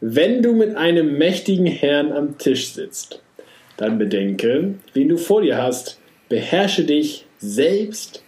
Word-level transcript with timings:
Wenn 0.00 0.42
du 0.42 0.52
mit 0.52 0.76
einem 0.76 1.18
mächtigen 1.18 1.66
Herrn 1.66 2.12
am 2.12 2.38
Tisch 2.38 2.72
sitzt, 2.72 3.22
dann 3.76 3.98
bedenke, 3.98 4.74
wen 4.92 5.08
du 5.08 5.16
vor 5.16 5.42
dir 5.42 5.60
hast. 5.60 5.98
Beherrsche 6.28 6.84
dich 6.84 7.26
selbst, 7.38 8.22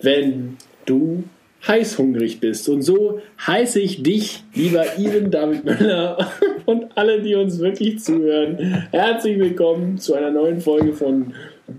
wenn 0.00 0.56
du 0.84 1.24
heißhungrig 1.66 2.40
bist. 2.40 2.68
Und 2.68 2.82
so 2.82 3.20
heiße 3.46 3.80
ich 3.80 4.02
dich, 4.02 4.42
lieber 4.54 4.98
Ivan 4.98 5.30
David 5.30 5.64
Müller 5.64 6.30
und 6.66 6.86
alle, 6.96 7.22
die 7.22 7.34
uns 7.34 7.58
wirklich 7.60 8.00
zuhören, 8.00 8.88
herzlich 8.90 9.38
willkommen 9.38 9.98
zu 9.98 10.14
einer 10.14 10.30
neuen 10.30 10.60
Folge 10.60 10.92
von 10.92 11.34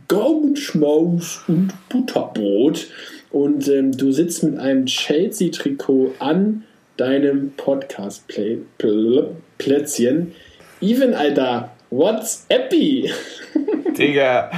Gaumenschmaus 0.07 1.43
und 1.47 1.73
Butterbrot. 1.89 2.87
Und 3.31 3.67
ähm, 3.67 3.91
du 3.91 4.11
sitzt 4.11 4.43
mit 4.43 4.57
einem 4.57 4.85
Chelsea-Trikot 4.85 6.13
an 6.19 6.63
deinem 6.97 7.53
Podcast-Plätzchen. 7.57 10.33
Even, 10.81 11.13
Alter, 11.13 11.71
what's 11.89 12.45
happy? 12.49 13.09
Digga, 13.97 14.51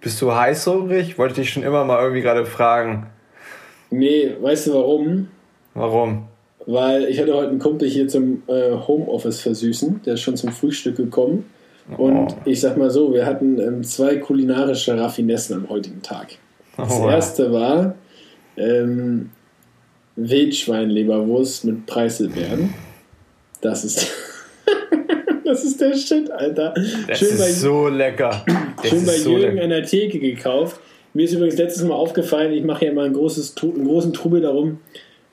bist 0.00 0.20
du 0.22 0.32
heißhungrig? 0.34 1.18
Wollte 1.18 1.40
ich 1.40 1.46
dich 1.46 1.52
schon 1.54 1.62
immer 1.62 1.84
mal 1.84 2.00
irgendwie 2.02 2.22
gerade 2.22 2.44
fragen. 2.46 3.06
Nee, 3.90 4.34
weißt 4.40 4.66
du 4.68 4.74
warum? 4.74 5.28
Warum? 5.74 6.24
Weil 6.66 7.04
ich 7.04 7.18
hatte 7.20 7.34
heute 7.34 7.50
einen 7.50 7.58
Kumpel 7.58 7.88
hier 7.88 8.08
zum 8.08 8.42
äh, 8.48 8.72
Homeoffice 8.86 9.40
versüßen. 9.40 10.02
Der 10.04 10.14
ist 10.14 10.20
schon 10.20 10.36
zum 10.36 10.50
Frühstück 10.52 10.96
gekommen. 10.96 11.48
Und 11.96 12.32
Oh. 12.32 12.36
ich 12.44 12.60
sag 12.60 12.76
mal 12.76 12.90
so, 12.90 13.14
wir 13.14 13.24
hatten 13.24 13.58
ähm, 13.58 13.82
zwei 13.82 14.16
kulinarische 14.16 15.00
Raffinessen 15.00 15.56
am 15.56 15.70
heutigen 15.70 16.02
Tag. 16.02 16.28
Das 16.76 16.92
Oh, 17.00 17.08
erste 17.08 17.50
war 17.50 17.94
ähm, 18.58 19.30
Wildschweinleberwurst 20.18 21.64
mit 21.64 21.86
Preiselbeeren. 21.86 22.74
Das 23.60 23.84
ist, 23.84 24.12
das 25.44 25.64
ist 25.64 25.80
der 25.80 25.94
Shit, 25.94 26.30
Alter. 26.30 26.74
Das 27.06 27.18
schön 27.18 27.28
ist 27.28 27.38
bei, 27.38 27.50
so 27.50 27.88
lecker. 27.88 28.44
Das 28.82 28.90
schön 28.90 29.06
bei 29.06 29.16
so 29.16 29.30
Jürgen 29.30 29.54
lecker. 29.54 29.64
an 29.64 29.70
der 29.70 29.84
Theke 29.84 30.18
gekauft. 30.18 30.80
Mir 31.14 31.24
ist 31.24 31.32
übrigens 31.32 31.56
letztes 31.56 31.84
Mal 31.84 31.94
aufgefallen, 31.94 32.52
ich 32.52 32.64
mache 32.64 32.84
ja 32.84 32.90
immer 32.90 33.04
ein 33.04 33.12
großes, 33.12 33.54
einen 33.62 33.86
großen 33.86 34.12
Trubel 34.12 34.40
darum, 34.40 34.78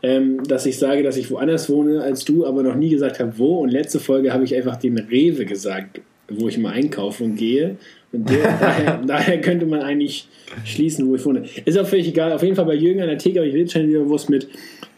ähm, 0.03 0.43
dass 0.43 0.65
ich 0.65 0.77
sage, 0.77 1.03
dass 1.03 1.17
ich 1.17 1.29
woanders 1.31 1.69
wohne 1.69 2.01
als 2.01 2.23
du, 2.25 2.45
aber 2.45 2.63
noch 2.63 2.75
nie 2.75 2.89
gesagt 2.89 3.19
habe, 3.19 3.37
wo. 3.37 3.59
Und 3.59 3.69
letzte 3.69 3.99
Folge 3.99 4.33
habe 4.33 4.43
ich 4.43 4.55
einfach 4.55 4.77
den 4.77 4.97
Rewe 4.97 5.45
gesagt, 5.45 6.01
wo 6.29 6.47
ich 6.47 6.57
mal 6.57 6.71
einkaufe 6.71 7.23
und 7.23 7.35
gehe. 7.35 7.77
Der, 8.17 8.57
daher, 8.59 9.01
daher 9.05 9.41
könnte 9.41 9.65
man 9.65 9.81
eigentlich 9.81 10.27
schließen, 10.63 11.07
wo 11.07 11.15
ich 11.15 11.25
wohne. 11.25 11.43
Ist 11.65 11.77
auch 11.77 11.87
völlig 11.87 12.07
egal. 12.07 12.31
Auf 12.33 12.43
jeden 12.43 12.55
Fall 12.55 12.65
bei 12.65 12.75
Jürgen 12.75 13.01
an 13.01 13.07
der 13.07 13.17
Theke 13.17 13.39
habe 13.39 13.47
ich 13.47 13.53
Wildschweinleberwurst 13.53 14.29
mit 14.29 14.47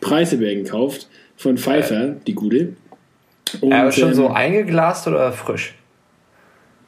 Preiselbeeren 0.02 0.64
gekauft. 0.64 1.08
Von 1.36 1.58
Pfeiffer, 1.58 2.16
die 2.26 2.34
gute. 2.34 2.74
Und, 3.62 3.72
Aber 3.74 3.92
schon 3.92 4.14
so 4.14 4.26
ähm, 4.26 4.32
eingeglast 4.32 5.08
oder 5.08 5.32
frisch? 5.32 5.76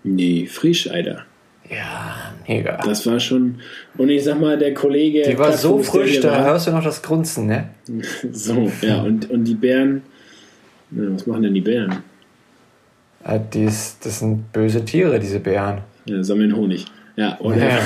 Nee, 0.03 0.47
frisch, 0.47 0.89
Alter. 0.89 1.25
Ja, 1.69 2.33
mega. 2.47 2.77
Das 2.83 3.05
war 3.05 3.19
schon. 3.19 3.59
Und 3.97 4.09
ich 4.09 4.23
sag 4.23 4.39
mal, 4.39 4.57
der 4.57 4.73
Kollege. 4.73 5.21
Die 5.21 5.37
war 5.37 5.53
so 5.53 5.77
frisch, 5.83 6.19
da 6.19 6.31
war- 6.31 6.45
hörst 6.45 6.65
du 6.67 6.71
noch 6.71 6.83
das 6.83 7.01
Grunzen, 7.01 7.45
ne? 7.45 7.69
So, 8.31 8.71
ja, 8.81 9.01
und, 9.03 9.29
und 9.29 9.43
die 9.45 9.53
Bären. 9.53 10.01
Ja, 10.91 11.03
was 11.13 11.27
machen 11.27 11.43
denn 11.43 11.53
die 11.53 11.61
Bären? 11.61 11.97
Die 13.53 13.65
ist, 13.65 14.03
das 14.05 14.19
sind 14.19 14.51
böse 14.51 14.83
Tiere, 14.83 15.19
diese 15.19 15.39
Bären. 15.39 15.79
Ja, 16.05 16.23
sammeln 16.23 16.55
Honig. 16.55 16.85
Ja, 17.15 17.35
und 17.37 17.57
Ja. 17.57 17.79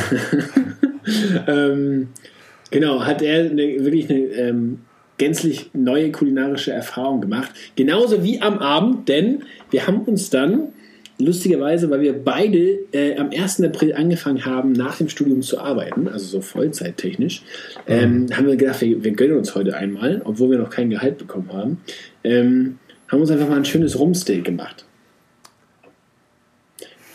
ähm, 1.47 2.09
genau, 2.71 3.03
hat 3.05 3.21
er 3.21 3.49
eine, 3.49 3.83
wirklich 3.83 4.09
eine 4.09 4.19
ähm, 4.19 4.79
gänzlich 5.17 5.69
neue 5.73 6.11
kulinarische 6.11 6.71
Erfahrung 6.71 7.21
gemacht. 7.21 7.51
Genauso 7.75 8.23
wie 8.23 8.41
am 8.41 8.59
Abend, 8.59 9.09
denn 9.09 9.43
wir 9.71 9.87
haben 9.87 10.01
uns 10.01 10.29
dann, 10.29 10.69
lustigerweise, 11.19 11.89
weil 11.89 12.01
wir 12.01 12.13
beide 12.13 12.79
äh, 12.91 13.15
am 13.17 13.29
1. 13.29 13.61
April 13.61 13.93
angefangen 13.93 14.45
haben, 14.45 14.73
nach 14.73 14.97
dem 14.97 15.09
Studium 15.09 15.41
zu 15.41 15.59
arbeiten, 15.59 16.07
also 16.07 16.25
so 16.25 16.41
vollzeittechnisch, 16.41 17.43
ähm, 17.87 18.27
haben 18.33 18.47
wir 18.47 18.55
gedacht, 18.55 18.81
wir, 18.81 19.03
wir 19.03 19.11
gönnen 19.11 19.37
uns 19.37 19.55
heute 19.55 19.75
einmal, 19.75 20.21
obwohl 20.25 20.51
wir 20.51 20.57
noch 20.57 20.69
kein 20.69 20.89
Gehalt 20.89 21.17
bekommen 21.17 21.51
haben, 21.53 21.81
ähm, 22.23 22.79
haben 23.07 23.21
uns 23.21 23.31
einfach 23.31 23.47
mal 23.47 23.57
ein 23.57 23.65
schönes 23.65 23.97
Rumsteak 23.97 24.43
gemacht. 24.43 24.85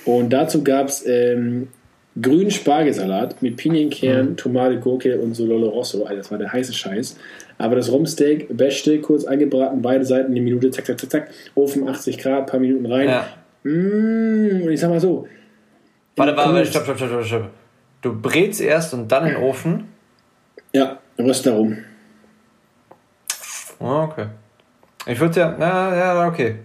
Und 0.09 0.31
dazu 0.31 0.65
gab 0.65 0.89
es 0.89 1.05
ähm, 1.07 1.69
grünen 2.21 2.51
Spargelsalat 2.51 3.43
mit 3.43 3.59
Pinienkern, 3.59 4.39
Tomate, 4.39 4.81
Gurke 4.81 5.19
und 5.19 5.35
so 5.35 5.45
Lolo 5.45 5.69
Rosso. 5.69 6.05
Alter, 6.05 6.17
das 6.17 6.31
war 6.31 6.39
der 6.39 6.51
heiße 6.51 6.73
Scheiß. 6.73 7.19
Aber 7.59 7.77
das 7.77 7.93
Rumsteak, 7.93 8.57
beste, 8.57 9.03
kurz 9.03 9.27
angebraten, 9.27 9.83
beide 9.83 10.07
Seiten 10.07 10.31
eine 10.31 10.41
Minute, 10.41 10.71
zack, 10.71 10.87
zack, 10.87 10.99
zack, 10.99 11.11
zack. 11.11 11.31
Ofen 11.55 11.87
80 11.87 12.17
Grad, 12.17 12.47
paar 12.47 12.59
Minuten 12.59 12.87
rein. 12.87 13.07
Ja. 13.07 13.27
Mmh, 13.65 14.65
und 14.65 14.71
ich 14.71 14.81
sag 14.81 14.89
mal 14.89 14.99
so. 14.99 15.29
Warte, 16.17 16.35
warte, 16.35 16.55
warte, 16.55 16.71
stopp, 16.71 16.85
stopp, 16.85 16.97
stopp, 16.97 17.25
stopp. 17.25 17.51
Du 18.01 18.19
brätst 18.19 18.63
erst 18.63 18.95
und 18.95 19.13
dann 19.13 19.27
in 19.27 19.35
den 19.35 19.43
Ofen? 19.43 19.89
Ja, 20.73 21.01
röst 21.19 21.45
darum. 21.45 21.77
Ah, 23.79 24.05
okay. 24.05 24.27
Ich 25.05 25.21
würde 25.21 25.39
ja, 25.39 25.55
na, 25.59 25.95
ja, 25.95 26.27
okay. 26.27 26.61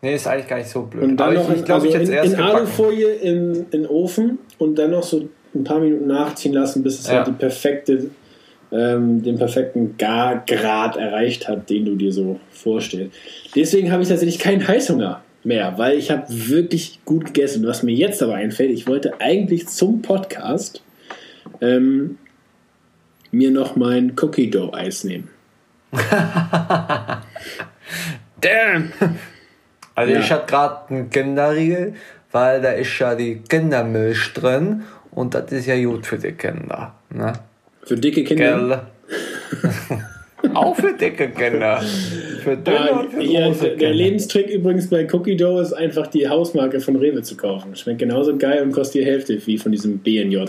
Nee, 0.00 0.14
ist 0.14 0.26
eigentlich 0.28 0.46
gar 0.48 0.58
nicht 0.58 0.68
so 0.70 0.82
blöd. 0.82 1.02
Und 1.04 1.16
dann 1.16 1.36
Aber 1.36 1.40
noch 1.42 1.50
ich, 1.54 1.62
ich 1.62 1.70
also 1.72 1.86
ich 1.86 1.94
es 1.94 2.08
in, 2.08 2.14
erst 2.14 2.34
in. 2.34 2.40
Alufolie 2.40 3.14
in, 3.14 3.54
in 3.54 3.70
den 3.70 3.86
Ofen 3.86 4.38
und 4.58 4.76
dann 4.78 4.92
noch 4.92 5.02
so 5.02 5.28
ein 5.54 5.64
paar 5.64 5.80
Minuten 5.80 6.06
nachziehen 6.06 6.52
lassen, 6.52 6.82
bis 6.84 7.00
es 7.00 7.08
Ja. 7.08 7.14
halt 7.14 7.26
die 7.26 7.32
perfekte, 7.32 8.10
ähm, 8.70 9.22
den 9.22 9.38
perfekten 9.38 9.96
Gargrad 9.98 10.96
erreicht 10.96 11.48
hat, 11.48 11.68
den 11.68 11.84
du 11.84 11.96
dir 11.96 12.12
so 12.12 12.38
vorstellst. 12.50 13.16
Deswegen 13.56 13.90
habe 13.90 14.02
ich 14.02 14.08
tatsächlich 14.08 14.38
keinen 14.38 14.66
Heißhunger 14.68 15.22
mehr, 15.42 15.74
weil 15.78 15.98
ich 15.98 16.10
habe 16.12 16.24
wirklich 16.28 17.00
gut 17.04 17.24
gegessen. 17.26 17.66
Was 17.66 17.82
mir 17.82 17.94
jetzt 17.94 18.22
aber 18.22 18.34
einfällt, 18.34 18.70
ich 18.70 18.86
wollte 18.86 19.20
eigentlich 19.20 19.66
zum 19.68 20.02
Podcast 20.02 20.82
ähm, 21.60 22.18
mir 23.32 23.50
noch 23.50 23.74
mein 23.74 24.12
Cookie 24.20 24.48
Dough 24.50 24.72
Eis 24.74 25.02
nehmen. 25.02 25.28
Damn! 28.40 28.92
Also 29.98 30.12
Ja. 30.14 30.20
ich 30.20 30.30
hatte 30.30 30.46
gerade 30.46 30.76
einen 30.90 31.10
Kinderriegel, 31.10 31.94
weil 32.30 32.60
da 32.62 32.70
ist 32.70 32.96
ja 33.00 33.14
die 33.16 33.40
Kindermilch 33.48 34.32
drin 34.32 34.84
und 35.10 35.34
das 35.34 35.50
ist 35.50 35.66
ja 35.66 35.76
gut 35.84 36.06
für 36.06 36.18
die 36.18 36.32
Kinder. 36.32 36.94
Ne? 37.10 37.32
Für 37.82 37.96
dicke 37.96 38.22
Kinder. 38.22 38.86
Auch 40.54 40.76
für 40.76 40.92
dicke 40.92 41.30
Kinder. 41.30 41.82
Für 42.44 42.56
dünne 42.56 42.92
und 42.92 43.10
für 43.12 43.22
Ja, 43.22 43.46
große 43.48 43.60
der, 43.70 43.76
der. 43.76 43.94
Lebenstrick 43.94 44.48
übrigens 44.50 44.88
bei 44.88 45.04
Cookie 45.12 45.36
Dough 45.36 45.60
ist 45.60 45.72
einfach 45.72 46.06
die 46.06 46.28
Hausmarke 46.28 46.78
von 46.78 46.94
Rewe 46.94 47.22
zu 47.22 47.36
kaufen. 47.36 47.74
Schmeckt 47.74 47.98
genauso 47.98 48.36
geil 48.36 48.62
und 48.62 48.70
kostet 48.70 49.02
die 49.02 49.04
Hälfte 49.06 49.44
wie 49.46 49.58
von 49.58 49.72
diesem 49.72 49.98
BNJ. 49.98 50.44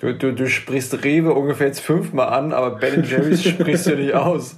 Du, 0.00 0.14
du, 0.14 0.32
du 0.32 0.48
sprichst 0.48 1.04
Rewe 1.04 1.34
ungefähr 1.34 1.66
jetzt 1.66 1.80
fünfmal 1.80 2.28
an, 2.28 2.52
aber 2.54 2.76
Ben 2.76 3.04
Jerry's 3.04 3.44
sprichst 3.48 3.86
du 3.86 3.96
nicht 3.96 4.14
aus. 4.14 4.56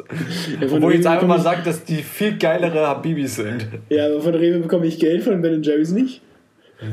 Ja, 0.61 0.69
Obwohl 0.71 0.93
ich 0.93 0.99
jetzt 0.99 1.07
einfach 1.09 1.27
mal 1.27 1.41
sage, 1.41 1.63
dass 1.65 1.85
die 1.85 2.03
viel 2.03 2.39
geilere 2.39 2.87
Habibis 2.87 3.37
sind. 3.37 3.67
Ja, 3.89 4.07
aber 4.07 4.21
von 4.21 4.35
Rewe 4.35 4.61
bekomme 4.61 4.87
ich 4.87 5.01
Geld, 5.01 5.25
von 5.25 5.43
Ben 5.43 5.63
Jerry's 5.63 5.91
nicht. 5.91 6.21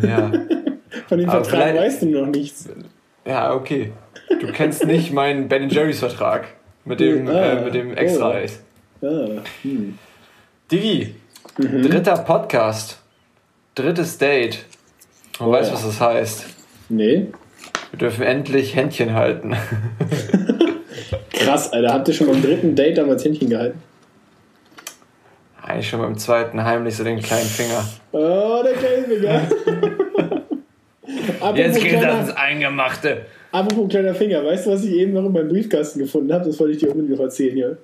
Ja. 0.02 0.32
Von 1.08 1.20
dem 1.20 1.30
Aber 1.30 1.44
Vertrag 1.44 1.76
weißt 1.76 2.02
du 2.02 2.08
noch 2.08 2.26
nichts. 2.26 2.68
Ja, 3.26 3.54
okay. 3.54 3.92
Du 4.42 4.52
kennst 4.52 4.86
nicht 4.88 5.14
meinen 5.14 5.48
Ben 5.48 5.70
Jerry's 5.70 6.00
Vertrag 6.00 6.48
mit 6.84 7.00
dem, 7.00 7.28
Ah, 7.28 7.52
äh, 7.54 7.64
mit 7.64 7.74
dem 7.76 7.96
extra 7.96 8.30
oh. 8.30 8.34
Eis. 8.34 8.60
Ah, 9.02 9.42
hm. 9.62 9.98
Digi, 10.72 11.16
Mhm. 11.58 11.84
dritter 11.84 12.18
Podcast, 12.20 13.00
drittes 13.76 14.18
Date. 14.18 14.66
Und 15.40 15.48
Oh 15.48 15.52
weißt 15.52 15.70
du, 15.70 15.76
ja. 15.76 15.80
was 15.80 15.86
das 15.88 16.02
heißt? 16.02 16.46
Nee. 16.90 17.28
Wir 17.92 18.00
dürfen 18.00 18.24
endlich 18.24 18.76
Händchen 18.76 19.14
halten. 19.14 19.56
Krass, 21.32 21.72
Alter. 21.74 21.94
Habt 21.94 22.08
ihr 22.08 22.14
schon 22.14 22.28
beim 22.28 22.42
dritten 22.42 22.76
Date 22.76 22.98
damals 22.98 23.26
Händchen 23.26 23.50
gehalten? 23.50 23.82
Eigentlich 25.62 25.90
schon 25.90 26.02
beim 26.02 26.18
zweiten 26.18 26.64
heimlich 26.64 26.96
so 26.96 27.04
den 27.04 27.20
kleinen 27.20 27.46
Finger. 27.48 27.88
Oh, 28.12 28.62
der 28.64 28.74
Käsefinger. 28.74 29.42
apropos, 31.40 31.58
Jetzt 31.58 31.82
geht 31.82 32.02
das 32.02 32.28
ins 32.28 32.38
Eingemachte. 32.38 33.26
apropos 33.52 33.90
kleiner 33.90 34.16
Finger. 34.16 34.44
Weißt 34.46 34.66
du, 34.66 34.72
was 34.72 34.84
ich 34.84 34.94
eben 34.94 35.14
noch 35.14 35.26
in 35.26 35.32
meinem 35.32 35.50
Briefkasten 35.50 36.00
gefunden 36.00 36.34
habe? 36.34 36.46
Das 36.46 36.60
wollte 36.60 36.74
ich 36.74 36.80
dir 36.80 36.90
unbedingt 36.90 37.18
noch 37.18 37.24
erzählen 37.24 37.56
hier. 37.56 37.78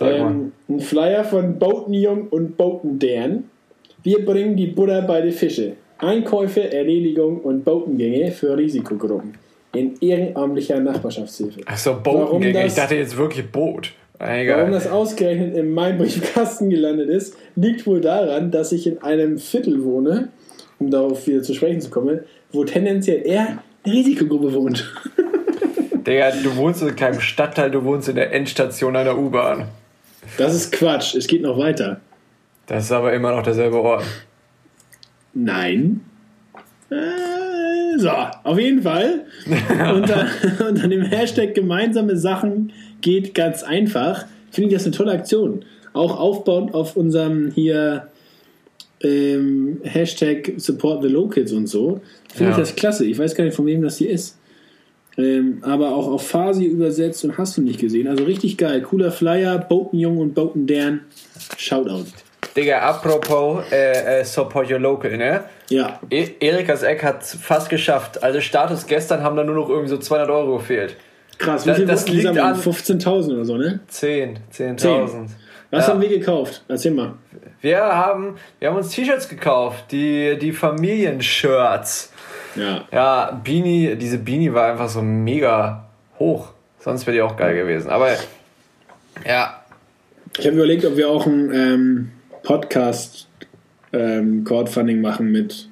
Mal. 0.00 0.12
Ähm, 0.14 0.52
ein 0.68 0.80
Flyer 0.80 1.24
von 1.24 1.58
Boaten 1.58 1.94
Jung 1.94 2.28
und 2.28 2.56
Boaten 2.56 2.98
Dan. 2.98 3.44
Wir 4.02 4.24
bringen 4.24 4.56
die 4.56 4.66
Butter 4.66 5.02
bei 5.02 5.20
den 5.20 5.32
Fische. 5.32 5.72
Einkäufe, 5.98 6.72
Erledigung 6.72 7.40
und 7.40 7.64
Botengänge 7.64 8.30
für 8.30 8.56
Risikogruppen. 8.56 9.34
In 9.76 9.96
ehrenamtlicher 10.00 10.80
Nachbarschaftshilfe. 10.80 11.60
Achso, 11.66 11.98
Warum 12.04 12.24
Botengänge. 12.26 12.60
Ich 12.60 12.64
das- 12.66 12.74
dachte 12.76 12.94
jetzt 12.96 13.16
wirklich 13.16 13.50
Boot. 13.50 13.92
Warum 14.18 14.34
Egal. 14.34 14.70
das 14.70 14.86
ausgerechnet 14.86 15.54
in 15.56 15.72
meinem 15.72 15.98
Briefkasten 15.98 16.70
gelandet 16.70 17.10
ist, 17.10 17.36
liegt 17.54 17.86
wohl 17.86 18.00
daran, 18.00 18.50
dass 18.50 18.72
ich 18.72 18.86
in 18.86 19.02
einem 19.02 19.38
Viertel 19.38 19.84
wohne, 19.84 20.28
um 20.78 20.90
darauf 20.90 21.26
wieder 21.26 21.42
zu 21.42 21.52
sprechen 21.54 21.80
zu 21.82 21.90
kommen, 21.90 22.20
wo 22.50 22.64
tendenziell 22.64 23.26
eher 23.26 23.58
eine 23.84 23.94
Risikogruppe 23.94 24.54
wohnt. 24.54 24.90
Digga, 26.06 26.30
du 26.42 26.56
wohnst 26.56 26.80
in 26.82 26.96
keinem 26.96 27.20
Stadtteil, 27.20 27.70
du 27.70 27.84
wohnst 27.84 28.08
in 28.08 28.14
der 28.14 28.32
Endstation 28.32 28.96
einer 28.96 29.18
U-Bahn. 29.18 29.66
Das 30.38 30.54
ist 30.54 30.72
Quatsch. 30.72 31.14
Es 31.14 31.26
geht 31.26 31.42
noch 31.42 31.58
weiter. 31.58 32.00
Das 32.66 32.84
ist 32.84 32.92
aber 32.92 33.12
immer 33.12 33.32
noch 33.36 33.42
derselbe 33.42 33.80
Ort. 33.80 34.04
Nein. 35.34 36.00
Äh, 36.90 36.94
so, 37.98 38.10
auf 38.44 38.58
jeden 38.58 38.82
Fall. 38.82 39.24
unter, 39.94 40.26
unter 40.68 40.88
dem 40.88 41.02
Hashtag 41.02 41.54
gemeinsame 41.54 42.16
Sachen 42.16 42.72
geht 43.00 43.34
ganz 43.34 43.62
einfach. 43.62 44.24
Finde 44.50 44.68
ich 44.68 44.74
das 44.74 44.84
eine 44.86 44.94
tolle 44.94 45.12
Aktion. 45.12 45.64
Auch 45.92 46.18
aufbauend 46.18 46.74
auf 46.74 46.96
unserem 46.96 47.50
hier 47.52 48.08
ähm, 49.02 49.78
Hashtag 49.82 50.52
Support 50.56 51.02
the 51.02 51.08
Locals 51.08 51.52
und 51.52 51.66
so. 51.68 52.00
Finde 52.32 52.44
Ja. 52.44 52.50
ich 52.50 52.56
das 52.56 52.76
klasse. 52.76 53.04
Ich 53.06 53.18
weiß 53.18 53.34
gar 53.34 53.44
nicht, 53.44 53.54
von 53.54 53.66
wem 53.66 53.82
das 53.82 53.98
hier 53.98 54.10
ist. 54.10 54.38
Ähm, 55.18 55.58
aber 55.62 55.94
auch 55.94 56.08
auf 56.08 56.26
Farsi 56.26 56.64
übersetzt 56.66 57.24
und 57.24 57.38
hast 57.38 57.56
du 57.56 57.62
nicht 57.62 57.80
gesehen. 57.80 58.06
Also 58.08 58.24
richtig 58.24 58.58
geil. 58.58 58.82
Cooler 58.82 59.10
Flyer, 59.10 59.58
Boten 59.58 59.98
Jung 59.98 60.18
und 60.18 60.34
Boten 60.34 60.66
Dern. 60.66 61.00
Shoutout. 61.56 62.04
Digga, 62.56 62.78
apropos 62.80 63.64
äh, 63.70 64.20
äh, 64.20 64.24
Support 64.24 64.70
Your 64.70 64.78
Local, 64.78 65.16
ne? 65.16 65.44
Ja, 65.68 66.00
E 66.10 66.28
Erikas 66.40 66.82
Eck 66.82 67.02
hat 67.04 67.24
fast 67.24 67.68
geschafft. 67.68 68.22
Also 68.22 68.40
Status 68.40 68.86
gestern 68.86 69.22
haben 69.22 69.36
da 69.36 69.44
nur 69.44 69.54
noch 69.56 69.68
irgendwie 69.68 69.88
so 69.90 69.98
200 69.98 70.30
Euro 70.30 70.56
gefehlt. 70.58 70.96
krass. 71.38 71.64
Wie 71.66 71.68
Das- 71.68 71.76
viel 71.78 71.86
das 71.86 72.08
liegt 72.08 72.26
an- 72.38 72.56
15.000 72.56 73.34
oder 73.34 73.44
so, 73.44 73.56
ne? 73.58 73.80
10, 73.88 74.38
10.000. 74.50 75.28
Was 75.70 75.86
Ja. 75.86 75.92
haben 75.92 76.00
wir 76.00 76.08
gekauft? 76.08 76.62
Erzähl 76.68 76.92
mal. 76.92 77.12
Wir 77.60 77.78
haben, 77.82 78.36
wir 78.60 78.68
haben 78.68 78.76
uns 78.76 78.88
T-Shirts 78.90 79.28
gekauft, 79.28 79.86
die, 79.90 80.38
die 80.38 80.52
Familienshirts. 80.52 82.12
Ja. 82.54 82.84
Ja, 82.92 83.40
Beanie, 83.44 83.96
diese 83.96 84.18
Beanie 84.18 84.52
war 84.54 84.70
einfach 84.70 84.88
so 84.88 85.02
mega 85.02 85.84
hoch. 86.18 86.48
Sonst 86.78 87.06
wäre 87.06 87.16
die 87.16 87.22
auch 87.22 87.36
geil 87.36 87.54
gewesen. 87.56 87.90
Aber 87.90 88.08
ja, 89.26 89.62
Ich 90.38 90.46
habe 90.46 90.56
überlegt, 90.56 90.84
ob 90.84 90.96
wir 90.96 91.08
auch 91.10 91.26
ein 91.26 91.52
ähm, 91.52 92.12
Podcast 92.46 93.26
ähm, 93.92 94.44
Crowdfunding 94.44 95.00
machen 95.00 95.32
mit 95.32 95.68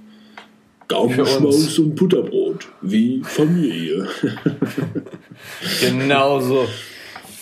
Gaumenschmaus 0.88 1.78
und 1.78 1.94
Butterbrot. 1.94 2.66
Wie 2.82 3.22
Familie. 3.22 4.08
genau 5.80 6.40
so. 6.40 6.66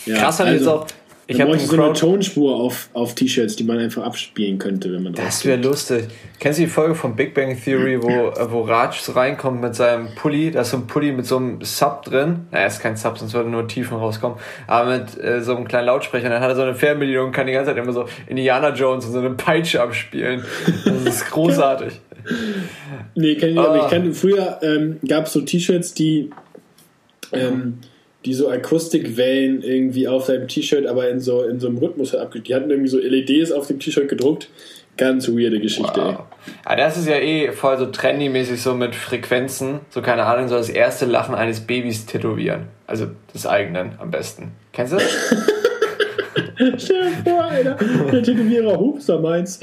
ja, 0.05 0.19
Krass 0.19 0.41
ich 0.41 0.47
jetzt 0.49 0.67
auch. 0.67 0.87
Ich 1.33 1.41
habe 1.41 1.59
so 1.59 1.83
eine. 1.83 1.93
Tonspur 1.93 2.57
auf, 2.57 2.89
auf 2.93 3.15
T-Shirts, 3.15 3.57
die 3.57 3.65
man 3.65 3.79
einfach 3.79 4.03
abspielen 4.05 4.59
könnte, 4.59 4.93
wenn 4.93 5.03
man 5.03 5.13
Das 5.15 5.45
wäre 5.45 5.61
lustig. 5.61 6.05
Kennst 6.39 6.59
du 6.59 6.65
die 6.65 6.69
Folge 6.69 6.95
von 6.95 7.17
Big 7.17 7.35
Bang 7.35 7.57
Theory, 7.61 8.03
wo, 8.03 8.09
äh, 8.09 8.33
wo 8.51 8.63
Raj 8.63 8.91
reinkommt 9.15 9.61
mit 9.61 9.75
seinem 9.75 10.15
Pulli? 10.15 10.51
Da 10.51 10.61
ist 10.63 10.71
so 10.71 10.77
ein 10.77 10.87
Pulli 10.87 11.13
mit 11.13 11.27
so 11.27 11.37
einem 11.39 11.61
Sub 11.63 12.03
drin. 12.05 12.47
Naja, 12.51 12.67
ist 12.67 12.81
kein 12.81 12.97
Sub, 12.97 13.19
sonst 13.19 13.35
würde 13.35 13.51
nur 13.51 13.67
Tiefen 13.69 13.97
rauskommen. 13.97 14.39
Aber 14.67 14.99
mit 14.99 15.19
äh, 15.23 15.41
so 15.43 15.57
einem 15.57 15.67
kleinen 15.67 15.87
Lautsprecher. 15.87 16.27
Und 16.27 16.33
dann 16.33 16.43
hat 16.43 16.51
er 16.51 16.57
so 16.57 16.63
eine 16.63 16.75
Fernbedienung 16.75 17.27
und 17.27 17.33
kann 17.33 17.47
die 17.47 17.53
ganze 17.53 17.71
Zeit 17.73 17.83
immer 17.83 17.93
so 17.93 18.07
Indiana 18.27 18.75
Jones 18.75 19.07
und 19.07 19.13
so 19.13 19.19
eine 19.19 19.31
Peitsche 19.31 19.83
abspielen. 19.83 20.45
Das 20.85 21.17
ist 21.17 21.31
großartig. 21.31 22.01
Nee, 23.15 23.35
kenn 23.35 23.51
ich 23.51 23.55
nicht, 23.57 23.59
aber 23.65 23.83
Ah. 23.83 23.85
ich 23.85 23.91
kannte 23.91 24.13
früher 24.13 24.59
ähm, 24.63 24.99
gab 25.09 25.27
es 25.27 25.33
so 25.33 25.41
T-Shirts, 25.41 25.95
die, 25.95 26.31
ähm, 27.33 27.79
die 28.25 28.35
so 28.35 28.49
Akustikwellen 28.49 29.63
irgendwie 29.63 30.09
auf 30.09 30.27
deinem 30.27 30.49
T-Shirt, 30.49 30.87
aber 30.87 31.09
in 31.09 31.21
so, 31.21 31.43
in 31.43 31.59
so 31.61 31.69
einem 31.69 31.79
Rhythmus 31.79 32.15
abgedruckt. 32.15 32.49
Die 32.49 32.55
hatten 32.55 32.71
irgendwie 32.71 32.89
so 32.89 32.99
LEDs 32.99 33.53
auf 33.53 33.67
dem 33.67 33.79
T-Shirt 33.79 34.09
gedruckt. 34.09 34.49
Ganz 34.97 35.27
weirde 35.29 35.59
Geschichte, 35.59 36.01
ey. 36.01 36.07
Wow. 36.09 36.25
Ah, 36.65 36.77
das 36.77 36.99
ist 36.99 37.09
ja 37.09 37.17
eh 37.17 37.51
voll 37.53 37.79
so 37.79 37.87
trendy-mäßig 37.87 38.59
so 38.59 38.75
mit 38.75 38.95
Frequenzen. 38.95 39.81
So, 39.89 40.03
keine 40.03 40.25
Ahnung, 40.25 40.49
so 40.49 40.57
das 40.57 40.69
erste 40.69 41.07
Lachen 41.07 41.35
eines 41.35 41.61
Babys 41.61 42.05
tätowieren. 42.05 42.67
Also 42.87 43.07
des 43.35 43.47
eigenen 43.47 43.93
am 43.99 44.11
besten. 44.11 44.53
Kennst 44.73 44.93
du 44.93 44.97
das? 44.99 45.07
Stell 46.77 47.11
dir 47.11 47.31
vor, 47.31 47.45
Alter, 47.45 47.75
der 48.13 48.23
Tätowierer 48.23 48.79
Hupster 48.79 49.19
meins. 49.21 49.61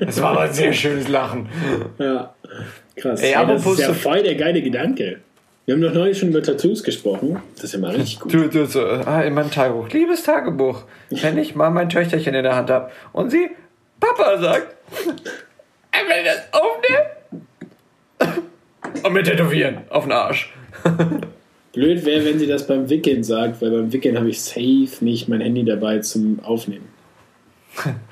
Das 0.00 0.20
war 0.20 0.30
aber 0.30 0.40
ein 0.42 0.52
sehr 0.52 0.72
schönes 0.72 1.08
Lachen. 1.08 1.48
Ja, 1.98 2.34
krass. 2.96 3.20
Ey, 3.22 3.34
Ey, 3.34 3.46
das 3.46 3.66
ist 3.66 3.78
ja 3.78 3.94
voll 3.94 4.22
der 4.22 4.34
geile 4.34 4.62
Gedanke. 4.62 5.20
Wir 5.68 5.74
haben 5.74 5.82
doch 5.82 5.92
neulich 5.92 6.18
schon 6.18 6.30
über 6.30 6.42
Tattoos 6.42 6.82
gesprochen. 6.82 7.42
Das 7.56 7.64
ist 7.64 7.74
ja 7.74 7.78
mal 7.78 7.94
richtig 7.94 8.20
gut. 8.20 8.32
Du, 8.32 8.48
du, 8.48 8.64
so, 8.64 8.80
ah, 8.80 9.20
in 9.20 9.34
meinem 9.34 9.50
Tagebuch. 9.50 9.90
Liebes 9.90 10.22
Tagebuch, 10.22 10.84
wenn 11.10 11.36
ich 11.36 11.56
mal 11.56 11.68
mein 11.68 11.90
Töchterchen 11.90 12.34
in 12.34 12.42
der 12.42 12.56
Hand 12.56 12.70
habe 12.70 12.90
und 13.12 13.28
sie 13.28 13.50
Papa 14.00 14.38
sagt, 14.38 14.76
er 15.90 16.00
will 16.06 16.24
das 16.24 16.38
aufnehmen 16.54 18.46
und 19.02 19.12
mit 19.12 19.26
tätowieren 19.26 19.82
auf 19.90 20.04
den 20.04 20.12
Arsch. 20.12 20.54
Blöd 21.74 22.06
wäre, 22.06 22.24
wenn 22.24 22.38
sie 22.38 22.46
das 22.46 22.66
beim 22.66 22.88
Wickeln 22.88 23.22
sagt, 23.22 23.60
weil 23.60 23.70
beim 23.70 23.92
Wickeln 23.92 24.16
habe 24.16 24.30
ich 24.30 24.40
safe 24.40 25.04
nicht 25.04 25.28
mein 25.28 25.42
Handy 25.42 25.66
dabei 25.66 25.98
zum 25.98 26.40
Aufnehmen. 26.40 26.88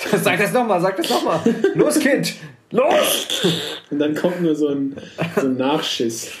Sag 0.22 0.38
das 0.38 0.52
nochmal, 0.52 0.80
sag 0.80 0.96
das 0.96 1.10
nochmal. 1.10 1.40
Los, 1.74 1.98
Kind, 1.98 2.34
los! 2.70 3.42
Und 3.90 3.98
dann 3.98 4.14
kommt 4.14 4.40
nur 4.40 4.54
so 4.54 4.68
ein, 4.68 4.96
so 5.36 5.46
ein 5.46 5.56
Nachschiss. 5.56 6.32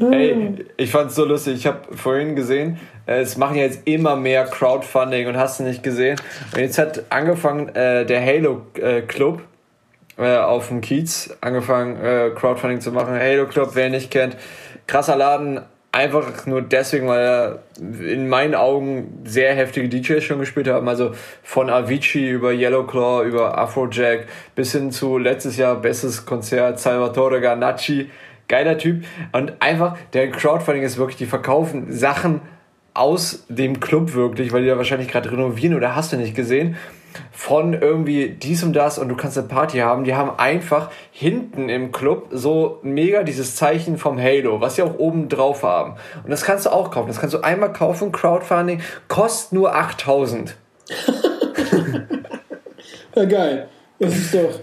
Ey, 0.00 0.54
ich 0.76 0.90
fand's 0.90 1.14
so 1.14 1.24
lustig. 1.24 1.54
Ich 1.56 1.66
habe 1.66 1.96
vorhin 1.96 2.36
gesehen, 2.36 2.78
es 3.06 3.36
machen 3.36 3.56
ja 3.56 3.62
jetzt 3.64 3.80
immer 3.86 4.16
mehr 4.16 4.44
Crowdfunding 4.44 5.26
und 5.26 5.36
hast 5.36 5.58
du 5.60 5.64
nicht 5.64 5.82
gesehen. 5.82 6.20
Und 6.52 6.60
jetzt 6.60 6.78
hat 6.78 7.04
angefangen 7.10 7.68
äh, 7.70 8.06
der 8.06 8.24
Halo 8.24 8.62
äh, 8.74 9.02
Club 9.02 9.42
äh, 10.16 10.36
auf 10.36 10.68
dem 10.68 10.80
Kiez 10.80 11.36
angefangen 11.40 11.96
äh, 11.96 12.30
Crowdfunding 12.34 12.80
zu 12.80 12.92
machen. 12.92 13.14
Halo 13.14 13.46
Club, 13.46 13.70
wer 13.74 13.90
nicht 13.90 14.10
kennt, 14.10 14.36
krasser 14.86 15.16
Laden. 15.16 15.62
Einfach 15.98 16.46
nur 16.46 16.62
deswegen, 16.62 17.08
weil 17.08 17.24
er 17.24 17.58
in 17.80 18.28
meinen 18.28 18.54
Augen 18.54 19.20
sehr 19.24 19.52
heftige 19.56 19.88
DJs 19.88 20.22
schon 20.22 20.38
gespielt 20.38 20.68
haben. 20.68 20.88
Also 20.88 21.10
von 21.42 21.68
Avicii 21.68 22.30
über 22.30 22.52
Yellowclaw, 22.52 23.26
über 23.26 23.58
Afrojack 23.58 24.28
bis 24.54 24.70
hin 24.70 24.92
zu 24.92 25.18
letztes 25.18 25.56
Jahr 25.56 25.74
bestes 25.74 26.24
Konzert 26.24 26.78
Salvatore 26.78 27.40
Ganacci. 27.40 28.10
Geiler 28.46 28.78
Typ. 28.78 29.06
Und 29.32 29.54
einfach, 29.58 29.98
der 30.12 30.30
Crowdfunding 30.30 30.84
ist 30.84 30.98
wirklich, 30.98 31.16
die 31.16 31.26
verkaufen 31.26 31.92
Sachen 31.92 32.42
aus 32.94 33.44
dem 33.48 33.80
Club 33.80 34.14
wirklich, 34.14 34.52
weil 34.52 34.62
die 34.62 34.68
da 34.68 34.76
wahrscheinlich 34.76 35.08
gerade 35.08 35.32
renovieren 35.32 35.74
oder 35.74 35.96
hast 35.96 36.12
du 36.12 36.16
nicht 36.16 36.36
gesehen, 36.36 36.76
von 37.32 37.74
irgendwie 37.74 38.30
dies 38.30 38.62
und 38.62 38.74
das 38.74 38.98
und 38.98 39.08
du 39.08 39.16
kannst 39.16 39.38
eine 39.38 39.48
Party 39.48 39.78
haben. 39.78 40.04
Die 40.04 40.14
haben 40.14 40.38
einfach 40.38 40.90
hinten 41.10 41.68
im 41.68 41.92
Club 41.92 42.28
so 42.30 42.78
mega 42.82 43.22
dieses 43.22 43.56
Zeichen 43.56 43.98
vom 43.98 44.20
Halo, 44.20 44.60
was 44.60 44.76
sie 44.76 44.82
auch 44.82 44.98
oben 44.98 45.28
drauf 45.28 45.62
haben. 45.62 45.94
Und 46.22 46.30
das 46.30 46.44
kannst 46.44 46.66
du 46.66 46.70
auch 46.70 46.90
kaufen. 46.90 47.08
Das 47.08 47.20
kannst 47.20 47.34
du 47.34 47.40
einmal 47.40 47.72
kaufen, 47.72 48.12
Crowdfunding, 48.12 48.82
kostet 49.08 49.52
nur 49.52 49.74
8000. 49.74 50.56
Ja, 53.18 53.24
geil. 53.24 53.68
Das 53.98 54.16
ist 54.16 54.32
doch, 54.32 54.60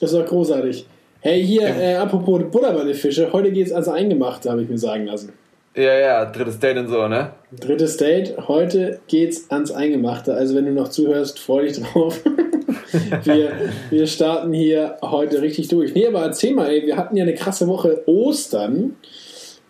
das 0.00 0.10
ist 0.10 0.18
doch 0.18 0.24
großartig. 0.24 0.86
Hey, 1.20 1.44
hier, 1.44 1.68
äh, 1.68 1.96
apropos 1.96 2.42
Butterballe-Fische, 2.50 3.30
heute 3.30 3.52
geht's 3.52 3.72
also 3.72 3.90
eingemacht, 3.90 4.48
habe 4.48 4.62
ich 4.62 4.70
mir 4.70 4.78
sagen 4.78 5.04
lassen. 5.04 5.34
Ja, 5.76 5.98
ja, 5.98 6.24
drittes 6.24 6.58
Date 6.58 6.78
und 6.78 6.88
so, 6.88 7.06
ne? 7.06 7.30
Drittes 7.52 7.96
Date, 7.96 8.48
heute 8.48 9.00
geht's 9.06 9.50
ans 9.50 9.70
Eingemachte. 9.70 10.34
Also 10.34 10.56
wenn 10.56 10.66
du 10.66 10.72
noch 10.72 10.88
zuhörst, 10.88 11.38
freu 11.38 11.66
dich 11.66 11.80
drauf. 11.80 12.20
wir, 13.24 13.52
wir 13.90 14.06
starten 14.08 14.52
hier 14.52 14.96
heute 15.00 15.42
richtig 15.42 15.68
durch. 15.68 15.94
Nee, 15.94 16.08
aber 16.08 16.22
erzähl 16.22 16.54
mal, 16.54 16.68
ey, 16.70 16.86
wir 16.86 16.96
hatten 16.96 17.16
ja 17.16 17.22
eine 17.22 17.34
krasse 17.34 17.68
Woche 17.68 18.02
Ostern. 18.06 18.96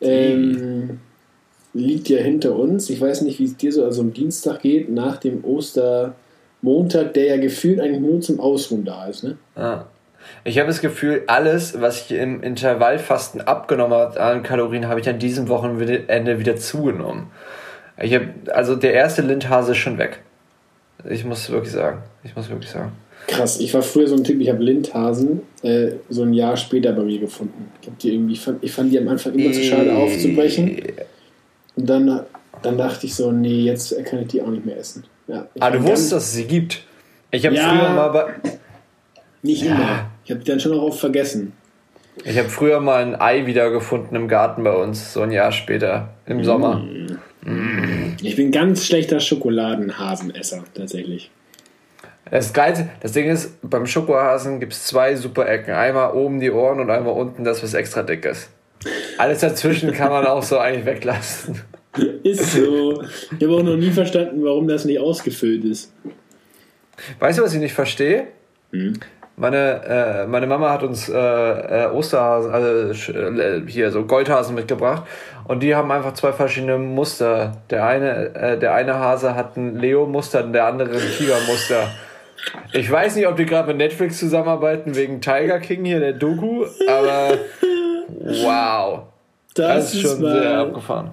Ähm, 0.01 1.01
liegt 1.75 2.09
ja 2.09 2.19
hinter 2.19 2.57
uns. 2.57 2.89
Ich 2.89 3.01
weiß 3.01 3.23
nicht, 3.23 3.39
wie 3.39 3.45
es 3.45 3.57
dir 3.57 3.73
so 3.73 3.85
also 3.85 4.01
am 4.01 4.13
Dienstag 4.13 4.63
geht, 4.63 4.91
nach 4.91 5.19
dem 5.19 5.45
Ostermontag, 5.45 7.15
der 7.15 7.27
ja 7.27 7.37
gefühlt 7.37 7.81
eigentlich 7.81 8.01
nur 8.01 8.21
zum 8.21 8.41
Ausruhen 8.41 8.85
da 8.85 9.07
ist. 9.07 9.23
Ne? 9.23 9.37
Ja. 9.57 9.87
Ich 10.45 10.59
habe 10.59 10.69
das 10.69 10.81
Gefühl, 10.81 11.23
alles, 11.27 11.81
was 11.81 12.03
ich 12.03 12.13
im 12.17 12.43
Intervallfasten 12.43 13.41
abgenommen 13.43 13.99
habe 13.99 14.21
an 14.21 14.43
Kalorien, 14.43 14.89
habe 14.89 15.01
ich 15.01 15.09
an 15.09 15.19
diesem 15.19 15.49
Wochenende 15.49 16.39
wieder 16.39 16.57
zugenommen. 16.57 17.27
Ich 18.01 18.15
hab, 18.15 18.23
also 18.53 18.77
der 18.77 18.95
erste 18.95 19.23
Lindhase 19.23 19.73
ist 19.73 19.79
schon 19.79 19.99
weg. 19.99 20.21
Ich 21.09 21.25
muss 21.25 21.51
wirklich 21.51 21.73
sagen. 21.73 21.99
Ich 22.25 22.35
muss 22.37 22.49
wirklich 22.49 22.71
sagen. 22.71 22.93
Krass, 23.27 23.61
ich 23.61 23.73
war 23.75 23.83
früher 23.83 24.09
so 24.09 24.17
ein 24.17 24.25
Typ, 24.25 24.41
ich 24.41 24.49
habe 24.49 24.63
Lindhasen 24.63 25.43
äh, 25.63 25.93
so 26.09 26.23
ein 26.23 26.33
Jahr 26.33 26.57
später 26.57 26.93
bei 26.93 27.03
mir 27.03 27.19
gefunden. 27.19 27.71
Ich, 27.83 27.89
die 28.03 28.15
irgendwie, 28.15 28.33
ich, 28.33 28.41
fand, 28.41 28.65
ich 28.65 28.73
fand 28.73 28.91
die 28.93 28.99
am 28.99 29.09
Anfang 29.09 29.35
immer 29.35 29.53
zu 29.53 29.63
schade 29.63 29.95
aufzubrechen. 29.95 30.81
Und 31.77 31.89
dann, 31.89 32.21
dann 32.63 32.79
dachte 32.79 33.07
ich 33.07 33.15
so, 33.15 33.31
nee, 33.31 33.61
jetzt 33.63 33.95
kann 34.07 34.21
ich 34.23 34.29
die 34.29 34.41
auch 34.43 34.49
nicht 34.49 34.65
mehr 34.65 34.79
essen. 34.79 35.05
Ja, 35.29 35.47
Ah, 35.61 35.71
du 35.71 35.83
wusstest, 35.83 36.13
dass 36.13 36.25
es 36.25 36.33
sie 36.33 36.45
gibt. 36.45 36.83
Ich 37.31 37.45
habe 37.47 37.55
Ja. 37.55 37.69
früher 37.69 37.91
mal 37.91 38.09
bei, 38.09 38.25
Nicht 39.43 39.65
immer. 39.65 40.11
Ich 40.25 40.31
habe 40.31 40.41
die 40.41 40.51
dann 40.51 40.61
schon 40.61 40.73
auch 40.73 40.83
oft 40.83 41.01
vergessen. 41.01 41.53
ich 42.25 42.39
habe 42.39 42.49
früher 42.49 42.81
mal 42.81 43.03
ein 43.03 43.21
Ei 43.21 43.47
wiedergefunden 43.47 44.17
im 44.17 44.29
Garten 44.29 44.63
bei 44.65 44.73
uns, 44.73 45.13
so 45.13 45.23
ein 45.23 45.33
Jahr 45.33 45.53
später 45.53 46.11
im 46.27 46.45
Sommer. 46.45 46.85
Ich 48.23 48.37
bin 48.37 48.53
ganz 48.53 48.85
schlechter 48.87 49.19
Schokoladenhasenesser, 49.21 50.65
tatsächlich. 50.75 51.31
Das 52.31 52.53
Geilste, 52.53 52.89
das 53.01 53.13
Ding 53.13 53.29
ist, 53.29 53.59
beim 53.63 53.87
Schokohasen 53.87 54.61
gibt 54.61 54.73
es 54.73 54.85
zwei 54.85 55.17
super 55.17 55.49
Ecken. 55.49 55.75
Einmal 55.75 56.13
oben 56.13 56.39
die 56.39 56.51
Ohren 56.51 56.79
und 56.79 56.91
einmal 56.91 57.15
unten 57.15 57.43
das, 57.43 57.63
was 57.63 57.75
extra 57.75 58.03
dick 58.03 58.25
ist. 58.25 58.51
Alles 59.19 59.41
dazwischen 59.41 59.93
kann 59.93 60.11
man 60.11 60.27
auch 60.27 60.43
so 60.43 60.59
eigentlich 60.59 60.87
weglassen. 60.87 61.61
Ist 62.23 62.53
so. 62.53 63.03
Ich 63.03 63.45
habe 63.45 63.57
auch 63.57 63.63
noch 63.63 63.77
nie 63.77 63.91
verstanden, 63.91 64.45
warum 64.45 64.69
das 64.69 64.85
nicht 64.85 65.01
ausgefüllt 65.01 65.65
ist. 65.65 65.93
Weißt 67.19 67.39
du, 67.39 67.43
was 67.43 67.53
ich 67.53 67.61
nicht 67.61 67.75
verstehe? 67.75 68.29
Hm. 68.73 68.95
Meine, 69.41 70.25
äh, 70.25 70.27
meine 70.27 70.47
Mama 70.47 70.71
hat 70.71 70.83
uns 70.83 71.09
äh, 71.09 71.15
äh, 71.17 71.87
Osterhasen, 71.87 72.53
also 72.53 73.13
äh, 73.13 73.63
hier 73.67 73.91
so 73.91 74.05
Goldhasen 74.05 74.55
mitgebracht 74.55 75.05
und 75.45 75.63
die 75.63 75.75
haben 75.75 75.91
einfach 75.91 76.13
zwei 76.13 76.33
verschiedene 76.33 76.77
Muster. 76.77 77.57
Der 77.71 77.87
eine, 77.87 78.35
äh, 78.35 78.59
der 78.59 78.75
eine 78.75 78.99
Hase 78.99 79.35
hat 79.35 79.57
ein 79.57 79.79
Leo-Muster 79.79 80.45
und 80.45 80.53
der 80.53 80.67
andere 80.67 80.91
ein 80.91 81.11
Tiger-Muster. 81.17 81.91
Ich 82.73 82.91
weiß 82.91 83.17
nicht, 83.17 83.27
ob 83.29 83.37
die 83.37 83.47
gerade 83.47 83.69
mit 83.69 83.79
Netflix 83.79 84.19
zusammenarbeiten 84.19 84.95
wegen 84.95 85.23
Tiger 85.23 85.59
King 85.59 85.87
hier, 85.87 86.01
der 86.01 86.13
Doku, 86.13 86.67
aber 86.87 87.39
wow. 88.19 89.05
Das, 89.55 89.93
das 89.93 89.95
ist 89.95 90.01
schon 90.03 90.21
sehr 90.21 90.59
abgefahren. 90.59 91.13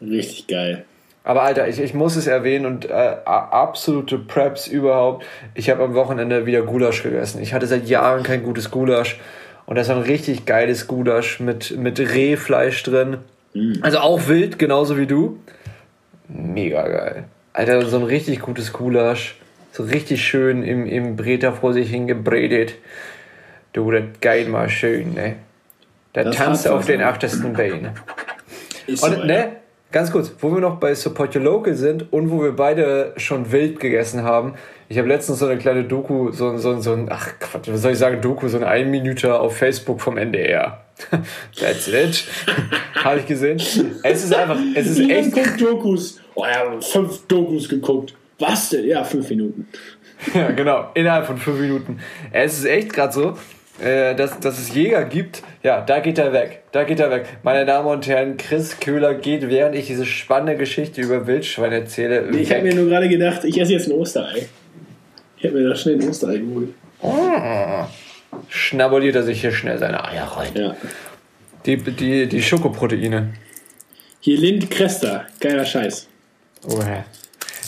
Richtig 0.00 0.46
geil. 0.46 0.84
Aber 1.24 1.42
Alter, 1.42 1.68
ich, 1.68 1.80
ich 1.80 1.94
muss 1.94 2.16
es 2.16 2.26
erwähnen 2.26 2.66
und 2.66 2.90
äh, 2.90 2.92
absolute 3.24 4.18
Preps 4.18 4.66
überhaupt. 4.66 5.24
Ich 5.54 5.70
habe 5.70 5.84
am 5.84 5.94
Wochenende 5.94 6.46
wieder 6.46 6.62
Gulasch 6.62 7.02
gegessen. 7.02 7.40
Ich 7.40 7.54
hatte 7.54 7.66
seit 7.66 7.88
Jahren 7.88 8.22
kein 8.24 8.42
gutes 8.42 8.70
Gulasch. 8.70 9.20
Und 9.66 9.76
das 9.76 9.88
war 9.88 9.96
ein 9.96 10.02
richtig 10.02 10.46
geiles 10.46 10.88
Gulasch 10.88 11.38
mit, 11.38 11.76
mit 11.78 12.00
Rehfleisch 12.00 12.82
drin. 12.82 13.18
Mm. 13.54 13.74
Also 13.82 13.98
auch 13.98 14.26
wild, 14.26 14.58
genauso 14.58 14.98
wie 14.98 15.06
du. 15.06 15.38
Mega 16.28 16.88
geil. 16.88 17.24
Alter, 17.52 17.86
so 17.86 17.98
ein 17.98 18.04
richtig 18.04 18.40
gutes 18.40 18.72
Gulasch. 18.72 19.36
So 19.70 19.84
richtig 19.84 20.26
schön 20.26 20.62
im, 20.64 20.86
im 20.86 21.16
Breter 21.16 21.52
vor 21.52 21.72
sich 21.72 21.88
hingebredet. 21.88 22.74
Du, 23.72 23.90
das 23.90 24.02
geil 24.20 24.48
mal 24.48 24.68
schön, 24.68 25.14
ne? 25.14 25.36
Der 26.14 26.30
tanzt 26.30 26.68
auf 26.68 26.84
den 26.84 27.00
achtesten 27.00 27.54
Bein. 27.54 27.92
Ist 28.86 29.02
und, 29.02 29.14
so, 29.14 29.24
ne? 29.24 29.52
Ganz 29.92 30.10
kurz, 30.10 30.32
wo 30.40 30.50
wir 30.50 30.60
noch 30.60 30.80
bei 30.80 30.94
Support 30.94 31.36
Your 31.36 31.42
Local 31.42 31.74
sind 31.74 32.10
und 32.12 32.30
wo 32.30 32.42
wir 32.42 32.52
beide 32.52 33.12
schon 33.18 33.52
wild 33.52 33.78
gegessen 33.78 34.22
haben. 34.22 34.54
Ich 34.88 34.96
habe 34.96 35.06
letztens 35.06 35.38
so 35.38 35.46
eine 35.46 35.58
kleine 35.58 35.84
Doku, 35.84 36.32
so, 36.32 36.56
so, 36.56 36.80
so 36.80 36.94
ein, 36.94 37.08
ach 37.10 37.38
Quatsch, 37.38 37.68
was 37.70 37.82
soll 37.82 37.92
ich 37.92 37.98
sagen, 37.98 38.22
Doku, 38.22 38.48
so 38.48 38.56
ein 38.56 38.64
Einminüter 38.64 39.38
auf 39.38 39.58
Facebook 39.58 40.00
vom 40.00 40.16
NDR. 40.16 40.82
That's 41.60 41.88
it. 41.88 42.24
habe 43.04 43.20
ich 43.20 43.26
gesehen. 43.26 43.58
Es 43.58 44.24
ist 44.24 44.34
einfach, 44.34 44.58
es 44.74 44.86
ist 44.86 44.98
Wie 44.98 45.12
echt. 45.12 45.32
guckt 45.32 45.60
Dokus. 45.60 46.20
Oh 46.34 46.44
ja, 46.46 46.80
fünf 46.80 47.26
Dokus 47.26 47.68
geguckt. 47.68 48.14
Was 48.38 48.70
denn? 48.70 48.86
Ja, 48.86 49.04
fünf 49.04 49.28
Minuten. 49.28 49.68
ja, 50.34 50.52
genau, 50.52 50.90
innerhalb 50.94 51.26
von 51.26 51.36
fünf 51.36 51.60
Minuten. 51.60 51.98
Es 52.30 52.58
ist 52.58 52.64
echt 52.64 52.94
gerade 52.94 53.12
so, 53.12 53.36
äh, 53.82 54.14
dass, 54.14 54.38
dass 54.40 54.58
es 54.58 54.74
Jäger 54.74 55.04
gibt, 55.04 55.42
ja, 55.62 55.80
da 55.80 56.00
geht 56.00 56.18
er 56.18 56.32
weg. 56.32 56.62
Da 56.72 56.84
geht 56.84 57.00
er 57.00 57.10
weg. 57.10 57.26
Meine 57.42 57.66
Damen 57.66 57.88
und 57.88 58.06
Herren, 58.06 58.36
Chris 58.36 58.78
Köhler 58.80 59.14
geht, 59.14 59.48
während 59.48 59.74
ich 59.74 59.86
diese 59.86 60.06
spannende 60.06 60.56
Geschichte 60.56 61.00
über 61.00 61.26
Wildschwein 61.26 61.72
erzähle. 61.72 62.28
Nee, 62.30 62.38
ich 62.38 62.52
habe 62.52 62.62
mir 62.62 62.74
nur 62.74 62.86
gerade 62.86 63.08
gedacht, 63.08 63.44
ich 63.44 63.60
esse 63.60 63.72
jetzt 63.72 63.88
ein 63.88 63.92
Osterei. 63.92 64.46
Ich 65.36 65.44
habe 65.44 65.58
mir 65.58 65.68
da 65.68 65.74
schnell 65.74 66.00
ein 66.00 66.08
Osterei 66.08 66.38
geholt. 66.38 66.68
Oh. 67.00 67.84
Schnabuliert 68.48 69.16
er 69.16 69.24
sich 69.24 69.40
hier 69.40 69.52
schnell 69.52 69.78
seine 69.78 70.04
Eier 70.04 70.24
rein. 70.24 70.52
Ja. 70.54 70.76
Die, 71.66 71.76
die, 71.76 72.26
die 72.26 72.42
Schokoproteine. 72.42 73.34
Hier 74.20 74.38
Lind 74.38 74.70
Cresta. 74.70 75.26
Geiler 75.40 75.64
Scheiß. 75.64 76.08
Oh, 76.68 76.78
ja. 76.78 77.04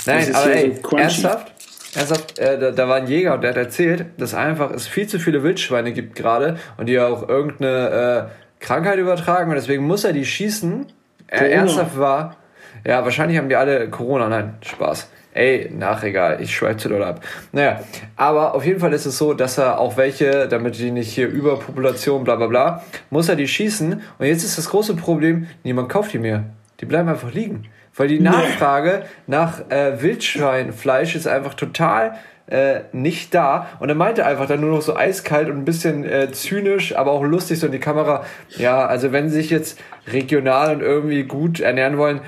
Nein, 0.07 0.35
aber 0.35 0.53
ey, 0.53 0.77
so 0.83 0.97
ernsthaft? 0.97 1.54
Ernsthaft, 1.97 2.39
äh, 2.39 2.59
da, 2.59 2.71
da 2.71 2.89
war 2.89 2.97
ein 2.97 3.07
Jäger 3.07 3.35
und 3.35 3.43
der 3.43 3.51
hat 3.51 3.57
erzählt, 3.57 4.07
dass 4.19 4.35
einfach 4.35 4.71
es 4.71 4.87
viel 4.87 5.07
zu 5.07 5.19
viele 5.19 5.43
Wildschweine 5.43 5.93
gibt 5.93 6.17
gerade 6.17 6.59
und 6.77 6.87
die 6.87 6.99
auch 6.99 7.29
irgendeine 7.29 8.31
äh, 8.31 8.65
Krankheit 8.65 8.99
übertragen 8.99 9.51
und 9.51 9.57
deswegen 9.57 9.87
muss 9.87 10.05
er 10.05 10.13
die 10.13 10.25
schießen. 10.25 10.87
Er 11.29 11.51
ernsthaft 11.51 11.99
war, 11.99 12.37
ja, 12.85 13.05
wahrscheinlich 13.05 13.39
haben 13.39 13.49
die 13.49 13.57
alle 13.57 13.89
Corona, 13.89 14.29
nein, 14.29 14.55
Spaß. 14.63 15.09
Ey, 15.33 15.69
nach 15.77 16.05
egal, 16.05 16.41
ich 16.41 16.55
schweife 16.55 16.77
zu 16.77 16.89
doll 16.89 17.03
ab. 17.03 17.21
Naja, 17.51 17.81
aber 18.15 18.55
auf 18.55 18.65
jeden 18.65 18.79
Fall 18.79 18.93
ist 18.93 19.05
es 19.05 19.19
so, 19.19 19.35
dass 19.35 19.59
er 19.59 19.81
auch 19.81 19.97
welche, 19.97 20.47
damit 20.47 20.79
die 20.79 20.93
nicht 20.93 21.13
hier 21.13 21.27
Überpopulation, 21.27 22.23
bla 22.23 22.37
bla 22.37 22.47
bla, 22.47 22.85
muss 23.11 23.29
er 23.29 23.35
die 23.35 23.49
schießen. 23.49 24.01
Und 24.19 24.27
jetzt 24.27 24.45
ist 24.45 24.59
das 24.59 24.71
große 24.71 24.95
Problem, 24.95 25.49
niemand 25.65 25.89
kauft 25.89 26.13
die 26.13 26.19
mehr. 26.19 26.45
Die 26.81 26.87
bleiben 26.87 27.09
einfach 27.09 27.33
liegen. 27.33 27.67
Weil 27.97 28.09
die 28.09 28.21
Nachfrage 28.21 29.05
nach 29.27 29.71
äh, 29.71 30.03
Wildschweinfleisch 30.03 31.15
ist 31.15 31.29
einfach 31.29 31.55
total 31.55 32.17
äh, 32.47 32.81
nicht 32.93 33.35
da. 33.35 33.69
Und 33.79 33.89
er 33.89 33.95
meinte 33.95 34.27
einfach 34.27 34.47
dann 34.47 34.61
nur 34.61 34.71
noch 34.71 34.83
so 34.83 34.97
eiskalt 34.97 35.49
und 35.49 35.59
ein 35.59 35.65
bisschen 35.65 36.05
äh, 36.05 36.31
zynisch, 36.33 36.95
aber 36.97 37.13
auch 37.13 37.23
lustig 37.23 37.59
so 37.59 37.67
in 37.67 37.73
die 37.73 37.79
Kamera. 37.79 38.25
Ja, 38.59 38.85
also 38.87 39.13
wenn 39.13 39.29
sie 39.29 39.37
sich 39.37 39.51
jetzt 39.51 39.79
regional 40.09 40.75
und 40.75 40.83
irgendwie 40.83 41.23
gut 41.23 41.61
ernähren 41.61 41.97
wollen, 41.97 42.21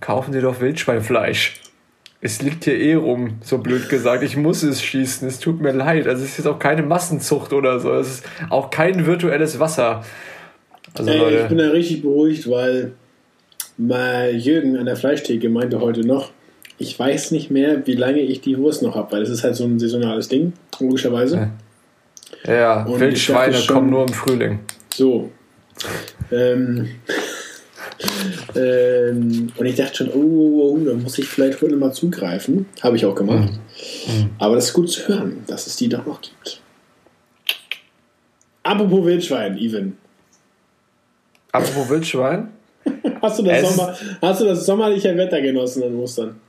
kaufen 0.00 0.32
sie 0.32 0.40
doch 0.40 0.60
Wildschweinfleisch. 0.60 1.62
Es 2.20 2.42
liegt 2.42 2.64
hier 2.64 2.78
eh 2.78 2.94
rum, 2.94 3.38
so 3.40 3.58
blöd 3.58 3.88
gesagt. 3.88 4.24
Ich 4.24 4.36
muss 4.36 4.64
es 4.64 4.82
schießen. 4.82 5.28
Es 5.28 5.38
tut 5.38 5.60
mir 5.60 5.72
leid. 5.72 6.08
Also 6.08 6.24
es 6.24 6.30
ist 6.30 6.38
jetzt 6.38 6.46
auch 6.48 6.58
keine 6.58 6.82
Massenzucht 6.82 7.52
oder 7.52 7.78
so. 7.78 7.92
Es 7.94 8.08
ist 8.08 8.26
auch 8.50 8.70
kein 8.70 9.06
virtuelles 9.06 9.60
Wasser. 9.60 10.04
Also, 10.94 11.10
Ey, 11.10 11.42
ich 11.42 11.48
bin 11.48 11.58
da 11.58 11.68
richtig 11.68 12.02
beruhigt, 12.02 12.50
weil 12.50 12.92
Mal 13.78 14.34
Jürgen 14.34 14.76
an 14.76 14.86
der 14.86 14.96
Fleischtheke 14.96 15.48
meinte 15.48 15.80
heute 15.80 16.00
noch, 16.00 16.32
ich 16.78 16.98
weiß 16.98 17.30
nicht 17.30 17.50
mehr, 17.50 17.86
wie 17.86 17.94
lange 17.94 18.20
ich 18.20 18.40
die 18.40 18.58
Wurst 18.58 18.82
noch 18.82 18.96
habe, 18.96 19.12
weil 19.12 19.20
das 19.20 19.30
ist 19.30 19.44
halt 19.44 19.54
so 19.54 19.64
ein 19.64 19.78
saisonales 19.78 20.28
Ding, 20.28 20.52
logischerweise. 20.80 21.50
Ja, 22.44 22.54
ja 22.54 23.00
Wildschweine 23.00 23.54
schon, 23.54 23.74
kommen 23.74 23.90
nur 23.90 24.02
im 24.02 24.12
Frühling. 24.12 24.58
So. 24.92 25.30
Ähm, 26.32 26.88
ähm, 28.56 29.52
und 29.56 29.66
ich 29.66 29.76
dachte 29.76 29.94
schon, 29.94 30.08
oh, 30.08 30.22
oh, 30.22 30.72
oh, 30.72 30.84
da 30.84 30.94
muss 30.94 31.16
ich 31.18 31.26
vielleicht 31.26 31.62
heute 31.62 31.76
mal 31.76 31.92
zugreifen. 31.92 32.66
Habe 32.82 32.96
ich 32.96 33.06
auch 33.06 33.14
gemacht. 33.14 33.52
Mhm. 34.06 34.30
Aber 34.38 34.56
das 34.56 34.66
ist 34.66 34.72
gut 34.72 34.90
zu 34.90 35.06
hören, 35.06 35.44
dass 35.46 35.68
es 35.68 35.76
die 35.76 35.88
doch 35.88 36.04
noch 36.04 36.20
gibt. 36.20 36.60
Apropos 38.64 39.04
Wildschwein, 39.04 39.56
Even. 39.56 39.96
Apropos 41.52 41.88
Wildschwein? 41.88 42.48
hast, 43.22 43.38
du 43.38 43.42
das 43.42 43.74
Sommer, 43.74 43.94
hast 44.22 44.40
du 44.40 44.44
das 44.44 44.66
sommerliche 44.66 45.16
Wetter 45.16 45.40
genossen 45.40 45.82
an 45.82 45.96
Ostern? 45.96 46.40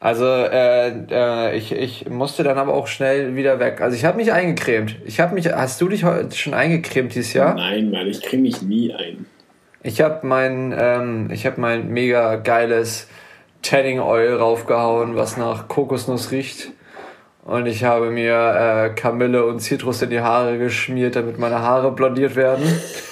Also 0.00 0.26
äh, 0.26 0.90
äh, 1.10 1.56
ich, 1.56 1.72
ich 1.72 2.08
musste 2.08 2.44
dann 2.44 2.56
aber 2.56 2.74
auch 2.74 2.86
schnell 2.86 3.34
wieder 3.34 3.58
weg. 3.58 3.80
Also 3.80 3.96
ich 3.96 4.04
habe 4.04 4.16
mich 4.16 4.32
eingecremt. 4.32 4.96
Ich 5.04 5.18
habe 5.18 5.34
mich. 5.34 5.52
Hast 5.52 5.80
du 5.80 5.88
dich 5.88 6.04
schon 6.34 6.54
eingecremt 6.54 7.14
dieses 7.14 7.32
Jahr? 7.32 7.54
Nein, 7.54 7.90
Mann, 7.90 8.06
ich 8.06 8.22
creme 8.22 8.42
mich 8.42 8.62
nie 8.62 8.92
ein. 8.92 9.26
Ich 9.82 10.00
habe 10.00 10.26
mein, 10.26 10.74
ähm, 10.78 11.30
ich 11.32 11.46
habe 11.46 11.60
mein 11.60 11.88
mega 11.88 12.36
geiles 12.36 13.08
Tanning 13.62 13.98
Oil 13.98 14.36
raufgehauen, 14.36 15.16
was 15.16 15.36
nach 15.36 15.66
Kokosnuss 15.66 16.30
riecht. 16.30 16.70
Und 17.44 17.66
ich 17.66 17.82
habe 17.82 18.10
mir 18.10 18.34
äh, 18.34 18.94
Kamille 18.94 19.46
und 19.46 19.60
Zitrus 19.60 20.02
in 20.02 20.10
die 20.10 20.20
Haare 20.20 20.58
geschmiert, 20.58 21.16
damit 21.16 21.38
meine 21.38 21.60
Haare 21.60 21.90
blondiert 21.90 22.36
werden. 22.36 22.64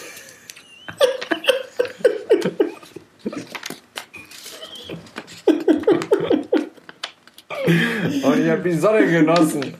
ich 8.46 8.52
habe 8.52 8.62
die 8.62 8.76
Sonne 8.76 9.06
genossen 9.06 9.74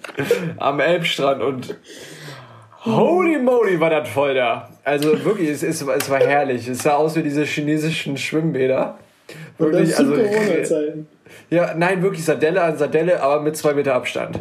am 0.57 0.81
Elbstrand 0.81 1.43
und 1.43 1.77
holy 2.85 3.39
moly 3.39 3.79
war 3.79 3.91
das 3.91 4.09
voll 4.09 4.35
da. 4.35 4.69
Also 4.83 5.25
wirklich, 5.25 5.51
es, 5.51 5.63
es, 5.63 5.83
es 5.83 6.11
war 6.11 6.21
herrlich. 6.21 6.67
Es 6.67 6.83
sah 6.83 6.95
aus 6.95 7.15
wie 7.17 7.23
diese 7.23 7.45
chinesischen 7.45 8.17
Schwimmbäder. 8.17 8.99
Wirklich, 9.59 9.97
also, 9.97 10.15
ja, 11.51 11.75
nein, 11.77 12.03
wirklich 12.03 12.25
Sardelle 12.25 12.63
an 12.63 12.77
Sardelle, 12.77 13.23
aber 13.23 13.41
mit 13.41 13.57
zwei 13.57 13.73
Meter 13.73 13.95
Abstand. 13.95 14.41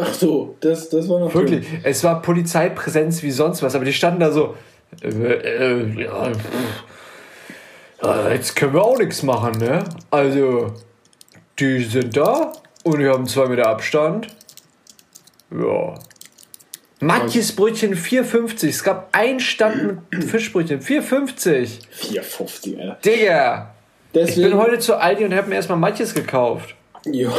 Ach 0.00 0.14
so, 0.14 0.56
das, 0.60 0.88
das 0.88 1.08
war 1.08 1.20
noch 1.20 1.34
Wirklich, 1.34 1.66
schön. 1.66 1.80
es 1.82 2.04
war 2.04 2.22
Polizeipräsenz 2.22 3.22
wie 3.22 3.30
sonst 3.30 3.62
was, 3.62 3.74
aber 3.74 3.84
die 3.84 3.92
standen 3.92 4.20
da 4.20 4.30
so. 4.30 4.56
Äh, 5.02 5.08
äh, 5.08 6.02
ja, 6.02 6.30
jetzt 8.30 8.56
können 8.56 8.72
wir 8.74 8.82
auch 8.82 8.98
nichts 8.98 9.22
machen, 9.22 9.58
ne? 9.58 9.84
Also, 10.10 10.72
die 11.58 11.82
sind 11.84 12.16
da 12.16 12.52
und 12.94 13.00
die 13.00 13.08
haben 13.08 13.26
zwei 13.26 13.46
Meter 13.46 13.66
Abstand. 13.66 14.28
Ja. 15.50 15.94
Matjes 17.00 17.54
Brötchen 17.54 17.94
4,50. 17.94 18.68
Es 18.68 18.82
gab 18.82 19.08
einen 19.12 19.40
Stand 19.40 20.02
mit 20.10 20.24
Fischbrötchen. 20.24 20.80
4,50. 20.80 21.80
4,50, 21.96 22.80
Alter. 22.80 22.98
Digga. 23.04 23.74
Deswegen. 24.14 24.40
Ich 24.40 24.50
bin 24.50 24.58
heute 24.58 24.78
zu 24.78 24.96
Aldi 24.96 25.24
und 25.24 25.34
habe 25.34 25.48
mir 25.48 25.56
erstmal 25.56 25.78
Matjes 25.78 26.14
gekauft. 26.14 26.74
Jo. 27.04 27.30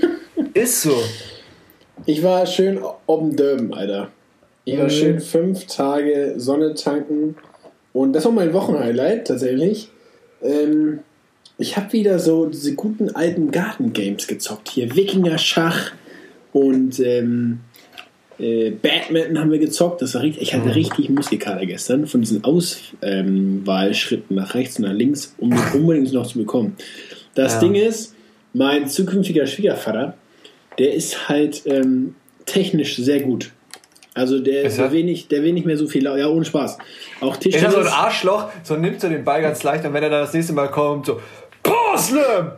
Ist 0.54 0.82
so. 0.82 0.96
Ich 2.06 2.22
war 2.22 2.44
schön 2.46 2.80
oben 3.06 3.36
Döben, 3.36 3.72
Alter. 3.72 4.08
Ich 4.64 4.78
war 4.78 4.84
mhm. 4.84 4.90
schön 4.90 5.20
fünf 5.20 5.66
Tage 5.66 6.34
Sonne 6.36 6.74
tanken. 6.74 7.36
Und 7.92 8.14
das 8.14 8.24
war 8.24 8.32
mein 8.32 8.52
Wochenhighlight 8.52 9.26
tatsächlich. 9.28 9.90
Ähm, 10.42 11.00
ich 11.58 11.76
habe 11.76 11.92
wieder 11.92 12.18
so 12.18 12.46
diese 12.46 12.74
guten 12.74 13.10
alten 13.14 13.50
Gartengames 13.50 14.26
gezockt. 14.26 14.70
Hier 14.70 14.94
Wikinger 14.96 15.38
Schach 15.38 15.92
und 16.52 16.98
ähm, 17.00 17.60
Äh, 18.36 18.70
Badminton 18.72 19.38
haben 19.38 19.52
wir 19.52 19.60
gezockt. 19.60 20.02
Das 20.02 20.14
war 20.16 20.22
richtig, 20.22 20.42
ich 20.42 20.54
hatte 20.54 20.74
richtig 20.74 21.08
Muskelkater 21.08 21.64
gestern 21.66 22.08
von 22.08 22.20
diesen 22.20 22.42
Auswahlschritten 22.42 24.34
nach 24.36 24.54
rechts 24.54 24.76
und 24.78 24.86
nach 24.86 24.92
links, 24.92 25.34
um 25.38 25.52
unbedingt 25.72 26.12
noch 26.12 26.26
zu 26.26 26.38
bekommen. 26.38 26.76
Das 27.36 27.54
Ja. 27.54 27.60
Ding 27.60 27.76
ist, 27.76 28.14
mein 28.52 28.88
zukünftiger 28.88 29.46
Schwiegervater, 29.46 30.14
der 30.78 30.94
ist 30.94 31.28
halt 31.28 31.62
ähm, 31.66 32.16
technisch 32.44 32.96
sehr 32.96 33.20
gut. 33.20 33.52
Also 34.14 34.38
der, 34.38 34.62
Ist 34.64 34.78
der, 34.78 34.92
er? 34.92 35.04
nicht, 35.04 35.32
der 35.32 35.42
will 35.42 35.52
nicht 35.52 35.66
mehr 35.66 35.76
so 35.76 35.88
viel, 35.88 36.04
ja 36.04 36.28
ohne 36.28 36.44
Spaß. 36.44 36.78
Auch 37.20 37.32
Ist 37.36 37.46
er 37.46 37.50
Tischtennis. 37.50 37.74
so 37.74 37.80
ein 37.80 37.86
Arschloch, 37.88 38.48
so 38.62 38.76
nimmt 38.76 39.00
so 39.00 39.08
den 39.08 39.24
Ball 39.24 39.42
ganz 39.42 39.62
leicht 39.64 39.84
und 39.84 39.92
wenn 39.92 40.04
er 40.04 40.10
dann 40.10 40.22
das 40.22 40.32
nächste 40.34 40.52
Mal 40.52 40.68
kommt, 40.70 41.06
so 41.06 41.20
Power 41.64 41.98
Slam! 41.98 42.52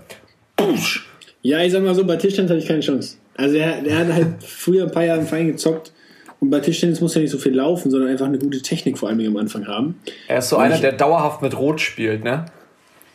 Push! 0.57 1.07
Ja, 1.41 1.61
ich 1.63 1.73
sag 1.73 1.83
mal 1.83 1.95
so, 1.95 2.05
bei 2.05 2.17
Tischtennis 2.17 2.51
hatte 2.51 2.61
ich 2.61 2.69
keine 2.69 2.81
Chance. 2.81 3.17
Also 3.37 3.57
er, 3.57 3.81
der 3.81 3.99
hat 3.99 4.13
halt 4.13 4.27
früher 4.47 4.85
ein 4.85 4.91
paar 4.91 5.05
Jahre 5.05 5.21
im 5.21 5.27
Verein 5.27 5.47
gezockt 5.47 5.93
und 6.41 6.51
bei 6.51 6.61
Tischtennis 6.61 7.01
muss 7.01 7.15
ja 7.15 7.23
nicht 7.23 7.31
so 7.31 7.39
viel 7.39 7.55
laufen, 7.55 7.91
sondern 7.91 8.11
einfach 8.11 8.27
eine 8.27 8.39
gute 8.39 8.61
Technik 8.61 8.99
vor 8.99 9.09
allem 9.09 9.27
am 9.27 9.37
Anfang 9.39 9.67
haben. 9.67 9.99
Er 10.29 10.39
ist 10.39 10.51
so 10.51 10.57
einer, 10.57 10.79
der 10.79 10.93
dauerhaft 10.93 11.41
mit 11.41 11.57
Rot 11.57 11.81
spielt, 11.81 12.23
ne? 12.23 12.45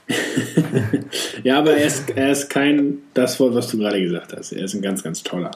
Ja, 1.44 1.58
aber 1.58 1.76
er 1.76 1.86
ist, 1.86 2.10
er 2.16 2.32
ist 2.32 2.50
kein, 2.50 3.00
das 3.14 3.40
Wort, 3.40 3.56
was 3.56 3.68
du 3.68 3.78
gerade 3.78 4.02
gesagt 4.02 4.36
hast. 4.36 4.52
Er 4.52 4.66
ist 4.66 4.74
ein 4.74 4.82
ganz, 4.82 5.04
ganz 5.04 5.24
toller. 5.24 5.52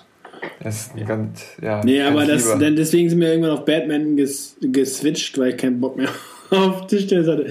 Er 0.59 0.69
ist 0.69 0.95
ein 0.95 1.05
ganz, 1.05 1.43
ja. 1.61 1.83
Nee, 1.83 2.01
aber 2.01 2.25
das, 2.25 2.47
dann 2.57 2.75
deswegen 2.75 3.09
sind 3.09 3.19
wir 3.19 3.29
irgendwann 3.29 3.51
auf 3.51 3.65
Badminton 3.65 4.15
ges, 4.15 4.57
geswitcht, 4.61 5.37
weil 5.37 5.49
ich 5.49 5.57
keinen 5.57 5.79
Bock 5.79 5.97
mehr 5.97 6.09
auf 6.51 6.87
Tischtennis 6.87 7.27
hatte. 7.27 7.47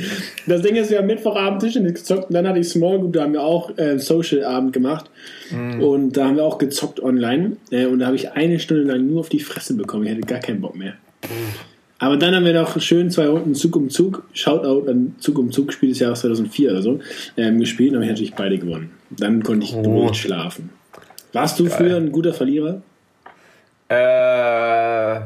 Das 0.46 0.62
Ding 0.62 0.76
ist, 0.76 0.90
wir 0.90 0.98
haben 0.98 1.06
Mittwochabend 1.06 1.60
Tischtennis 1.62 1.94
gezockt 1.94 2.28
und 2.28 2.34
dann 2.34 2.46
hatte 2.46 2.58
ich 2.60 2.68
Small 2.68 2.98
Group, 2.98 3.12
da 3.14 3.22
haben 3.22 3.32
wir 3.32 3.42
auch 3.42 3.76
äh, 3.78 3.98
Social-Abend 3.98 4.72
gemacht 4.72 5.10
Mhm. 5.50 5.82
und 5.82 6.16
da 6.16 6.26
haben 6.26 6.36
wir 6.36 6.44
auch 6.44 6.58
gezockt 6.58 7.02
online 7.02 7.56
äh, 7.70 7.86
und 7.86 7.98
da 7.98 8.06
habe 8.06 8.16
ich 8.16 8.32
eine 8.32 8.58
Stunde 8.58 8.84
lang 8.84 9.06
nur 9.06 9.20
auf 9.20 9.28
die 9.28 9.40
Fresse 9.40 9.74
bekommen. 9.74 10.04
Ich 10.04 10.10
hatte 10.12 10.20
gar 10.22 10.38
keinen 10.40 10.60
Bock 10.60 10.74
mehr. 10.76 10.94
Aber 11.98 12.16
dann 12.16 12.34
haben 12.34 12.44
wir 12.44 12.52
noch 12.54 12.80
schön 12.80 13.10
zwei 13.10 13.28
Runden 13.28 13.54
Zug 13.54 13.76
um 13.76 13.88
Zug, 13.90 14.24
Shoutout 14.32 14.88
an 14.90 15.14
Zug 15.20 15.38
um 15.38 15.50
Zug, 15.52 15.72
Spiel 15.72 15.90
des 15.90 15.98
Jahres 16.00 16.20
2004 16.20 16.70
oder 16.70 16.82
so, 16.82 17.00
ähm, 17.36 17.60
gespielt 17.60 17.90
und 17.92 17.96
habe 17.96 18.04
ich 18.06 18.10
natürlich 18.10 18.34
beide 18.34 18.58
gewonnen. 18.58 18.90
Dann 19.10 19.42
konnte 19.42 19.64
ich 19.66 19.74
Oh. 19.74 20.12
schlafen. 20.12 20.70
Warst 21.32 21.58
du 21.60 21.66
früher 21.66 21.96
ein 21.96 22.10
guter 22.12 22.32
Verlierer? 22.34 22.82
Äh, 23.88 25.20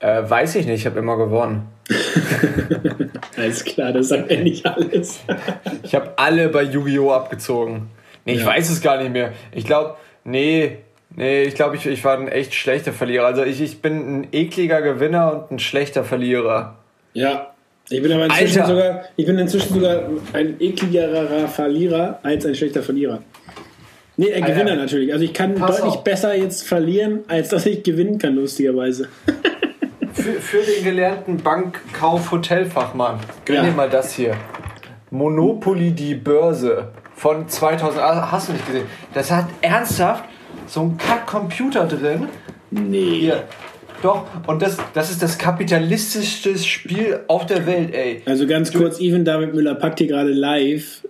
äh, 0.00 0.22
weiß 0.28 0.56
ich 0.56 0.66
nicht, 0.66 0.80
ich 0.80 0.86
habe 0.86 0.98
immer 0.98 1.16
gewonnen. 1.16 1.68
Alles 3.36 3.64
klar, 3.64 3.92
das 3.92 4.08
sagt 4.08 4.30
ja 4.30 4.40
nicht 4.40 4.64
alles. 4.66 5.20
Ich 5.82 5.94
habe 5.94 6.12
alle 6.16 6.48
bei 6.48 6.62
Yu-Gi-Oh! 6.62 7.12
abgezogen. 7.12 7.90
Nee, 8.24 8.34
ich 8.34 8.40
Ja. 8.40 8.46
weiß 8.46 8.70
es 8.70 8.80
gar 8.80 9.00
nicht 9.00 9.12
mehr. 9.12 9.32
Ich 9.52 9.64
glaube, 9.64 9.94
nee, 10.24 10.78
nee, 11.14 11.42
ich 11.44 11.54
glaube, 11.54 11.76
ich, 11.76 11.86
ich 11.86 12.04
war 12.04 12.18
ein 12.18 12.26
echt 12.28 12.54
schlechter 12.54 12.92
Verlierer. 12.92 13.26
Also 13.26 13.44
ich, 13.44 13.60
ich 13.60 13.80
bin 13.80 14.20
ein 14.22 14.26
ekliger 14.32 14.82
Gewinner 14.82 15.32
und 15.48 15.52
ein 15.52 15.58
schlechter 15.60 16.02
Verlierer. 16.02 16.76
Ja, 17.12 17.54
ich 17.88 18.02
bin 18.02 18.10
aber 18.12 18.24
inzwischen 18.24 18.62
Alter. 18.62 18.74
sogar, 18.74 19.04
ich 19.14 19.26
bin 19.26 19.38
inzwischen 19.38 19.74
sogar 19.74 20.02
ein 20.32 20.56
ekligerer 20.60 21.46
Verlierer 21.48 22.18
als 22.24 22.44
ein 22.44 22.54
schlechter 22.56 22.82
Verlierer. 22.82 23.22
Nee, 24.16 24.32
ein 24.32 24.42
Alter. 24.42 24.54
Gewinner 24.54 24.74
natürlich. 24.76 25.12
Also 25.12 25.24
ich 25.24 25.32
kann 25.32 25.54
Pass 25.54 25.76
deutlich 25.76 25.94
auf. 25.94 26.04
besser 26.04 26.34
jetzt 26.34 26.66
verlieren, 26.66 27.20
als 27.28 27.50
dass 27.50 27.64
ich 27.66 27.82
gewinnen 27.84 28.18
kann, 28.18 28.34
lustigerweise. 28.34 29.08
Für, 30.16 30.32
für 30.40 30.62
den 30.62 30.82
gelernten 30.82 31.36
Bankkauf-Hotelfachmann. 31.36 33.20
Ja. 33.48 33.62
dir 33.62 33.72
mal 33.72 33.90
das 33.90 34.12
hier. 34.14 34.34
Monopoly 35.10 35.92
die 35.92 36.14
Börse 36.14 36.88
von 37.14 37.48
2000. 37.48 38.02
Ah, 38.02 38.28
Hast 38.32 38.48
du 38.48 38.52
nicht 38.52 38.66
gesehen? 38.66 38.86
Das 39.14 39.30
hat 39.30 39.46
ernsthaft 39.60 40.24
so 40.66 40.80
einen 40.80 40.96
Kack-Computer 40.96 41.86
drin. 41.86 42.28
Nee. 42.70 43.20
Hier. 43.20 43.44
Doch, 44.02 44.26
und 44.46 44.60
das, 44.62 44.76
das 44.94 45.10
ist 45.10 45.22
das 45.22 45.38
kapitalistischste 45.38 46.58
Spiel 46.58 47.20
auf 47.28 47.46
der 47.46 47.66
Welt, 47.66 47.94
ey. 47.94 48.22
Also 48.26 48.46
ganz 48.46 48.72
kurz, 48.72 49.00
Even 49.00 49.24
David 49.24 49.54
Müller 49.54 49.74
packt 49.74 49.98
hier 49.98 50.08
gerade 50.08 50.30
live 50.32 51.02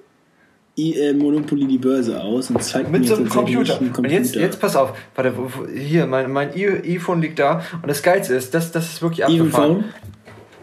Monopoly 0.76 1.66
die 1.66 1.78
Börse 1.78 2.21
aus 2.21 2.50
und 2.50 2.62
zeigt 2.62 2.90
Mit 2.90 3.03
mir 3.03 3.09
so 3.09 3.16
einem 3.16 3.29
Computer. 3.29 3.79
einen 3.79 3.92
Und 3.92 4.11
jetzt, 4.11 4.35
jetzt 4.35 4.61
pass 4.61 4.77
auf. 4.77 4.92
Warte, 5.14 5.33
hier, 5.74 6.07
mein, 6.07 6.31
mein 6.31 6.50
iPhone 6.55 7.22
liegt 7.22 7.38
da. 7.38 7.62
Und 7.81 7.88
das 7.88 8.03
Geilste 8.03 8.35
ist, 8.35 8.53
das, 8.53 8.72
das 8.72 8.87
ist 8.87 9.03
wirklich 9.03 9.24
abgefahren. 9.24 9.85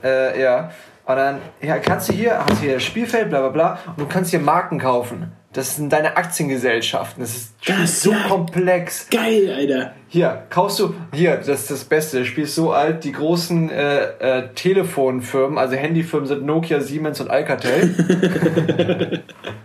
Äh, 0.03 0.41
ja. 0.41 0.71
Und 1.05 1.15
dann 1.15 1.37
ja, 1.61 1.79
kannst 1.79 2.09
du 2.09 2.13
hier, 2.13 2.39
hast 2.45 2.61
hier 2.61 2.75
das 2.75 2.83
Spielfeld, 2.83 3.29
bla 3.29 3.39
bla 3.39 3.49
bla, 3.49 3.79
und 3.87 3.99
du 3.99 4.05
kannst 4.05 4.29
hier 4.29 4.39
Marken 4.39 4.79
kaufen. 4.79 5.33
Das 5.51 5.75
sind 5.75 5.93
deine 5.93 6.17
Aktiengesellschaften. 6.17 7.21
Das 7.21 7.35
ist 7.35 7.55
Das, 7.65 8.01
so 8.01 8.11
ja. 8.11 8.27
komplex. 8.27 9.07
Geil, 9.09 9.53
Alter. 9.55 9.93
Hier, 10.07 10.43
kaufst 10.49 10.79
du, 10.79 10.95
hier, 11.13 11.37
das 11.37 11.47
ist 11.47 11.71
das 11.71 11.83
Beste, 11.83 12.19
das 12.19 12.27
Spiel 12.27 12.45
ist 12.45 12.55
so 12.55 12.71
alt, 12.71 13.03
die 13.03 13.11
großen 13.11 13.69
äh, 13.69 14.03
äh, 14.19 14.49
Telefonfirmen, 14.55 15.57
also 15.57 15.75
Handyfirmen 15.75 16.27
sind 16.27 16.43
Nokia, 16.43 16.79
Siemens 16.79 17.19
und 17.21 17.29
Alcatel. 17.29 19.23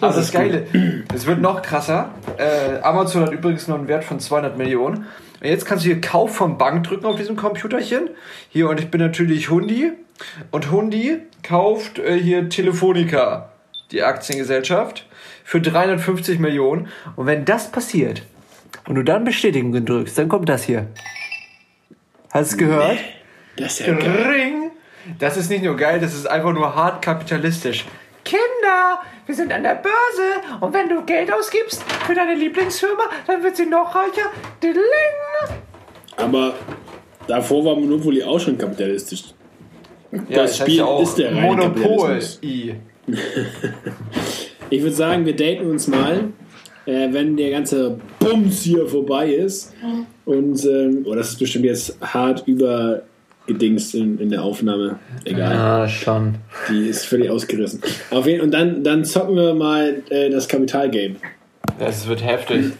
Aber 0.00 0.14
das 0.14 0.32
Geile, 0.32 0.66
es 1.14 1.26
wird 1.26 1.40
noch 1.40 1.62
krasser. 1.62 2.10
Äh, 2.36 2.80
Amazon 2.82 3.22
hat 3.22 3.32
übrigens 3.32 3.68
noch 3.68 3.78
einen 3.78 3.88
Wert 3.88 4.04
von 4.04 4.20
200 4.20 4.56
Millionen. 4.56 5.06
Und 5.40 5.46
jetzt 5.46 5.66
kannst 5.66 5.84
du 5.84 5.88
hier 5.88 6.00
Kauf 6.00 6.34
von 6.34 6.58
Bank 6.58 6.84
drücken 6.84 7.06
auf 7.06 7.16
diesem 7.16 7.36
Computerchen. 7.36 8.10
Hier, 8.48 8.68
und 8.68 8.80
ich 8.80 8.90
bin 8.90 9.00
natürlich 9.00 9.50
Hundi. 9.50 9.92
Und 10.50 10.70
Hundi 10.70 11.18
kauft 11.42 11.98
äh, 11.98 12.18
hier 12.18 12.48
Telefonica, 12.48 13.50
die 13.92 14.02
Aktiengesellschaft, 14.02 15.06
für 15.44 15.60
350 15.60 16.38
Millionen. 16.38 16.88
Und 17.16 17.26
wenn 17.26 17.44
das 17.44 17.70
passiert 17.70 18.22
und 18.86 18.96
du 18.96 19.04
dann 19.04 19.24
Bestätigen 19.24 19.84
drückst, 19.84 20.18
dann 20.18 20.28
kommt 20.28 20.48
das 20.48 20.64
hier. 20.64 20.86
Hast 22.30 22.52
du 22.52 22.54
es 22.54 22.58
gehört? 22.58 22.98
Das 23.56 23.80
ist 23.80 23.86
ja 23.86 23.94
geil. 23.94 24.26
Ring! 24.28 24.70
Das 25.18 25.36
ist 25.36 25.48
nicht 25.48 25.64
nur 25.64 25.76
geil, 25.76 26.00
das 26.00 26.14
ist 26.14 26.26
einfach 26.26 26.52
nur 26.52 26.74
hart 26.74 27.02
kapitalistisch. 27.02 27.86
Kinder, 28.24 29.00
wir 29.28 29.34
sind 29.34 29.52
an 29.52 29.62
der 29.62 29.74
Börse 29.74 30.58
und 30.62 30.72
wenn 30.72 30.88
du 30.88 31.04
Geld 31.04 31.30
ausgibst 31.30 31.82
für 32.06 32.14
deine 32.14 32.34
Lieblingsfirma, 32.34 33.02
dann 33.26 33.42
wird 33.42 33.56
sie 33.56 33.66
noch 33.66 33.94
reicher. 33.94 34.30
Diddling. 34.62 34.82
Aber 36.16 36.54
davor 37.26 37.62
war 37.62 37.76
Monopoly 37.76 38.22
auch 38.22 38.40
schon 38.40 38.56
kapitalistisch. 38.56 39.24
Ja, 40.10 40.42
Das 40.42 40.56
Spiel 40.56 40.82
ist 41.02 41.16
der 41.16 41.36
reine 41.36 41.42
Monopol. 41.42 42.18
I. 42.42 42.74
Ich 44.70 44.82
würde 44.82 44.94
sagen, 44.94 45.26
wir 45.26 45.36
daten 45.36 45.70
uns 45.70 45.88
mal, 45.88 46.30
äh, 46.86 47.08
wenn 47.12 47.36
der 47.36 47.50
ganze 47.50 47.98
Bums 48.18 48.62
hier 48.62 48.86
vorbei 48.86 49.32
ist. 49.32 49.74
Und, 50.24 50.64
ähm, 50.64 51.04
oh, 51.06 51.14
das 51.14 51.30
ist 51.30 51.38
bestimmt 51.38 51.66
jetzt 51.66 51.98
hart 52.00 52.46
übergedingst 53.48 53.94
in, 53.94 54.18
in 54.18 54.30
der 54.30 54.42
Aufnahme. 54.42 54.98
Egal, 55.24 55.56
Ah, 55.56 55.88
schon. 55.88 56.36
die 56.70 56.88
ist 56.88 57.06
völlig 57.06 57.30
ausgerissen. 57.30 57.80
Auf 58.10 58.26
jeden, 58.26 58.42
und 58.42 58.52
dann, 58.52 58.84
dann 58.84 59.04
zocken 59.04 59.36
wir 59.36 59.54
mal 59.54 60.02
äh, 60.10 60.30
das 60.30 60.48
Kapitalgame. 60.48 61.16
Das 61.78 62.06
wird 62.08 62.24
heftig. 62.24 62.72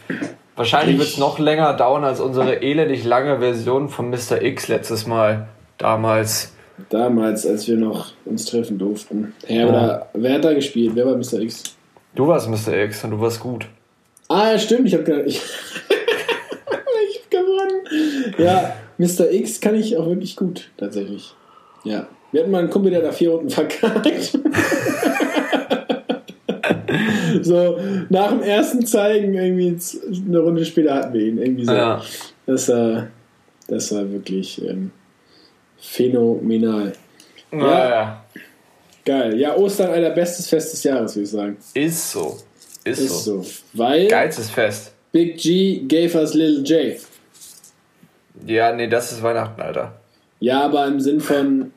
Wahrscheinlich 0.55 0.97
wird 0.97 1.07
es 1.07 1.17
noch 1.17 1.39
länger 1.39 1.73
dauern 1.73 2.03
als 2.03 2.19
unsere 2.19 2.61
elendig 2.61 3.03
lange 3.05 3.39
Version 3.39 3.89
von 3.89 4.09
Mr. 4.09 4.41
X 4.41 4.67
letztes 4.67 5.07
Mal. 5.07 5.47
Damals. 5.77 6.53
Damals, 6.89 7.45
als 7.45 7.67
wir 7.67 7.77
noch 7.77 8.11
uns 8.25 8.45
treffen 8.45 8.77
durften. 8.77 9.33
Wer, 9.47 9.65
ja. 9.67 10.05
wer 10.13 10.33
hat 10.33 10.43
da 10.45 10.53
gespielt? 10.53 10.91
Wer 10.95 11.05
war 11.05 11.15
Mr. 11.15 11.39
X? 11.39 11.63
Du 12.15 12.27
warst 12.27 12.49
Mr. 12.49 12.73
X 12.83 13.03
und 13.03 13.11
du 13.11 13.21
warst 13.21 13.39
gut. 13.39 13.65
Ah, 14.27 14.51
ja, 14.51 14.59
stimmt, 14.59 14.87
ich 14.87 14.93
habe 14.93 15.23
ich, 15.25 15.37
ich 15.89 17.19
hab 17.19 17.31
gewonnen. 17.31 18.35
Ja, 18.37 18.75
Mr. 18.99 19.31
X 19.31 19.59
kann 19.61 19.73
ich 19.75 19.97
auch 19.97 20.05
wirklich 20.07 20.35
gut, 20.35 20.69
tatsächlich. 20.77 21.33
Ja. 21.83 22.07
Wir 22.31 22.41
hatten 22.41 22.51
mal 22.51 22.59
einen 22.59 22.69
Kumpel, 22.69 22.91
der 22.91 23.01
da 23.01 23.11
vier 23.11 23.31
Runden 23.31 23.49
verkackt. 23.49 24.37
so, 27.41 27.79
nach 28.09 28.29
dem 28.29 28.43
ersten 28.43 28.85
Zeigen, 28.85 29.33
irgendwie 29.33 29.75
eine 30.27 30.39
Runde 30.39 30.65
später 30.65 30.93
hatten 30.93 31.13
wir 31.13 31.21
ihn. 31.21 31.37
Irgendwie 31.39 31.65
so. 31.65 31.71
Ja. 31.71 32.03
Das, 32.45 32.69
war, 32.69 33.07
das 33.67 33.91
war 33.95 34.11
wirklich 34.11 34.61
ähm, 34.63 34.91
phänomenal. 35.77 36.93
Ja. 37.51 37.89
ja. 37.89 38.25
Geil. 39.05 39.39
Ja, 39.39 39.55
Ostern, 39.55 39.91
Alter, 39.91 40.09
bestes 40.11 40.47
Fest 40.47 40.73
des 40.73 40.83
Jahres, 40.83 41.15
würde 41.15 41.23
ich 41.23 41.31
sagen. 41.31 41.57
Ist 41.73 42.11
so. 42.11 42.37
Ist, 42.83 42.99
Ist 42.99 43.23
so. 43.23 43.41
so. 43.41 43.49
Weil 43.73 44.07
Geilstes 44.07 44.49
Fest. 44.49 44.93
Big 45.11 45.37
G 45.37 45.85
gave 45.87 46.15
us 46.15 46.33
Little 46.33 46.63
J. 46.63 46.99
Ja, 48.45 48.73
nee, 48.73 48.87
das 48.87 49.11
ist 49.11 49.21
Weihnachten, 49.23 49.61
Alter. 49.61 49.93
Ja, 50.39 50.61
aber 50.61 50.85
im 50.87 50.99
Sinn 50.99 51.19
von. 51.19 51.71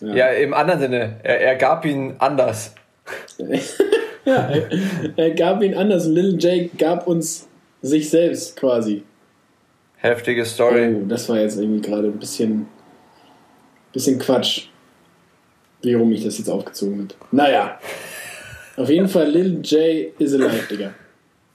Ja, 0.00 0.28
im 0.28 0.52
anderen 0.52 0.80
Sinne. 0.80 1.16
Er, 1.22 1.40
er 1.40 1.56
gab 1.56 1.84
ihn 1.84 2.14
anders. 2.18 2.74
ja, 4.24 4.48
er, 4.50 4.68
er 5.16 5.30
gab 5.30 5.62
ihn 5.62 5.74
anders. 5.74 6.06
Little 6.06 6.36
J 6.38 6.76
gab 6.78 7.06
uns 7.06 7.48
sich 7.80 8.10
selbst 8.10 8.56
quasi. 8.56 9.02
Heftige 9.96 10.44
Story. 10.44 10.94
Oh, 10.94 11.06
das 11.06 11.28
war 11.28 11.38
jetzt 11.38 11.58
irgendwie 11.58 11.80
gerade 11.80 12.08
ein 12.08 12.18
bisschen, 12.18 12.66
bisschen 13.92 14.18
Quatsch. 14.18 14.66
Wie 15.82 15.94
rum 15.94 16.12
ich 16.12 16.24
das 16.24 16.38
jetzt 16.38 16.48
aufgezogen 16.48 16.98
wird. 16.98 17.16
Naja. 17.30 17.78
Auf 18.76 18.88
jeden 18.90 19.08
Fall, 19.08 19.30
Little 19.30 19.60
J 19.60 20.12
is 20.18 20.34
alive, 20.34 20.66
Digga. 20.68 20.92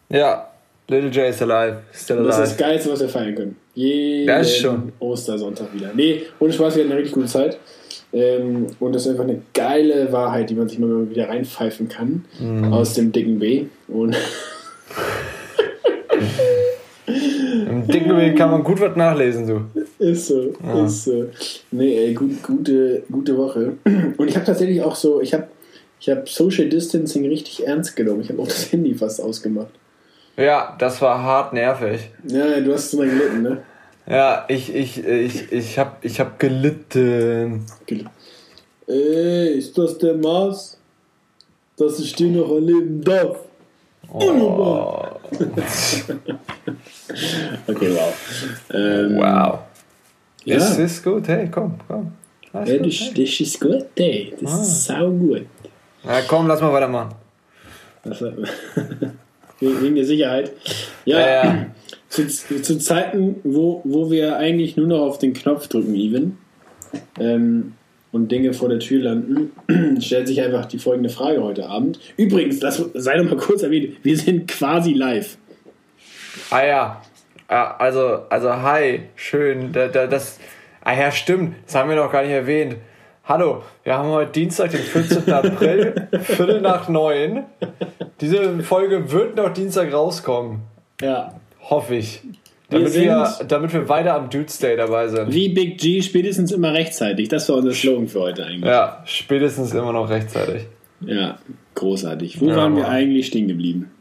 Ja, 0.10 0.49
Little 0.90 1.10
J 1.12 1.30
is 1.30 1.42
alive. 1.42 1.78
Still 1.94 2.18
alive. 2.18 2.28
Das 2.30 2.40
ist 2.40 2.50
das 2.52 2.58
Geilste, 2.58 2.92
was 2.92 3.00
wir 3.02 3.10
feiern 3.10 3.36
können. 3.36 3.56
Jeden 3.76 4.28
Das 4.28 4.48
ist 4.48 4.58
schon. 4.58 4.92
Ostersonntag 5.00 5.74
wieder. 5.74 5.92
Nee, 5.96 6.24
ohne 6.40 6.52
Spaß, 6.52 6.76
wir 6.76 6.82
hatten 6.84 6.92
eine 6.92 7.00
richtig 7.00 7.14
gute 7.14 7.28
Zeit. 7.28 7.58
Ähm, 8.12 8.66
und 8.80 8.94
das 8.94 9.04
ist 9.04 9.12
einfach 9.12 9.24
eine 9.26 9.42
geile 9.54 10.12
Wahrheit, 10.12 10.50
die 10.50 10.56
man 10.56 10.68
sich 10.68 10.80
mal 10.80 11.08
wieder 11.10 11.30
reinpfeifen 11.30 11.88
kann 11.90 12.26
Mhm. 12.40 12.74
aus 12.74 12.96
dem 12.96 13.12
dicken 13.12 13.38
B. 13.38 13.66
Und 13.88 14.16
Im 17.06 17.88
dicken 17.88 18.18
Weg 18.18 18.36
kann 18.38 18.52
man 18.52 18.64
gut 18.64 18.82
was 18.82 18.96
nachlesen, 18.96 19.48
du. 19.48 19.62
ist 20.00 20.28
so, 20.28 20.54
ist 20.86 21.04
so. 21.06 21.26
Nee, 21.72 21.98
ey, 22.08 22.14
gut, 22.14 22.42
gute, 22.44 23.04
gute 23.12 23.38
Woche. 23.38 23.74
Und 24.18 24.28
ich 24.28 24.36
habe 24.36 24.46
tatsächlich 24.46 24.82
auch 24.82 24.96
so, 24.96 25.22
ich 25.22 25.34
habe 25.34 25.48
ich 26.00 26.10
hab 26.10 26.28
Social 26.30 26.68
Distancing 26.70 27.28
richtig 27.28 27.66
ernst 27.68 27.96
genommen. 27.96 28.22
Ich 28.22 28.30
habe 28.30 28.42
auch 28.42 28.48
das 28.48 28.72
Handy 28.72 28.94
fast 28.96 29.22
ausgemacht. 29.22 29.70
Ja, 30.40 30.76
das 30.80 31.02
war 31.02 31.22
hart 31.22 31.54
nervig. 31.54 32.10
Ja, 32.24 32.60
du 32.62 32.74
hast 32.74 32.94
mal 32.94 33.08
gelitten, 33.10 33.42
ne? 33.42 33.62
Ja, 34.08 34.46
ich, 34.48 34.74
ich, 34.74 35.04
ich, 35.06 35.52
ich 35.52 35.78
hab, 35.78 36.04
ich 36.04 36.20
hab 36.20 36.40
gelitten. 36.40 37.66
Ey, 38.88 39.50
ist 39.58 39.78
das 39.78 39.98
der 39.98 40.16
Mars? 40.16 40.80
Dass 41.78 42.00
ich 42.00 42.14
dir 42.16 42.30
noch 42.30 42.50
erleben 42.52 43.02
darf. 43.04 43.38
Oh, 44.12 45.06
Okay, 47.68 47.96
wow. 47.96 48.14
Ähm, 48.74 49.18
wow. 49.18 49.60
Ja. 50.46 50.56
Ist, 50.58 50.78
ist 50.80 51.04
gut, 51.04 51.28
hey, 51.28 51.50
komm, 51.52 51.76
komm. 51.88 52.12
Alles 52.54 52.70
Ja, 52.70 52.78
das, 52.78 52.94
hey. 53.16 53.26
das 53.26 53.40
ist 53.42 53.60
gut, 53.62 53.86
ey. 53.96 54.34
Das 54.42 54.52
Ah. 54.54 54.62
ist 54.62 54.86
sau 54.86 55.10
gut. 55.12 55.46
Na 56.04 56.22
komm, 56.28 56.48
lass 56.48 56.62
mal 56.62 56.74
weitermachen. 56.74 57.14
Das 58.04 58.22
war- 58.24 58.32
wegen 59.60 59.96
der 59.96 60.06
Sicherheit. 60.06 60.52
Ja, 61.06 61.20
Ja, 61.20 61.44
ja. 61.44 61.66
Zu, 62.10 62.26
zu 62.26 62.80
Zeiten, 62.80 63.36
wo, 63.44 63.82
wo 63.84 64.10
wir 64.10 64.38
eigentlich 64.38 64.76
nur 64.76 64.88
noch 64.88 65.02
auf 65.02 65.20
den 65.20 65.34
Knopf 65.34 65.68
drücken, 65.68 65.94
Even, 65.94 66.40
ähm, 67.20 67.74
und 68.12 68.32
Dinge 68.32 68.54
vor 68.54 68.68
der 68.70 68.80
Tür 68.80 69.04
landen, 69.04 69.52
stellt 70.02 70.28
sich 70.28 70.42
einfach 70.42 70.66
die 70.66 70.80
folgende 70.80 71.10
Frage 71.10 71.44
heute 71.44 71.68
Abend. 71.68 72.00
Übrigens, 72.18 72.60
das 72.60 72.84
sei 72.96 73.18
noch 73.18 73.30
mal 73.30 73.38
kurz 73.38 73.62
erwähnt, 73.62 73.98
wir 74.02 74.18
sind 74.18 74.48
quasi 74.48 74.94
live. 74.94 75.38
Ah 76.50 76.66
ja. 76.66 77.02
also, 77.48 78.22
also 78.30 78.52
hi, 78.52 79.02
schön. 79.16 79.72
Da, 79.72 79.88
da, 79.88 80.08
das, 80.08 80.40
ah 80.82 81.00
ja, 81.00 81.12
stimmt. 81.12 81.56
Das 81.66 81.76
haben 81.76 81.90
wir 81.90 81.96
noch 81.96 82.12
gar 82.12 82.24
nicht 82.24 82.32
erwähnt. 82.32 82.78
Hallo, 83.30 83.62
wir 83.84 83.96
haben 83.96 84.10
heute 84.10 84.32
Dienstag, 84.32 84.72
den 84.72 84.80
14. 84.80 85.32
April, 85.32 86.08
Viertel 86.20 86.62
nach 86.62 86.90
neun. 86.90 87.44
Diese 88.20 88.64
Folge 88.64 89.12
wird 89.12 89.36
noch 89.36 89.54
Dienstag 89.54 89.94
rauskommen. 89.94 90.62
Ja. 91.00 91.36
Hoffe 91.62 91.98
ich. 91.98 92.22
Damit 92.72 92.96
Wir 92.96 93.02
wir, 93.04 93.46
damit 93.48 93.72
wir 93.72 93.88
weiter 93.88 94.16
am 94.16 94.32
Dudes 94.32 94.58
Day 94.58 94.76
dabei 94.76 95.10
sind. 95.10 95.32
Wie 95.32 95.50
Big 95.50 95.78
G, 95.78 96.02
spätestens 96.02 96.52
immer 96.52 96.74
rechtzeitig. 96.74 97.30
Das 97.30 97.48
war 97.50 97.58
unser 97.58 97.72
Slogan 97.72 98.08
für 98.08 98.22
heute 98.22 98.48
eigentlich. 98.48 98.66
Ja, 98.66 99.04
spätestens 99.06 99.76
immer 99.76 99.94
noch 99.94 100.10
rechtzeitig. 100.10 100.64
Ja, 101.02 101.38
großartig. 101.76 102.42
Wo 102.42 102.48
Ja, 102.48 102.56
waren 102.56 102.76
wir 102.76 102.90
eigentlich 102.90 103.28
stehen 103.28 103.48
geblieben? 103.48 103.92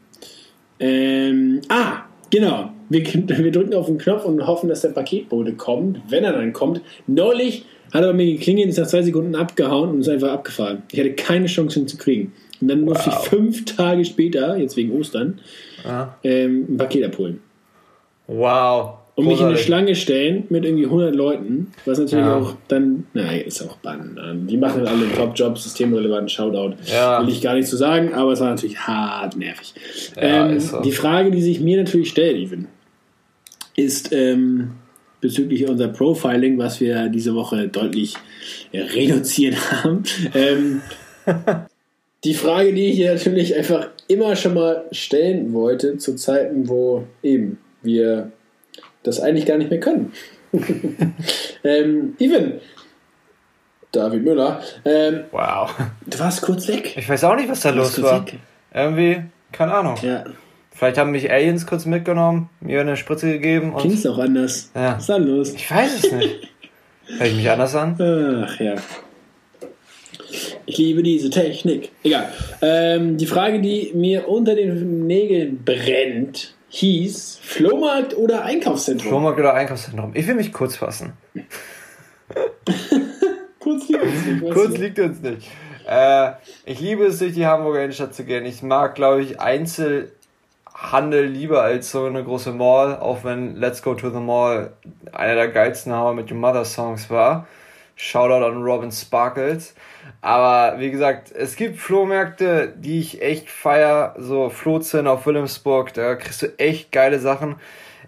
Ähm, 0.80 1.60
ah, 1.68 2.04
genau. 2.30 2.70
Wir, 2.88 3.05
wir 3.05 3.53
drücken 3.53 3.74
auf 3.74 3.87
den 3.87 3.98
Knopf 3.98 4.24
und 4.24 4.46
hoffen, 4.46 4.68
dass 4.68 4.81
der 4.83 4.90
Paketbote 4.90 5.53
kommt. 5.55 6.01
Wenn 6.09 6.24
er 6.24 6.33
dann 6.33 6.53
kommt. 6.53 6.81
Neulich 7.07 7.64
hat 7.92 8.03
er 8.03 8.09
bei 8.09 8.14
mir 8.14 8.27
geklingelt, 8.33 8.68
ist 8.68 8.79
nach 8.79 8.87
zwei 8.87 9.03
Sekunden 9.03 9.35
abgehauen 9.35 9.90
und 9.90 10.01
ist 10.01 10.09
einfach 10.09 10.33
abgefahren. 10.33 10.83
Ich 10.92 10.98
hatte 10.98 11.12
keine 11.14 11.46
Chance, 11.46 11.81
ihn 11.81 11.88
zu 11.88 11.96
kriegen. 11.96 12.33
Und 12.61 12.68
dann 12.68 12.81
musste 12.83 13.11
Wow. 13.11 13.18
ich 13.22 13.29
fünf 13.29 13.64
Tage 13.64 14.05
später, 14.05 14.57
jetzt 14.57 14.77
wegen 14.77 14.92
Ostern, 14.98 15.40
Ja. 15.85 16.16
ähm, 16.24 16.66
ein 16.70 16.77
Paket 16.77 17.05
abholen. 17.05 17.40
Wow. 18.27 18.94
Und 19.14 19.27
mich 19.27 19.40
in 19.40 19.46
eine. 19.46 19.57
Schlange 19.57 19.96
stellen 19.96 20.44
mit 20.48 20.64
irgendwie 20.64 20.85
100 20.87 21.12
Leuten, 21.14 21.72
was 21.87 21.98
natürlich 21.98 22.24
Ja. 22.24 22.37
auch 22.37 22.55
dann, 22.68 23.07
naja, 23.14 23.42
ist 23.42 23.61
auch 23.62 23.77
Bann. 23.79 24.46
Die 24.48 24.57
machen 24.57 24.87
alle 24.87 24.90
einen 25.07 25.14
Top-Job, 25.14 25.59
systemrelevant, 25.59 26.31
Shoutout. 26.31 26.74
Ja. 26.87 27.20
Will 27.22 27.31
ich 27.33 27.40
gar 27.40 27.55
nicht 27.55 27.66
zu 27.66 27.77
sagen, 27.77 28.14
aber 28.14 28.33
es 28.33 28.40
war 28.40 28.51
natürlich 28.51 28.79
hart 28.79 29.37
nervig. 29.37 29.74
Ja, 30.16 30.46
ähm, 30.48 30.57
ist 30.57 30.68
so. 30.68 30.81
Die 30.83 30.92
Frage, 30.92 31.33
die 31.33 31.40
sich 31.42 31.59
mir 31.61 31.79
natürlich 31.79 32.11
stellt, 32.11 32.37
Even, 32.37 32.68
ist 33.78 34.12
ähm, 34.12 34.72
bezüglich 35.20 35.68
unser 35.68 35.88
Profiling, 35.88 36.58
was 36.58 36.80
wir 36.80 37.08
diese 37.08 37.34
Woche 37.34 37.68
deutlich 37.68 38.16
äh, 38.72 38.80
reduziert 38.80 39.56
haben. 39.84 40.02
Ähm, 40.34 40.82
die 42.24 42.34
Frage, 42.34 42.74
die 42.74 42.86
ich 42.90 42.96
hier 42.96 43.14
natürlich 43.14 43.54
einfach 43.56 43.88
immer 44.08 44.34
schon 44.34 44.54
mal 44.54 44.84
stellen 44.90 45.52
wollte, 45.52 45.96
zu 45.98 46.16
Zeiten, 46.16 46.68
wo 46.68 47.04
eben 47.22 47.58
wir 47.82 48.32
das 49.04 49.20
eigentlich 49.20 49.46
gar 49.46 49.58
nicht 49.58 49.70
mehr 49.70 49.80
können. 49.80 50.12
ähm, 51.64 52.16
Even, 52.18 52.54
David 53.92 54.24
Müller, 54.24 54.60
ähm, 54.84 55.20
Wow. 55.30 55.72
du 56.04 56.18
warst 56.18 56.42
kurz 56.42 56.66
weg. 56.66 56.96
Ich 56.96 57.08
weiß 57.08 57.22
auch 57.24 57.36
nicht, 57.36 57.48
was 57.48 57.60
da 57.60 57.70
los 57.70 58.02
war. 58.02 58.26
weg. 58.26 58.38
Irgendwie, 58.74 59.22
keine 59.52 59.72
Ahnung. 59.74 59.94
Ja, 60.02 60.24
Vielleicht 60.78 60.96
haben 60.96 61.10
mich 61.10 61.28
Aliens 61.28 61.66
kurz 61.66 61.86
mitgenommen, 61.86 62.50
mir 62.60 62.80
eine 62.80 62.96
Spritze 62.96 63.32
gegeben 63.32 63.72
und. 63.72 63.80
klingst 63.80 64.06
auch 64.06 64.18
anders. 64.18 64.70
Ja. 64.76 64.94
Was 64.94 65.00
ist 65.00 65.08
da 65.08 65.16
los? 65.16 65.52
Ich 65.54 65.68
weiß 65.68 66.04
es 66.04 66.12
nicht. 66.12 66.48
Hör 67.18 67.26
ich 67.26 67.34
mich 67.34 67.50
anders 67.50 67.74
an? 67.74 67.96
Ach 68.46 68.60
ja. 68.60 68.76
Ich 70.66 70.78
liebe 70.78 71.02
diese 71.02 71.30
Technik. 71.30 71.90
Egal. 72.04 72.28
Ähm, 72.62 73.16
die 73.16 73.26
Frage, 73.26 73.60
die 73.60 73.90
mir 73.96 74.28
unter 74.28 74.54
den 74.54 75.08
Nägeln 75.08 75.64
brennt, 75.64 76.54
hieß 76.68 77.40
Flohmarkt 77.42 78.16
oder 78.16 78.44
Einkaufszentrum? 78.44 79.08
Flohmarkt 79.08 79.40
oder 79.40 79.54
Einkaufszentrum? 79.54 80.12
Ich 80.14 80.28
will 80.28 80.36
mich 80.36 80.52
kurz 80.52 80.76
fassen. 80.76 81.14
Kurz 83.58 83.88
liegt 83.88 84.04
es 84.04 84.26
nicht, 84.26 84.52
Kurz 84.52 84.74
du? 84.74 84.80
liegt 84.80 84.98
uns 85.00 85.20
nicht. 85.20 85.50
Äh, 85.88 86.32
ich 86.66 86.80
liebe 86.80 87.06
es, 87.06 87.18
durch 87.18 87.34
die 87.34 87.46
Hamburger 87.46 87.82
Innenstadt 87.82 88.14
zu 88.14 88.24
gehen. 88.24 88.46
Ich 88.46 88.62
mag, 88.62 88.94
glaube 88.94 89.22
ich, 89.22 89.40
Einzelhandel 90.80 91.24
lieber 91.24 91.62
als 91.62 91.90
so 91.90 92.04
eine 92.04 92.22
große 92.22 92.52
Mall, 92.52 92.96
auch 92.96 93.24
wenn 93.24 93.56
Let's 93.56 93.82
Go 93.82 93.94
to 93.94 94.10
the 94.10 94.20
Mall 94.20 94.72
einer 95.12 95.34
der 95.34 95.48
geilsten 95.48 95.92
I 95.92 96.14
Met 96.14 96.30
Your 96.30 96.38
Mother 96.38 96.64
Songs 96.64 97.10
war. 97.10 97.46
Shoutout 97.96 98.44
an 98.44 98.62
Robin 98.62 98.92
Sparkles. 98.92 99.74
Aber 100.20 100.78
wie 100.78 100.90
gesagt, 100.90 101.32
es 101.32 101.56
gibt 101.56 101.78
Flohmärkte, 101.78 102.72
die 102.76 103.00
ich 103.00 103.22
echt 103.22 103.50
feier, 103.50 104.14
so 104.18 104.50
Flohzen 104.50 105.08
auf 105.08 105.26
Wilhelmsburg, 105.26 105.92
da 105.94 106.14
kriegst 106.14 106.42
du 106.42 106.58
echt 106.58 106.92
geile 106.92 107.18
Sachen. 107.18 107.56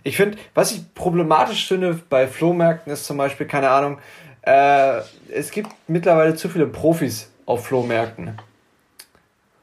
Ich 0.05 0.17
finde, 0.17 0.39
was 0.55 0.73
ich 0.73 0.95
problematisch 0.95 1.67
finde 1.67 2.01
bei 2.09 2.27
Flohmärkten 2.29 2.93
ist 2.93 3.05
zum 3.05 3.17
Beispiel, 3.17 3.47
keine 3.47 3.71
Ahnung, 3.71 3.99
äh, 4.43 5.01
es 5.33 5.51
gibt 5.51 5.71
mittlerweile 5.89 6.37
zu 6.37 6.49
viele 6.49 6.67
Profis 6.67 7.31
auf 7.47 7.67
Flohmärkten. 7.67 8.39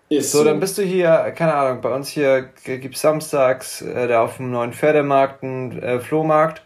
Ist 0.10 0.32
So, 0.32 0.44
dann 0.44 0.60
bist 0.62 0.78
du 0.78 0.84
hier, 0.84 1.34
keine 1.36 1.54
Ahnung, 1.54 1.82
bei 1.82 1.94
uns 1.94 2.08
hier 2.08 2.50
gibt 2.64 2.98
samstags 2.98 3.82
äh, 3.82 4.08
da 4.08 4.22
auf 4.24 4.38
dem 4.38 4.52
neuen 4.52 4.72
Pferdemarkt 4.72 5.44
einen 5.44 5.82
äh, 5.82 6.00
Flohmarkt. 6.00 6.62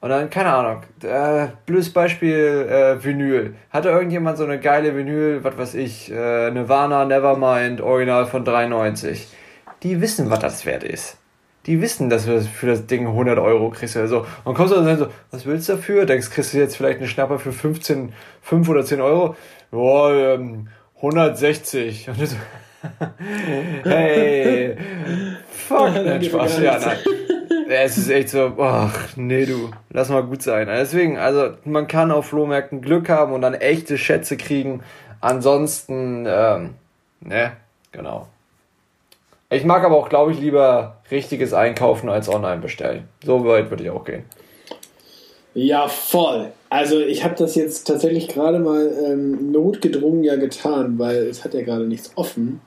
Und 0.00 0.08
dann, 0.08 0.30
keine 0.30 0.52
Ahnung, 0.52 0.82
äh, 1.02 1.48
blödes 1.66 1.92
Beispiel, 1.92 2.66
äh, 2.68 3.04
Vinyl. 3.04 3.54
Hatte 3.70 3.90
irgendjemand 3.90 4.38
so 4.38 4.44
eine 4.44 4.58
geile 4.58 4.96
Vinyl, 4.96 5.44
was 5.44 5.58
weiß 5.58 5.74
ich, 5.74 6.10
äh, 6.10 6.50
Nirvana, 6.50 7.04
Nevermind, 7.04 7.80
Original 7.80 8.26
von 8.26 8.44
93. 8.44 9.28
Die 9.82 10.00
wissen, 10.00 10.30
was 10.30 10.40
das 10.40 10.66
wert 10.66 10.82
ist. 10.82 11.18
Die 11.66 11.82
wissen, 11.82 12.08
dass 12.08 12.24
du 12.24 12.40
für 12.40 12.66
das 12.66 12.86
Ding 12.86 13.06
100 13.06 13.38
Euro 13.38 13.68
kriegst 13.68 13.94
oder 13.96 14.08
so. 14.08 14.26
Und 14.44 14.54
kommst 14.54 14.74
du 14.74 14.80
dann 14.80 14.98
so, 14.98 15.08
was 15.30 15.44
willst 15.44 15.68
du 15.68 15.74
dafür? 15.74 16.06
Denkst, 16.06 16.30
kriegst 16.30 16.54
du 16.54 16.58
jetzt 16.58 16.76
vielleicht 16.76 16.98
eine 16.98 17.08
Schnapper 17.08 17.38
für 17.38 17.52
15, 17.52 18.14
5 18.40 18.68
oder 18.68 18.84
10 18.84 19.02
Euro? 19.02 19.36
Boah, 19.70 20.12
ähm, 20.12 20.68
160. 20.96 22.08
Und 22.08 22.18
du 22.18 22.26
so, 22.26 22.36
hey, 23.84 24.76
fuck, 25.50 25.94
nein, 25.94 26.22
Spaß. 26.22 26.60
Ja, 26.60 26.78
nein. 26.78 26.98
Es 27.68 27.96
ist 27.98 28.10
echt 28.10 28.30
so, 28.30 28.54
ach, 28.58 29.16
nee, 29.16 29.46
du, 29.46 29.70
lass 29.90 30.08
mal 30.08 30.22
gut 30.22 30.42
sein. 30.42 30.66
Deswegen, 30.66 31.18
also, 31.18 31.54
man 31.64 31.86
kann 31.86 32.10
auf 32.10 32.26
Flohmärkten 32.26 32.80
Glück 32.80 33.08
haben 33.08 33.32
und 33.32 33.42
dann 33.42 33.54
echte 33.54 33.96
Schätze 33.96 34.36
kriegen. 34.36 34.82
Ansonsten, 35.20 36.26
ähm, 36.28 36.74
ne, 37.20 37.52
genau. 37.92 38.26
Ich 39.50 39.64
mag 39.64 39.84
aber 39.84 39.96
auch, 39.96 40.08
glaube 40.08 40.32
ich, 40.32 40.40
lieber 40.40 40.98
richtiges 41.10 41.52
Einkaufen 41.52 42.08
als 42.08 42.28
online 42.28 42.60
bestellen. 42.60 43.08
So 43.24 43.44
weit 43.44 43.70
würde 43.70 43.82
ich 43.82 43.90
auch 43.90 44.04
gehen. 44.04 44.24
Ja, 45.54 45.88
voll. 45.88 46.52
Also 46.70 47.00
ich 47.00 47.24
habe 47.24 47.34
das 47.36 47.56
jetzt 47.56 47.88
tatsächlich 47.88 48.28
gerade 48.28 48.60
mal 48.60 48.90
ähm, 49.04 49.50
notgedrungen 49.50 50.22
ja 50.22 50.36
getan, 50.36 50.98
weil 50.98 51.26
es 51.26 51.44
hat 51.44 51.52
ja 51.52 51.62
gerade 51.62 51.84
nichts 51.84 52.12
offen. 52.14 52.60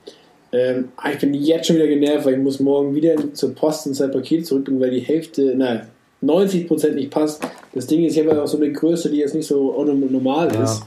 Ähm, 0.52 0.89
ah, 0.98 1.10
ich 1.12 1.20
bin 1.20 1.34
jetzt 1.34 1.68
schon 1.68 1.78
wieder 1.78 1.88
genervt, 1.88 2.26
weil 2.26 2.34
ich 2.34 2.39
muss 2.39 2.60
morgen 2.60 2.94
wieder 2.94 3.16
zur 3.34 3.56
Post 3.56 3.88
und 3.88 3.94
sein 3.94 4.12
Paket 4.12 4.46
zurückbringen, 4.46 4.82
weil 4.82 4.92
die 4.92 5.00
Hälfte, 5.00 5.54
nein, 5.56 5.88
90% 6.22 6.92
nicht 6.92 7.12
passt. 7.12 7.48
Das 7.74 7.88
Ding 7.88 8.04
ist, 8.04 8.16
ich 8.16 8.20
habe 8.24 8.36
ja 8.36 8.44
auch 8.44 8.48
so 8.48 8.58
eine 8.58 8.72
Größe, 8.72 9.10
die 9.10 9.18
jetzt 9.18 9.36
nicht 9.36 9.48
so 9.48 9.84
normal 9.84 10.54
Ja. 10.54 10.63
ist. 10.63 10.84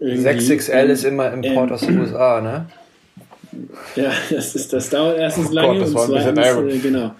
Irgendwie. 0.00 0.28
6XL 0.28 0.86
ist 0.86 1.04
immer 1.04 1.32
Import 1.32 1.68
ähm, 1.68 1.74
aus 1.74 1.80
den 1.82 2.00
USA, 2.00 2.40
ne? 2.40 2.66
Ja, 3.96 4.12
das, 4.30 4.54
ist, 4.54 4.72
das 4.72 4.88
dauert 4.90 5.18
erstens 5.18 5.48
Oh 5.50 5.54
lange 5.54 5.78
Gott, 5.80 5.88
und 5.88 5.98
zweitens, 5.98 6.74
äh, 6.74 6.78
genau. 6.78 7.10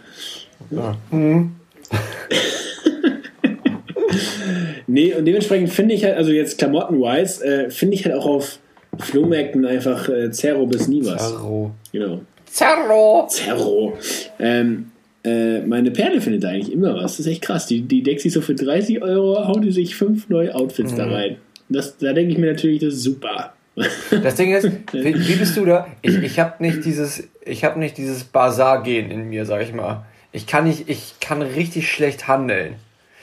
Ja. 0.71 0.97
Mhm. 1.11 1.57
nee, 4.91 5.15
und 5.15 5.25
dementsprechend 5.25 5.71
finde 5.71 5.95
ich 5.95 6.05
halt, 6.05 6.17
also 6.17 6.31
jetzt 6.33 6.59
klamotten-wise, 6.59 7.45
äh, 7.45 7.71
finde 7.71 7.95
ich 7.95 8.05
halt 8.05 8.15
auch 8.15 8.27
auf 8.27 8.59
Flohmärkten 8.99 9.65
einfach 9.65 10.09
äh, 10.09 10.31
Zerro 10.31 10.67
bis 10.67 10.89
nie 10.89 11.05
was. 11.05 11.31
Zerro. 11.31 11.71
Genau. 11.93 12.21
Zerro! 12.47 13.27
Zerro. 13.29 13.97
Ähm, 14.39 14.91
äh, 15.23 15.61
meine 15.61 15.91
Perle 15.91 16.21
findet 16.21 16.45
da 16.45 16.49
eigentlich 16.49 16.73
immer 16.73 16.95
was. 16.95 17.17
Das 17.17 17.21
ist 17.21 17.27
echt 17.27 17.43
krass. 17.43 17.67
Die, 17.67 17.83
die 17.83 18.03
deckt 18.03 18.21
sich 18.21 18.33
so 18.33 18.41
für 18.41 18.55
30 18.55 19.03
Euro, 19.03 19.47
haut 19.47 19.63
die 19.63 19.71
sich 19.71 19.95
fünf 19.95 20.29
neue 20.29 20.55
Outfits 20.55 20.93
mhm. 20.93 20.97
da 20.97 21.07
rein. 21.07 21.37
Das, 21.69 21.99
da 21.99 22.13
denke 22.13 22.33
ich 22.33 22.39
mir 22.39 22.51
natürlich, 22.53 22.81
das 22.81 22.95
ist 22.95 23.03
super. 23.03 23.55
Das 24.23 24.35
Ding 24.35 24.53
ist, 24.53 24.69
wie, 24.93 25.29
wie 25.29 25.35
bist 25.37 25.57
du 25.57 25.65
da? 25.65 25.87
Ich, 26.03 26.17
ich 26.19 26.41
habe 26.41 26.63
nicht 26.63 26.85
dieses, 26.85 27.29
ich 27.45 27.65
habe 27.65 27.79
nicht 27.79 27.97
dieses 27.97 28.25
Bazar-Gehen 28.25 29.11
in 29.11 29.29
mir, 29.29 29.47
sag 29.47 29.63
ich 29.63 29.73
mal. 29.73 30.05
Ich 30.33 30.47
kann 30.47 30.65
nicht, 30.65 30.89
ich 30.89 31.15
kann 31.21 31.41
richtig 31.41 31.91
schlecht 31.91 32.29
handeln. 32.29 32.75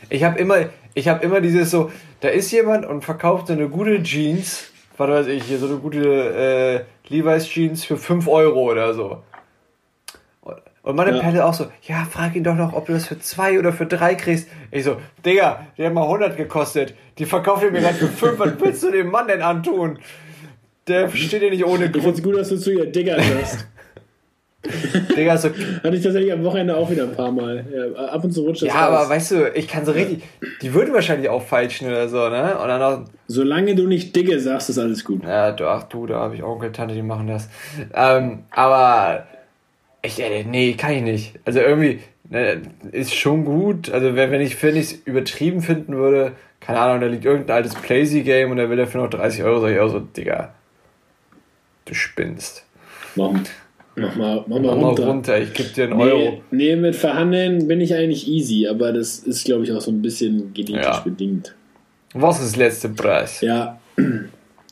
Ich 0.09 0.23
habe 0.23 0.39
immer, 0.39 0.69
ich 0.97 1.07
habe 1.07 1.23
immer 1.23 1.41
dieses 1.41 1.69
so, 1.69 1.91
da 2.21 2.29
ist 2.29 2.51
jemand 2.51 2.83
und 2.83 3.03
verkauft 3.03 3.47
so 3.47 3.53
eine 3.53 3.69
gute 3.69 4.01
Jeans, 4.01 4.71
was 4.97 5.07
weiß 5.07 5.27
ich, 5.27 5.43
hier 5.43 5.59
so 5.59 5.67
eine 5.67 5.77
gute 5.77 6.85
äh, 7.07 7.13
Levi's 7.13 7.47
Jeans 7.47 7.85
für 7.85 7.97
5 7.97 8.27
Euro 8.27 8.71
oder 8.71 8.95
so. 8.95 9.21
Und 10.81 10.95
meine 10.95 11.15
ja. 11.15 11.21
Pelle 11.21 11.45
auch 11.45 11.53
so, 11.53 11.67
ja, 11.83 12.07
frag 12.09 12.35
ihn 12.35 12.43
doch 12.43 12.55
noch, 12.55 12.73
ob 12.73 12.87
du 12.87 12.93
das 12.93 13.05
für 13.05 13.19
2 13.19 13.59
oder 13.59 13.73
für 13.73 13.85
3 13.85 14.15
kriegst. 14.15 14.47
Ich 14.71 14.85
so, 14.85 14.97
Digga, 15.23 15.67
die 15.77 15.85
hat 15.85 15.93
mal 15.93 16.03
100 16.03 16.35
gekostet. 16.35 16.95
Die 17.19 17.25
verkauft 17.25 17.61
ihr 17.61 17.71
mir 17.71 17.81
gerade 17.81 17.95
für 17.95 18.07
5. 18.07 18.39
Was 18.39 18.53
willst 18.59 18.81
du 18.81 18.91
dem 18.91 19.11
Mann 19.11 19.27
denn 19.27 19.43
antun? 19.43 19.99
Der 20.87 21.09
steht 21.13 21.43
ja 21.43 21.49
nicht 21.49 21.65
ohne 21.65 21.91
Grund. 21.91 21.97
Ich 21.97 22.03
find's 22.03 22.23
gut, 22.23 22.37
dass 22.37 22.49
du 22.49 22.57
zu 22.57 22.71
ihr 22.71 22.87
Digga 22.87 23.21
sagst. 23.21 23.67
Digga, 25.15 25.37
so. 25.37 25.49
Hatte 25.49 25.95
ich 25.95 26.03
tatsächlich 26.03 26.33
am 26.33 26.43
Wochenende 26.43 26.75
auch 26.75 26.89
wieder 26.89 27.03
ein 27.03 27.15
paar 27.15 27.31
Mal. 27.31 27.65
Ja, 27.71 28.05
ab 28.07 28.23
und 28.23 28.31
zu 28.31 28.41
rutscht 28.41 28.63
das 28.63 28.69
Ja, 28.69 28.87
raus. 28.87 28.97
aber 29.05 29.09
weißt 29.09 29.31
du, 29.31 29.51
ich 29.53 29.67
kann 29.67 29.85
so 29.85 29.91
richtig. 29.91 30.23
Die 30.61 30.73
würde 30.73 30.91
wahrscheinlich 30.93 31.29
auch 31.29 31.43
falschen 31.43 31.87
oder 31.87 32.09
so, 32.09 32.27
ne? 32.29 32.57
Und 32.57 32.67
dann 32.67 32.81
auch, 32.81 33.01
Solange 33.27 33.75
du 33.75 33.87
nicht 33.87 34.15
Digge 34.15 34.39
sagst, 34.39 34.69
ist 34.69 34.77
alles 34.79 35.05
gut. 35.05 35.23
Ja, 35.23 35.51
du, 35.51 35.67
ach 35.67 35.83
du, 35.83 36.07
da 36.07 36.15
habe 36.19 36.35
ich 36.35 36.43
Onkel, 36.43 36.71
Tante, 36.71 36.95
die 36.95 37.01
machen 37.03 37.27
das. 37.27 37.49
Ähm, 37.93 38.43
aber. 38.51 39.27
Ich, 40.01 40.19
äh, 40.21 40.43
nee, 40.43 40.73
kann 40.73 40.91
ich 40.93 41.01
nicht. 41.03 41.39
Also 41.45 41.59
irgendwie. 41.59 41.99
Ne, 42.29 42.61
ist 42.91 43.15
schon 43.15 43.45
gut. 43.45 43.89
Also 43.89 44.15
wenn 44.15 44.41
ich, 44.41 44.61
wenn 44.61 44.75
ich 44.75 44.91
es 44.91 44.93
übertrieben 45.05 45.61
finden 45.61 45.95
würde, 45.95 46.33
keine 46.59 46.79
Ahnung, 46.79 46.99
da 46.99 47.07
liegt 47.07 47.23
irgendein 47.23 47.55
altes 47.57 47.73
Playsy-Game 47.75 48.51
und 48.51 48.57
der 48.57 48.69
will 48.69 48.75
dafür 48.75 49.01
noch 49.03 49.09
30 49.09 49.43
Euro, 49.43 49.61
sag 49.61 49.71
ich 49.71 49.79
auch 49.79 49.87
so, 49.87 49.99
Digga. 49.99 50.53
Du 51.85 51.93
spinnst. 51.93 52.65
Warum? 53.15 53.43
Mach 53.99 54.15
mal, 54.15 54.45
mach 54.47 54.59
mal, 54.59 54.73
runter. 54.73 55.01
mal 55.01 55.09
runter. 55.09 55.41
ich 55.41 55.53
gebe 55.53 55.69
dir 55.69 55.85
einen 55.85 55.97
nee, 55.97 56.03
Euro. 56.03 56.41
Nee, 56.51 56.75
mit 56.75 56.95
Verhandeln 56.95 57.67
bin 57.67 57.81
ich 57.81 57.95
eigentlich 57.95 58.27
easy, 58.27 58.67
aber 58.67 58.93
das 58.93 59.19
ist, 59.19 59.43
glaube 59.43 59.63
ich, 59.63 59.71
auch 59.71 59.81
so 59.81 59.89
ein 59.89 60.03
bisschen 60.03 60.53
genetisch 60.53 60.85
ja. 60.85 60.99
bedingt. 60.99 61.55
Was 62.13 62.41
ist 62.41 62.57
letzter 62.57 62.89
Preis? 62.89 63.41
Ja. 63.41 63.79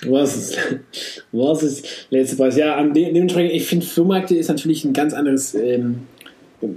Was 0.08 0.36
ist, 0.36 0.58
was 1.32 1.64
ist 1.64 2.08
letzter 2.10 2.36
Preis? 2.36 2.58
Ja, 2.58 2.76
an 2.76 2.94
dem, 2.94 3.14
dementsprechend, 3.14 3.54
ich 3.54 3.66
finde, 3.66 3.86
Flohmärkte 3.86 4.36
ist 4.36 4.50
natürlich 4.50 4.84
ein 4.84 4.92
ganz 4.92 5.14
anderes, 5.14 5.56
ähm, 5.56 6.02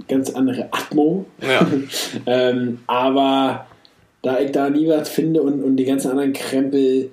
ganz 0.07 0.29
andere 0.29 0.69
Atmo. 0.71 1.25
Ja. 1.41 1.67
ähm, 2.25 2.79
aber 2.87 3.67
da 4.21 4.39
ich 4.39 4.53
da 4.53 4.69
nie 4.69 4.87
was 4.87 5.09
finde 5.09 5.41
und, 5.41 5.61
und 5.61 5.75
die 5.75 5.83
ganzen 5.83 6.11
anderen 6.11 6.31
Krempel, 6.31 7.11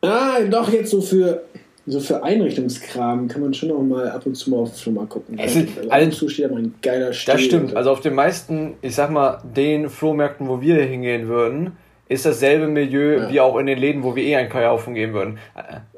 ah, 0.00 0.40
doch 0.50 0.72
jetzt 0.72 0.90
so 0.90 1.02
für 1.02 1.42
so 1.90 2.00
für 2.00 2.22
Einrichtungskram 2.22 3.28
kann 3.28 3.42
man 3.42 3.54
schon 3.54 3.70
auch 3.70 3.82
mal 3.82 4.08
ab 4.10 4.24
und 4.26 4.34
zu 4.34 4.50
mal 4.50 4.58
auf 4.58 4.86
mal 4.86 5.06
gucken. 5.06 5.38
Es 5.38 5.56
ist, 5.56 5.68
also 5.88 6.10
zu 6.10 6.28
steht 6.28 6.46
aber 6.46 6.56
ein 6.56 6.74
geiler 6.82 7.12
Stil. 7.12 7.34
Das 7.34 7.42
stimmt. 7.42 7.76
Also 7.76 7.90
auf 7.90 8.00
den 8.00 8.14
meisten, 8.14 8.74
ich 8.82 8.94
sag 8.94 9.10
mal, 9.10 9.42
den 9.56 9.88
Flohmärkten, 9.88 10.48
wo 10.48 10.60
wir 10.60 10.76
hingehen 10.76 11.28
würden, 11.28 11.72
ist 12.08 12.26
dasselbe 12.26 12.66
Milieu 12.66 13.18
ja. 13.18 13.30
wie 13.30 13.40
auch 13.40 13.56
in 13.58 13.66
den 13.66 13.78
Läden, 13.78 14.02
wo 14.02 14.16
wir 14.16 14.24
eh 14.24 14.34
einkaufen 14.34 14.94
gehen 14.94 15.12
würden. 15.12 15.38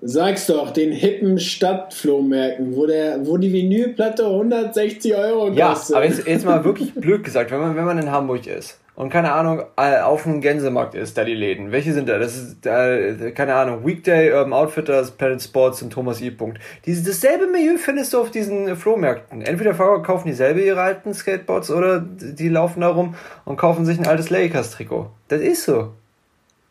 Sag's 0.02 0.46
doch, 0.46 0.70
den 0.70 0.92
hippen 0.92 1.38
Stadtflohmärkten, 1.38 2.76
wo, 2.76 2.87
der, 2.87 3.26
wo 3.26 3.38
die 3.38 3.52
Vinylplatte 3.52 4.26
160 4.26 5.14
Euro 5.14 5.46
kostet. 5.46 5.59
Ja, 5.59 5.96
aber 5.96 6.05
jetzt, 6.05 6.26
jetzt 6.26 6.44
mal 6.44 6.64
wirklich 6.64 6.92
blöd 6.94 7.24
gesagt, 7.24 7.50
wenn 7.50 7.61
man, 7.61 7.76
wenn 7.76 7.85
man 7.87 7.98
in 7.98 8.11
Hamburg 8.11 8.46
ist 8.46 8.82
und 8.94 9.09
keine 9.09 9.33
Ahnung, 9.33 9.62
auf 9.76 10.24
dem 10.24 10.42
Gänsemarkt 10.42 10.94
ist 10.94 11.16
da 11.16 11.24
die 11.24 11.35
Läden. 11.35 11.72
Welche 11.72 11.94
sind 11.94 12.11
da? 12.11 12.18
Das 12.18 12.37
ist, 12.37 12.66
äh, 12.66 13.33
keine 13.33 13.55
Ahnung, 13.55 13.87
Weekday, 13.87 14.31
Urban 14.33 14.52
Outfitters, 14.52 15.12
Planet 15.12 15.42
Sports 15.42 15.81
und 15.81 15.90
Thomas 15.90 16.20
E. 16.20 16.31
Punkt. 16.31 16.59
Diese, 16.85 17.02
dasselbe 17.02 17.46
Milieu 17.46 17.78
findest 17.78 18.12
du 18.12 18.20
auf 18.20 18.31
diesen 18.31 18.76
Flohmärkten. 18.76 19.40
Entweder 19.40 19.72
kaufen 19.72 20.28
dieselbe 20.28 20.61
ihre 20.61 20.83
alten 20.83 21.14
Skateboards 21.14 21.70
oder 21.70 22.00
die 22.00 22.50
laufen 22.50 22.83
da 22.83 22.88
rum 22.88 23.14
und 23.46 23.57
kaufen 23.57 23.87
sich 23.87 23.98
ein 23.98 24.07
altes 24.07 24.28
Lakers-Trikot. 24.28 25.11
Das 25.28 25.40
ist 25.40 25.64
so. 25.64 25.94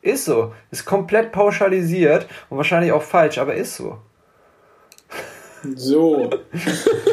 Ist 0.03 0.25
so. 0.25 0.53
Ist 0.69 0.86
komplett 0.86 1.31
pauschalisiert 1.31 2.27
und 2.49 2.57
wahrscheinlich 2.57 2.91
auch 2.91 3.03
falsch, 3.03 3.39
aber 3.39 3.55
ist 3.55 3.75
so. 3.75 3.97
So. 5.75 6.29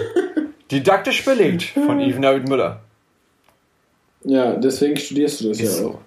Didaktisch 0.70 1.24
belegt 1.24 1.62
von 1.62 1.98
Even 1.98 2.20
David 2.20 2.46
Müller. 2.46 2.82
Ja, 4.24 4.56
deswegen 4.56 4.96
studierst 4.96 5.40
du 5.40 5.48
das 5.48 5.60
Ist 5.60 5.78
ja 5.78 5.86
auch. 5.86 5.92
So. 5.92 5.98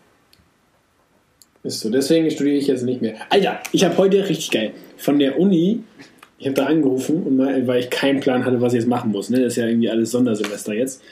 Ist 1.63 1.79
so. 1.79 1.89
Deswegen 1.89 2.29
studiere 2.31 2.57
ich 2.57 2.67
jetzt 2.67 2.83
nicht 2.83 3.01
mehr. 3.01 3.15
Alter, 3.29 3.59
ich 3.71 3.83
habe 3.83 3.97
heute 3.97 4.27
richtig 4.27 4.51
geil 4.51 4.71
von 4.97 5.19
der 5.19 5.39
Uni. 5.39 5.83
Ich 6.37 6.47
habe 6.47 6.55
da 6.55 6.65
angerufen 6.65 7.23
und 7.23 7.37
mal, 7.37 7.67
weil 7.67 7.81
ich 7.81 7.89
keinen 7.89 8.19
Plan 8.19 8.45
hatte, 8.45 8.59
was 8.61 8.73
ich 8.73 8.79
jetzt 8.79 8.87
machen 8.89 9.11
muss. 9.11 9.29
Ne? 9.29 9.39
Das 9.41 9.53
ist 9.53 9.57
ja 9.57 9.67
irgendwie 9.67 9.89
alles 9.89 10.11
Sondersemester 10.11 10.73
jetzt. 10.73 11.03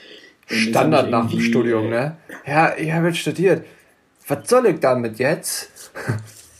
Standard 0.46 1.10
nach 1.10 1.30
dem 1.30 1.40
Studium, 1.40 1.88
ne? 1.88 2.16
Ja, 2.44 2.74
ich 2.76 2.90
habe 2.90 3.08
jetzt 3.08 3.18
studiert. 3.18 3.64
Was 4.26 4.48
soll 4.48 4.66
ich 4.66 4.80
damit 4.80 5.18
jetzt? 5.18 5.70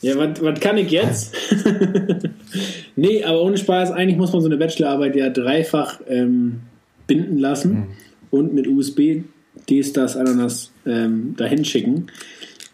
Ja, 0.03 0.16
was 0.16 0.61
kann 0.61 0.79
ich 0.79 0.90
jetzt? 0.90 1.37
nee, 2.96 3.22
aber 3.22 3.42
ohne 3.42 3.59
Spaß, 3.59 3.90
eigentlich 3.90 4.16
muss 4.16 4.33
man 4.33 4.40
so 4.40 4.48
eine 4.48 4.57
Bachelorarbeit 4.57 5.14
ja 5.14 5.29
dreifach 5.29 6.00
ähm, 6.09 6.61
binden 7.07 7.37
lassen 7.37 7.72
mhm. 7.74 7.87
und 8.31 8.55
mit 8.55 8.66
USB 8.66 9.24
dies, 9.68 9.92
das, 9.92 10.16
Ananas 10.16 10.73
ähm, 10.87 11.35
dahin 11.37 11.64
schicken. 11.64 12.07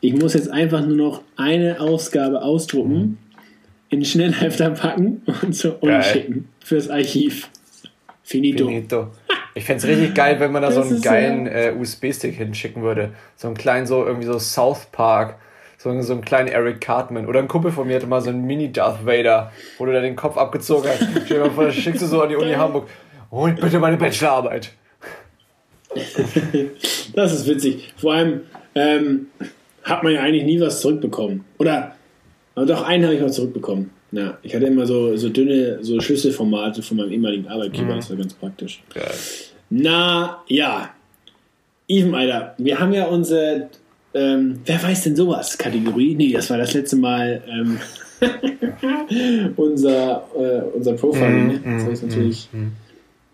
Ich 0.01 0.15
muss 0.15 0.35
jetzt 0.35 0.51
einfach 0.51 0.85
nur 0.85 0.97
noch 0.97 1.23
eine 1.37 1.81
Ausgabe 1.81 2.43
ausdrucken, 2.43 2.99
mhm. 2.99 3.19
in 3.91 4.05
Schnellhefter 4.05 4.71
packen 4.71 5.23
und 5.43 5.55
so 5.55 5.75
umschicken 5.81 6.49
fürs 6.61 6.89
Archiv. 6.89 7.51
Finito. 8.23 8.67
Finito. 8.67 9.09
Ich 9.55 9.65
fände 9.65 9.79
es 9.79 9.89
richtig 9.89 10.15
geil, 10.15 10.39
wenn 10.39 10.53
man 10.53 10.63
da 10.63 10.71
so 10.71 10.83
einen 10.83 11.01
geilen 11.01 11.47
äh, 11.47 11.73
USB-Stick 11.79 12.35
hinschicken 12.35 12.83
würde. 12.83 13.13
So 13.37 13.47
einen 13.47 13.57
kleinen, 13.57 13.87
so 13.87 14.05
irgendwie 14.05 14.27
so 14.27 14.39
South 14.39 14.89
Park. 14.93 15.37
So, 15.79 15.99
so 16.03 16.13
einen 16.13 16.23
kleinen 16.23 16.49
Eric 16.49 16.81
Cartman. 16.81 17.27
Oder 17.27 17.39
ein 17.39 17.49
Kumpel 17.49 17.71
von 17.71 17.87
mir 17.87 17.97
hatte 17.97 18.07
mal 18.07 18.21
so 18.21 18.31
einen 18.31 18.45
Mini-Darth 18.45 19.07
Vader, 19.07 19.53
wo 19.79 19.87
du 19.87 19.93
da 19.93 20.01
den 20.01 20.17
Kopf 20.17 20.37
abgezogen 20.37 20.91
hast. 20.91 21.07
Stell 21.25 21.39
dir 21.39 21.45
mal 21.45 21.51
vor, 21.51 21.65
das 21.65 21.75
schickst 21.77 22.03
du 22.03 22.07
so 22.07 22.21
an 22.21 22.29
die 22.29 22.37
Uni 22.37 22.53
Hamburg. 22.57 22.89
Hol 23.31 23.53
bitte 23.53 23.79
meine 23.79 23.97
Bachelorarbeit. 23.97 24.73
das 27.15 27.33
ist 27.33 27.47
witzig. 27.47 27.93
Vor 27.97 28.15
allem 28.15 28.41
ähm, 28.75 29.27
hat 29.83 30.03
man 30.03 30.13
ja 30.13 30.21
eigentlich 30.21 30.45
nie 30.45 30.61
was 30.61 30.81
zurückbekommen. 30.81 31.45
Oder 31.59 31.97
aber 32.55 32.67
doch 32.67 32.83
einen 32.83 33.05
habe 33.05 33.15
ich 33.15 33.21
mal 33.21 33.33
zurückbekommen. 33.33 33.91
Ja, 34.13 34.39
ich 34.43 34.55
hatte 34.55 34.67
immer 34.67 34.87
so, 34.87 35.17
so 35.17 35.29
dünne 35.29 35.79
so 35.83 36.01
Schlüsselformate 36.01 36.83
von 36.83 36.97
meinem 36.97 37.13
ehemaligen 37.13 37.49
Arbeitgeber. 37.49 37.93
Mhm. 37.93 37.97
Das 37.97 38.11
war 38.11 38.17
ganz 38.17 38.35
praktisch. 38.35 38.83
Geil. 38.95 39.11
Na 39.71 40.43
ja. 40.49 40.91
Even, 41.89 42.15
Alter, 42.15 42.55
wir 42.59 42.81
haben 42.81 42.93
ja 42.93 43.07
unsere 43.07 43.69
ähm, 44.15 44.61
Wer 44.65 44.83
weiß 44.83 45.05
denn 45.05 45.17
sowas? 45.17 45.59
Kategorie? 45.59 46.15
Nee, 46.15 46.33
das 46.33 46.49
war 46.49 46.57
das 46.57 46.73
letzte 46.73 46.97
Mal 46.97 47.43
ähm, 47.49 47.79
unser, 49.57 50.25
äh, 50.35 50.63
unser 50.75 50.95
Profiling. 50.95 51.61
Mm, 51.63 51.79
das 51.79 51.87
heißt 51.87 52.03
natürlich. 52.05 52.49
Mm, 52.53 52.59
mm 52.59 52.73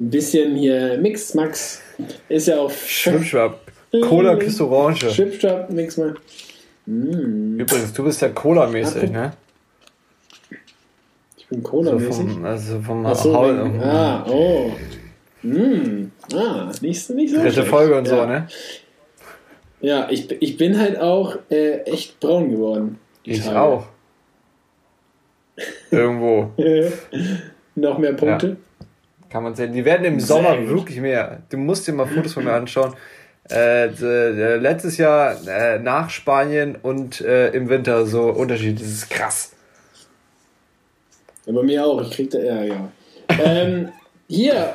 ein 0.00 0.10
bisschen 0.10 0.56
hier 0.56 0.98
Mix 0.98 1.34
Max 1.34 1.80
ist 2.28 2.48
ja 2.48 2.58
auch 2.58 2.70
Schwipschwap. 2.70 3.60
Cola 4.02 4.36
küsst 4.36 4.60
Orange. 4.60 5.10
Schwipschwap, 5.10 5.70
Mix 5.70 5.96
mal. 5.96 6.14
Mm. 6.86 7.60
Übrigens, 7.60 7.92
du 7.92 8.04
bist 8.04 8.20
ja 8.22 8.30
Cola-mäßig, 8.30 9.10
ne? 9.10 9.32
Ich 11.36 11.46
bin 11.48 11.62
Cola-mäßig. 11.62 12.26
Also 12.42 12.80
vom, 12.80 13.06
also 13.06 13.32
vom 13.32 13.32
so, 13.32 13.36
Haul. 13.36 13.80
Ah, 13.82 14.24
oh. 14.28 14.72
Mm. 15.42 16.10
Ah, 16.34 16.72
nicht, 16.80 17.10
nicht 17.10 17.34
so. 17.34 17.40
Dritte 17.40 17.64
Folge 17.64 17.96
und 17.96 18.08
ja. 18.08 18.16
so, 18.16 18.26
ne? 18.26 18.48
Ja, 19.80 20.08
ich, 20.10 20.30
ich 20.40 20.56
bin 20.56 20.78
halt 20.78 20.98
auch 20.98 21.36
äh, 21.50 21.80
echt 21.82 22.18
braun 22.20 22.50
geworden. 22.50 22.98
Ich 23.24 23.44
Tage. 23.44 23.60
auch. 23.60 23.86
Irgendwo. 25.90 26.52
Noch 27.74 27.98
mehr 27.98 28.12
Punkte? 28.12 28.48
Ja. 28.48 28.56
Kann 29.32 29.44
man 29.44 29.54
sehen. 29.54 29.72
Die 29.72 29.86
werden 29.86 30.04
im 30.04 30.20
Sehr 30.20 30.36
Sommer 30.36 30.58
gut. 30.58 30.68
wirklich 30.68 31.00
mehr. 31.00 31.38
Du 31.48 31.56
musst 31.56 31.88
dir 31.88 31.94
mal 31.94 32.06
Fotos 32.06 32.34
von 32.34 32.44
mir 32.44 32.52
anschauen. 32.52 32.92
Äh, 33.50 33.86
äh, 33.86 34.56
letztes 34.56 34.98
Jahr 34.98 35.36
äh, 35.48 35.78
nach 35.78 36.10
Spanien 36.10 36.76
und 36.80 37.22
äh, 37.22 37.48
im 37.52 37.70
Winter 37.70 38.04
so 38.04 38.24
Unterschied. 38.24 38.78
Das 38.78 38.88
ist 38.88 39.08
krass. 39.08 39.52
Ja, 41.46 41.54
bei 41.54 41.62
mir 41.62 41.84
auch. 41.84 42.02
Ich 42.02 42.10
krieg 42.10 42.30
da, 42.30 42.40
ja, 42.40 42.62
ja. 42.62 42.90
ähm, 43.42 43.88
hier, 44.28 44.74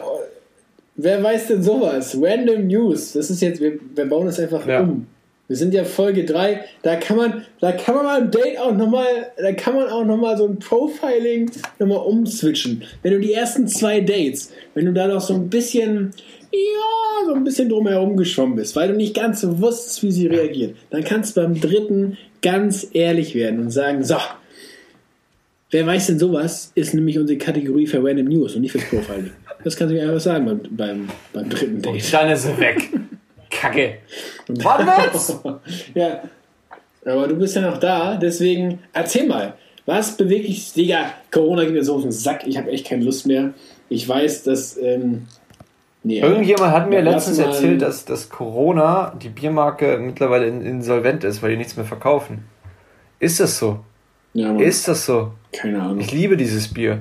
wer 0.95 1.21
weiß 1.21 1.47
denn 1.49 1.61
sowas? 1.61 2.17
Random 2.19 2.65
News. 2.65 3.13
Das 3.13 3.29
ist 3.29 3.41
jetzt, 3.41 3.61
wir, 3.61 3.77
wir 3.93 4.09
bauen 4.09 4.25
das 4.25 4.39
einfach 4.39 4.65
ja. 4.65 4.81
um. 4.81 5.05
Wir 5.47 5.55
sind 5.55 5.73
ja 5.73 5.85
Folge 5.85 6.25
3, 6.25 6.61
da 6.81 6.97
kann 6.97 7.15
man, 7.15 7.45
da 7.61 7.71
kann 7.71 7.95
man 7.95 8.05
mal 8.05 8.21
im 8.21 8.31
Date 8.31 8.59
auch 8.59 8.75
nochmal, 8.75 9.31
da 9.37 9.53
kann 9.53 9.75
man 9.75 9.87
auch 9.87 10.03
nochmal 10.03 10.37
so 10.37 10.45
ein 10.45 10.59
Profiling 10.59 11.49
nochmal 11.79 11.99
umswitchen. 11.99 12.83
Wenn 13.01 13.13
du 13.13 13.19
die 13.21 13.31
ersten 13.31 13.65
zwei 13.67 14.01
Dates, 14.01 14.51
wenn 14.73 14.85
du 14.85 14.93
da 14.93 15.07
noch 15.07 15.21
so 15.21 15.33
ein 15.33 15.49
bisschen, 15.49 16.11
ja, 16.51 17.25
so 17.25 17.33
ein 17.33 17.45
bisschen 17.45 17.69
drumherum 17.69 18.17
geschwommen 18.17 18.57
bist, 18.57 18.75
weil 18.75 18.89
du 18.89 18.95
nicht 18.95 19.15
ganz 19.15 19.39
so 19.39 19.61
wusstest, 19.61 20.03
wie 20.03 20.11
sie 20.11 20.27
reagiert, 20.27 20.75
dann 20.89 21.05
kannst 21.05 21.37
du 21.37 21.41
beim 21.41 21.59
dritten 21.59 22.17
ganz 22.41 22.85
ehrlich 22.91 23.33
werden 23.33 23.61
und 23.61 23.71
sagen, 23.71 24.03
so, 24.03 24.17
wer 25.71 25.85
weiß 25.85 26.07
denn 26.07 26.19
sowas, 26.19 26.73
ist 26.75 26.93
nämlich 26.93 27.17
unsere 27.19 27.39
Kategorie 27.39 27.87
für 27.87 28.03
Random 28.03 28.27
News 28.27 28.55
und 28.55 28.61
nicht 28.61 28.73
fürs 28.73 28.85
Profiling. 28.85 29.31
Das 29.63 29.77
kannst 29.77 29.93
du 29.93 29.95
mir 29.97 30.03
einfach 30.03 30.19
sagen 30.19 30.45
beim, 30.45 30.59
beim, 30.71 31.09
beim 31.31 31.49
dritten 31.49 31.81
Date. 31.81 31.93
Und 31.93 32.13
dann 32.13 32.31
ist 32.31 32.43
sie 32.43 32.57
weg. 32.59 32.89
Kacke. 33.59 33.97
Was? 34.47 35.39
ja. 35.93 36.21
Aber 37.05 37.27
du 37.27 37.35
bist 37.35 37.55
ja 37.55 37.61
noch 37.61 37.77
da, 37.77 38.15
deswegen 38.15 38.79
erzähl 38.93 39.27
mal. 39.27 39.53
Was 39.85 40.17
bewegt 40.17 40.47
dich, 40.47 40.73
Digga? 40.73 41.13
Corona 41.31 41.63
geht 41.63 41.73
mir 41.73 41.83
so 41.83 41.95
auf 41.95 42.01
den 42.01 42.11
Sack, 42.11 42.45
ich 42.45 42.57
habe 42.57 42.69
echt 42.69 42.87
keine 42.87 43.05
Lust 43.05 43.25
mehr. 43.25 43.53
Ich 43.87 44.07
weiß, 44.07 44.43
dass. 44.43 44.77
Ähm, 44.77 45.27
nee, 46.03 46.19
Irgendjemand 46.19 46.73
hat 46.73 46.89
mir 46.89 47.01
letztens 47.01 47.39
erzählt, 47.39 47.81
dass, 47.81 48.03
dass 48.03 48.29
Corona, 48.29 49.13
die 49.21 49.29
Biermarke, 49.29 49.97
mittlerweile 49.97 50.47
insolvent 50.47 51.23
ist, 51.23 51.41
weil 51.41 51.51
die 51.51 51.57
nichts 51.57 51.77
mehr 51.77 51.85
verkaufen. 51.85 52.43
Ist 53.19 53.39
das 53.39 53.57
so? 53.57 53.79
Ja, 54.33 54.51
Mann. 54.51 54.59
Ist 54.59 54.87
das 54.89 55.05
so? 55.05 55.31
Keine 55.53 55.81
Ahnung. 55.81 56.01
Ich 56.01 56.11
liebe 56.11 56.35
dieses 56.35 56.73
Bier. 56.73 56.99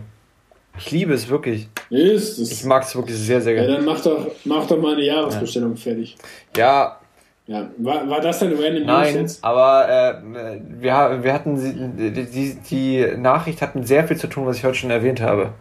Ich 0.79 0.90
liebe 0.92 1.12
es 1.12 1.29
wirklich. 1.29 1.69
Ist 1.90 2.38
es. 2.38 2.53
Ich 2.53 2.64
mag 2.64 2.83
es 2.83 2.94
wirklich 2.96 3.16
sehr, 3.16 3.40
sehr 3.40 3.55
gerne. 3.55 3.68
Ja, 3.68 3.77
dann 3.77 3.85
mach 3.85 4.01
doch, 4.01 4.27
mach 4.44 4.66
doch 4.66 4.81
mal 4.81 4.94
eine 4.94 5.05
Jahresbestellung 5.05 5.75
ja. 5.75 5.81
fertig. 5.81 6.16
Ja. 6.57 6.99
Ja, 7.49 7.70
war, 7.79 8.09
war 8.11 8.20
das 8.20 8.40
denn 8.40 8.53
random 8.61 8.87
Nein, 8.87 9.14
News 9.14 9.14
jetzt? 9.14 9.44
aber 9.44 9.88
äh, 9.88 10.14
wir, 10.81 11.20
wir 11.22 11.33
hatten 11.33 11.96
die, 11.96 12.25
die, 12.27 12.57
die 12.68 13.16
Nachricht 13.16 13.62
hat 13.62 13.77
mit 13.77 13.87
sehr 13.87 14.07
viel 14.09 14.16
zu 14.16 14.27
tun, 14.27 14.46
was 14.46 14.57
ich 14.57 14.64
heute 14.64 14.75
schon 14.75 14.90
erwähnt 14.90 15.20
habe. 15.20 15.53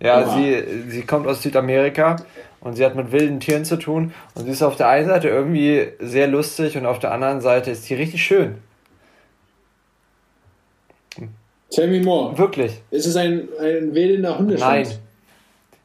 Ja, 0.00 0.34
sie, 0.34 0.64
sie 0.88 1.02
kommt 1.02 1.28
aus 1.28 1.42
Südamerika 1.42 2.16
und 2.58 2.74
sie 2.74 2.84
hat 2.84 2.96
mit 2.96 3.12
wilden 3.12 3.38
Tieren 3.38 3.64
zu 3.64 3.76
tun 3.76 4.12
und 4.34 4.46
sie 4.46 4.50
ist 4.50 4.64
auf 4.64 4.74
der 4.74 4.88
einen 4.88 5.06
Seite 5.06 5.28
irgendwie 5.28 5.92
sehr 6.00 6.26
lustig 6.26 6.76
und 6.76 6.86
auf 6.86 6.98
der 6.98 7.12
anderen 7.12 7.40
Seite 7.40 7.70
ist 7.70 7.84
sie 7.84 7.94
richtig 7.94 8.24
schön. 8.24 8.56
Tell 11.72 11.88
me 11.88 12.00
more. 12.00 12.36
Wirklich. 12.36 12.82
Ist 12.90 13.06
es 13.06 13.16
ein, 13.16 13.48
ein 13.60 13.94
wählender 13.94 14.38
Hundestand? 14.38 14.86
Nein. 14.88 14.98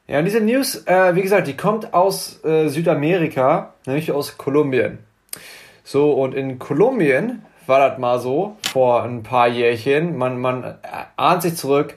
Ja, 0.07 0.19
und 0.19 0.25
diese 0.25 0.39
News, 0.39 0.85
äh, 0.85 1.15
wie 1.15 1.21
gesagt, 1.21 1.47
die 1.47 1.57
kommt 1.57 1.93
aus 1.93 2.43
äh, 2.45 2.69
Südamerika, 2.69 3.73
nämlich 3.85 4.11
aus 4.11 4.37
Kolumbien. 4.37 4.99
So, 5.83 6.13
und 6.13 6.33
in 6.33 6.59
Kolumbien 6.59 7.41
war 7.65 7.89
das 7.89 7.97
mal 7.99 8.19
so, 8.19 8.57
vor 8.71 9.03
ein 9.03 9.23
paar 9.23 9.47
Jährchen, 9.47 10.17
man, 10.17 10.39
man 10.39 10.75
ahnt 11.17 11.41
sich 11.41 11.55
zurück, 11.55 11.95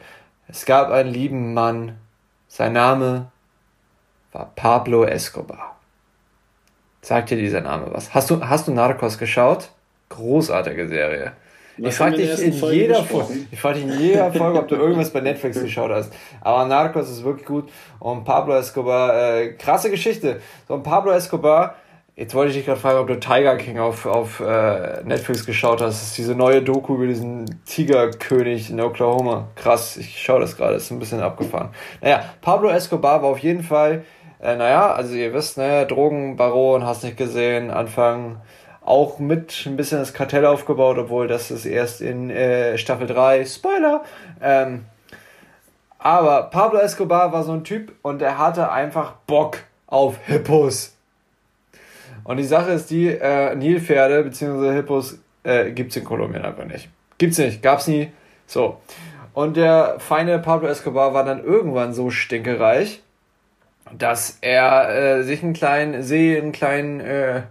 es 0.49 0.65
gab 0.67 0.91
einen 0.91 1.13
lieben 1.13 1.55
Mann, 1.55 1.97
sein 2.49 2.73
Name 2.73 3.31
war 4.33 4.51
Pablo 4.57 5.05
Escobar. 5.05 5.77
Sagt 7.03 7.31
dir 7.31 7.37
dieser 7.37 7.61
Name 7.61 7.87
was? 7.91 8.13
Hast 8.13 8.31
du, 8.31 8.45
hast 8.45 8.67
du 8.69 8.73
Narcos 8.73 9.19
geschaut? 9.19 9.71
Großartige 10.09 10.89
Serie. 10.89 11.33
Ich 11.77 11.95
frage 11.95 12.17
dich 12.17 12.43
in 12.43 12.53
jeder 12.53 13.05
Folge, 13.05 13.47
ich 13.51 13.61
frage 13.61 13.81
dich 13.81 13.85
in 13.85 14.01
jeder 14.01 14.33
Folge, 14.33 14.59
ob 14.59 14.69
du 14.69 14.77
irgendwas 14.77 15.11
bei 15.11 15.21
Netflix 15.21 15.61
geschaut 15.61 15.91
hast. 15.91 16.13
Aber 16.41 16.67
Narcos 16.67 17.11
ist 17.11 17.25
wirklich 17.25 17.47
gut 17.47 17.71
und 17.99 18.25
Pablo 18.25 18.55
Escobar, 18.55 19.39
äh, 19.39 19.53
krasse 19.55 19.91
Geschichte. 19.91 20.41
So 20.69 20.75
ein 20.75 20.83
Pablo 20.83 21.13
Escobar, 21.13 21.77
jetzt 22.17 22.35
wollte 22.35 22.51
ich 22.51 22.59
dich 22.59 22.67
gerade 22.67 22.81
fragen, 22.81 22.99
ob 22.99 23.07
du 23.07 23.19
Tiger 23.19 23.57
King 23.57 23.79
auf, 23.79 24.05
auf 24.05 24.41
äh, 24.41 25.03
Netflix 25.05 25.47
geschaut 25.47 25.81
hast. 25.81 26.01
Das 26.01 26.09
ist 26.09 26.19
diese 26.19 26.35
neue 26.35 26.63
Doku 26.63 26.97
über 26.97 27.07
diesen 27.07 27.63
Tigerkönig 27.65 28.71
in 28.71 28.81
Oklahoma. 28.81 29.49
Krass, 29.57 29.97
ich 29.97 30.21
schaue 30.21 30.41
das 30.41 30.57
gerade, 30.57 30.75
ist 30.75 30.91
ein 30.91 30.99
bisschen 30.99 31.21
abgefahren. 31.21 31.71
Naja, 32.03 32.25
Pablo 32.43 32.69
Escobar 32.69 33.23
war 33.23 33.31
auf 33.31 33.39
jeden 33.39 33.63
Fall, 33.63 34.05
äh, 34.43 34.57
naja, 34.57 34.93
also 34.93 35.15
ihr 35.15 35.33
wisst, 35.33 35.57
ne, 35.57 35.87
Drogenbaron, 35.87 36.85
hast 36.85 37.05
nicht 37.05 37.17
gesehen, 37.17 37.71
Anfang 37.71 38.43
auch 38.91 39.21
mit 39.21 39.67
ein 39.67 39.77
bisschen 39.77 40.01
das 40.01 40.13
Kartell 40.13 40.45
aufgebaut, 40.45 40.99
obwohl 40.99 41.29
das 41.29 41.53
ist 41.53 41.65
erst 41.65 42.01
in 42.01 42.29
äh, 42.29 42.77
Staffel 42.77 43.07
3, 43.07 43.47
Spoiler. 43.47 44.05
Ähm, 44.43 44.85
aber 46.01 46.51
Pablo 46.51 46.81
Escobar 46.81 47.33
war 47.33 47.45
so 47.45 47.53
ein 47.53 47.63
Typ 47.63 47.93
und 48.03 48.21
er 48.21 48.37
hatte 48.37 48.73
einfach 48.73 49.13
Bock 49.29 49.59
auf 49.87 50.17
Hippos. 50.27 50.97
Und 52.25 52.39
die 52.39 52.45
Sache 52.45 52.73
ist 52.73 52.91
die, 52.91 53.07
äh, 53.07 53.55
Nilpferde 53.55 54.25
bzw. 54.25 54.73
Hippos 54.73 55.19
äh, 55.45 55.71
gibt 55.71 55.91
es 55.93 55.97
in 55.97 56.05
Kolumbien 56.05 56.45
einfach 56.45 56.65
nicht. 56.65 56.89
Gibt's 57.17 57.39
nicht, 57.39 57.63
gab's 57.63 57.87
nie. 57.87 58.11
So. 58.49 58.81
Und 59.35 59.57
der 59.57 60.01
feine 60.01 60.41
Pablo 60.41 60.67
Escobar 60.67 61.15
war 61.15 61.25
dann 61.25 61.45
irgendwann 61.45 61.95
so 61.95 62.11
stinkereich, 62.11 63.03
dass 63.97 64.39
er 64.41 65.19
äh, 65.19 65.23
sich 65.23 65.45
einen 65.45 65.53
kleinen 65.53 66.03
See, 66.03 66.37
einen 66.37 66.51
kleinen 66.51 66.99
äh, 66.99 67.43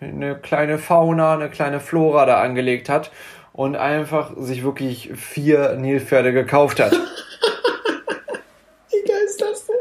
eine 0.00 0.36
kleine 0.36 0.78
Fauna, 0.78 1.34
eine 1.34 1.50
kleine 1.50 1.80
Flora 1.80 2.26
da 2.26 2.40
angelegt 2.40 2.88
hat 2.88 3.10
und 3.52 3.76
einfach 3.76 4.32
sich 4.38 4.64
wirklich 4.64 5.10
vier 5.14 5.74
Nilpferde 5.74 6.32
gekauft 6.32 6.80
hat. 6.80 6.92
Wie 8.90 9.06
geil 9.06 9.22
ist 9.26 9.40
das 9.40 9.66
denn? 9.66 9.76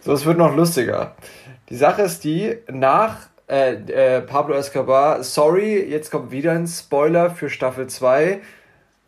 So, 0.00 0.12
es 0.12 0.24
wird 0.24 0.38
noch 0.38 0.54
lustiger. 0.54 1.16
Die 1.68 1.76
Sache 1.76 2.02
ist 2.02 2.24
die, 2.24 2.58
nach 2.70 3.28
äh, 3.48 3.74
äh, 3.74 4.20
Pablo 4.22 4.54
Escobar, 4.54 5.22
sorry, 5.22 5.82
jetzt 5.82 6.10
kommt 6.10 6.30
wieder 6.30 6.52
ein 6.52 6.66
Spoiler 6.66 7.30
für 7.30 7.50
Staffel 7.50 7.86
2. 7.86 8.40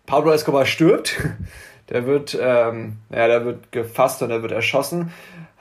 Pablo 0.06 0.32
Escobar 0.32 0.66
stirbt. 0.66 1.20
Der 1.90 2.06
wird, 2.06 2.34
ähm, 2.40 2.96
ja, 3.10 3.28
der 3.28 3.44
wird 3.44 3.70
gefasst 3.70 4.22
und 4.22 4.30
er 4.30 4.40
wird 4.40 4.52
erschossen. 4.52 5.12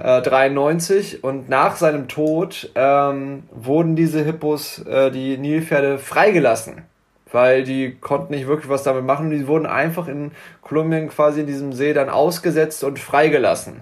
93 0.04 1.14
äh, 1.14 1.18
und 1.26 1.48
nach 1.48 1.78
seinem 1.78 2.10
Tod 2.10 2.70
ähm, 2.76 3.44
wurden 3.52 3.96
diese 3.96 4.24
Hippos, 4.24 4.80
äh, 4.80 5.12
die 5.12 5.38
Nilpferde, 5.38 5.98
freigelassen. 5.98 6.84
Weil 7.32 7.64
die 7.64 7.96
konnten 7.96 8.34
nicht 8.34 8.46
wirklich 8.46 8.70
was 8.70 8.84
damit 8.84 9.06
machen. 9.06 9.32
Die 9.32 9.48
wurden 9.48 9.66
einfach 9.66 10.08
in 10.08 10.32
Kolumbien 10.62 11.10
quasi 11.10 11.42
in 11.42 11.48
diesem 11.48 11.74
See 11.74 11.94
dann 11.94 12.10
ausgesetzt 12.10 12.84
und 12.84 13.00
freigelassen. 13.00 13.82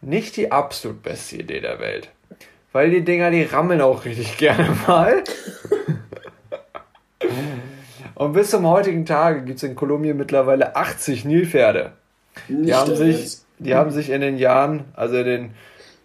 Nicht 0.00 0.36
die 0.36 0.50
absolut 0.50 1.02
beste 1.02 1.36
Idee 1.36 1.60
der 1.60 1.78
Welt. 1.78 2.10
Weil 2.72 2.90
die 2.90 3.04
Dinger, 3.04 3.30
die 3.30 3.42
rammeln 3.42 3.82
auch 3.82 4.04
richtig 4.06 4.36
gerne 4.38 4.68
mal. 4.86 5.22
und 8.14 8.32
bis 8.32 8.50
zum 8.50 8.66
heutigen 8.66 9.04
Tage 9.04 9.42
gibt 9.42 9.58
es 9.58 9.62
in 9.62 9.76
Kolumbien 9.76 10.16
mittlerweile 10.16 10.74
80 10.74 11.24
Nilpferde. 11.26 11.92
Die 12.48 12.74
haben 12.74 12.96
sich 12.96 13.42
die 13.62 13.74
haben 13.74 13.90
sich 13.90 14.10
in 14.10 14.20
den 14.20 14.36
Jahren, 14.36 14.84
also 14.94 15.16
in 15.16 15.24
den 15.24 15.54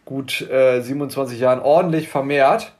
gut 0.05 0.41
äh, 0.49 0.81
27 0.81 1.39
Jahren, 1.39 1.59
ordentlich 1.59 2.07
vermehrt. 2.07 2.71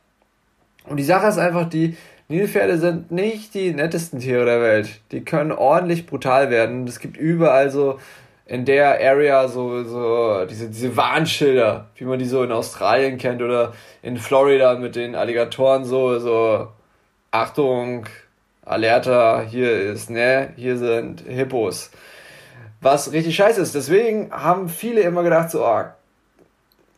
Und 0.86 0.98
die 0.98 1.04
Sache 1.04 1.28
ist 1.28 1.38
einfach 1.38 1.68
die, 1.68 1.98
Nilpferde 2.30 2.78
sind 2.78 3.10
nicht 3.10 3.54
die 3.54 3.72
nettesten 3.72 4.20
Tiere 4.20 4.44
der 4.44 4.62
Welt. 4.62 5.00
Die 5.12 5.24
können 5.24 5.54
ordentlich 5.54 6.06
brutal 6.06 6.50
werden. 6.50 6.86
Es 6.86 7.00
gibt 7.00 7.16
überall 7.16 7.70
so 7.70 8.00
in 8.46 8.66
der 8.66 9.00
Area 9.02 9.48
so, 9.48 9.84
so 9.84 10.46
diese, 10.46 10.70
diese 10.70 10.98
Warnschilder, 10.98 11.88
wie 11.96 12.04
man 12.04 12.20
die 12.20 12.26
so 12.26 12.44
in 12.44 12.52
Australien 12.52 13.18
kennt 13.18 13.42
oder 13.42 13.74
in 14.02 14.18
Florida 14.18 14.76
mit 14.76 14.96
den 14.98 15.16
Alligatoren 15.16 15.86
so, 15.86 16.20
so 16.20 16.68
Achtung, 17.32 18.06
Alerta, 18.66 19.44
hier 19.50 19.72
ist, 19.72 20.10
ne, 20.10 20.54
hier 20.58 20.78
sind 20.78 21.22
Hippos. 21.22 21.92
Was 22.90 23.12
richtig 23.12 23.36
scheiße 23.36 23.60
ist. 23.60 23.76
Deswegen 23.76 24.32
haben 24.32 24.70
viele 24.70 25.02
immer 25.02 25.22
gedacht, 25.22 25.52
so, 25.52 25.66
oh, 25.66 25.84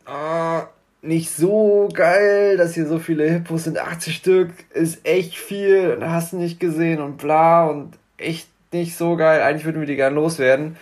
oh, 0.06 0.60
nicht 1.02 1.30
so 1.34 1.88
geil, 1.92 2.56
dass 2.56 2.74
hier 2.74 2.86
so 2.86 3.00
viele 3.00 3.28
Hippos 3.28 3.64
sind. 3.64 3.76
80 3.76 4.14
Stück 4.14 4.50
ist 4.72 5.04
echt 5.04 5.36
viel 5.36 5.90
und 5.90 6.08
hast 6.08 6.32
nicht 6.32 6.60
gesehen 6.60 7.00
und 7.00 7.16
bla 7.16 7.66
und 7.66 7.98
echt 8.18 8.48
nicht 8.72 8.96
so 8.96 9.16
geil. 9.16 9.42
Eigentlich 9.42 9.64
würden 9.64 9.80
wir 9.80 9.88
die 9.88 9.96
gerne 9.96 10.14
loswerden. 10.14 10.76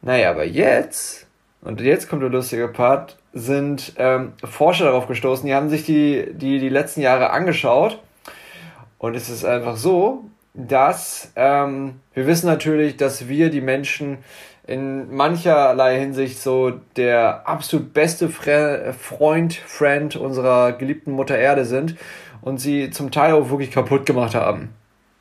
Naja, 0.00 0.30
aber 0.30 0.44
jetzt, 0.44 1.26
und 1.60 1.80
jetzt 1.80 2.08
kommt 2.08 2.22
der 2.22 2.30
lustige 2.30 2.68
Part, 2.68 3.18
sind 3.32 3.94
ähm, 3.96 4.34
Forscher 4.44 4.84
darauf 4.84 5.08
gestoßen, 5.08 5.44
die 5.44 5.54
haben 5.56 5.70
sich 5.70 5.84
die, 5.84 6.32
die, 6.34 6.60
die 6.60 6.68
letzten 6.68 7.00
Jahre 7.00 7.30
angeschaut. 7.30 8.00
Und 8.98 9.16
es 9.16 9.28
ist 9.28 9.44
einfach 9.44 9.76
so, 9.76 10.22
dass 10.56 11.32
ähm, 11.36 12.00
wir 12.14 12.26
wissen 12.26 12.46
natürlich, 12.46 12.96
dass 12.96 13.28
wir 13.28 13.50
die 13.50 13.60
Menschen 13.60 14.18
in 14.66 15.14
mancherlei 15.14 15.98
Hinsicht 15.98 16.40
so 16.40 16.72
der 16.96 17.46
absolut 17.46 17.92
beste 17.92 18.28
Fre 18.28 18.94
Freund, 18.98 19.54
Friend 19.54 20.16
unserer 20.16 20.72
geliebten 20.72 21.12
Mutter 21.12 21.38
Erde 21.38 21.64
sind 21.64 21.96
und 22.42 22.58
sie 22.58 22.90
zum 22.90 23.10
Teil 23.10 23.34
auch 23.34 23.50
wirklich 23.50 23.70
kaputt 23.70 24.06
gemacht 24.06 24.34
haben. 24.34 24.70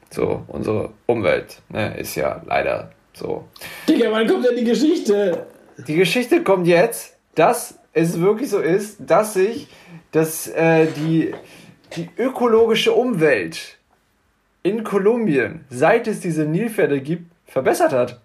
So, 0.09 0.43
unsere 0.47 0.91
Umwelt 1.05 1.61
ne, 1.69 1.97
ist 1.97 2.15
ja 2.15 2.41
leider 2.45 2.91
so. 3.13 3.45
Digga, 3.87 4.11
wann 4.11 4.27
kommt 4.27 4.45
denn 4.45 4.55
die 4.55 4.63
Geschichte? 4.63 5.45
die 5.77 5.95
Geschichte 5.95 6.43
kommt 6.43 6.67
jetzt, 6.67 7.17
dass 7.35 7.79
es 7.93 8.19
wirklich 8.19 8.49
so 8.49 8.59
ist, 8.59 8.97
dass 8.99 9.33
sich 9.33 9.67
dass, 10.11 10.47
äh, 10.47 10.87
die, 10.95 11.33
die 11.97 12.09
ökologische 12.17 12.93
Umwelt 12.93 13.74
in 14.65 14.83
Kolumbien, 14.83 15.63
seit 15.69 16.07
es 16.07 16.21
diese 16.21 16.43
Nilpferde 16.43 16.99
gibt, 16.99 17.29
verbessert 17.45 17.93
hat. 17.93 18.19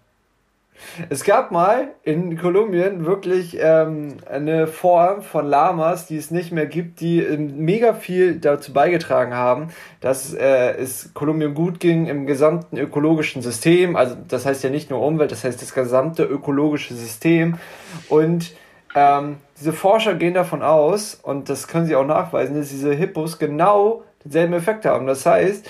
Es 1.10 1.22
gab 1.22 1.52
mal 1.52 1.88
in 2.02 2.38
Kolumbien 2.38 3.04
wirklich 3.04 3.58
ähm, 3.60 4.16
eine 4.26 4.66
Form 4.66 5.20
von 5.20 5.44
Lamas, 5.44 6.06
die 6.06 6.16
es 6.16 6.30
nicht 6.30 6.50
mehr 6.50 6.64
gibt, 6.64 7.00
die 7.00 7.20
ähm, 7.20 7.58
mega 7.58 7.92
viel 7.92 8.36
dazu 8.36 8.72
beigetragen 8.72 9.34
haben, 9.34 9.68
dass 10.00 10.32
äh, 10.32 10.78
es 10.78 11.12
Kolumbien 11.12 11.52
gut 11.52 11.78
ging 11.78 12.06
im 12.06 12.24
gesamten 12.26 12.78
ökologischen 12.78 13.42
System. 13.42 13.94
Also 13.94 14.16
das 14.26 14.46
heißt 14.46 14.64
ja 14.64 14.70
nicht 14.70 14.88
nur 14.88 15.02
Umwelt, 15.02 15.32
das 15.32 15.44
heißt 15.44 15.60
das 15.60 15.74
gesamte 15.74 16.22
ökologische 16.24 16.94
System. 16.94 17.58
Und 18.08 18.54
ähm, 18.94 19.36
diese 19.60 19.74
Forscher 19.74 20.14
gehen 20.14 20.32
davon 20.32 20.62
aus, 20.62 21.20
und 21.22 21.50
das 21.50 21.68
können 21.68 21.84
sie 21.84 21.96
auch 21.96 22.06
nachweisen, 22.06 22.56
dass 22.56 22.70
diese 22.70 22.94
Hippos 22.94 23.38
genau 23.38 24.04
denselben 24.24 24.54
Effekt 24.54 24.86
haben. 24.86 25.06
Das 25.06 25.26
heißt, 25.26 25.68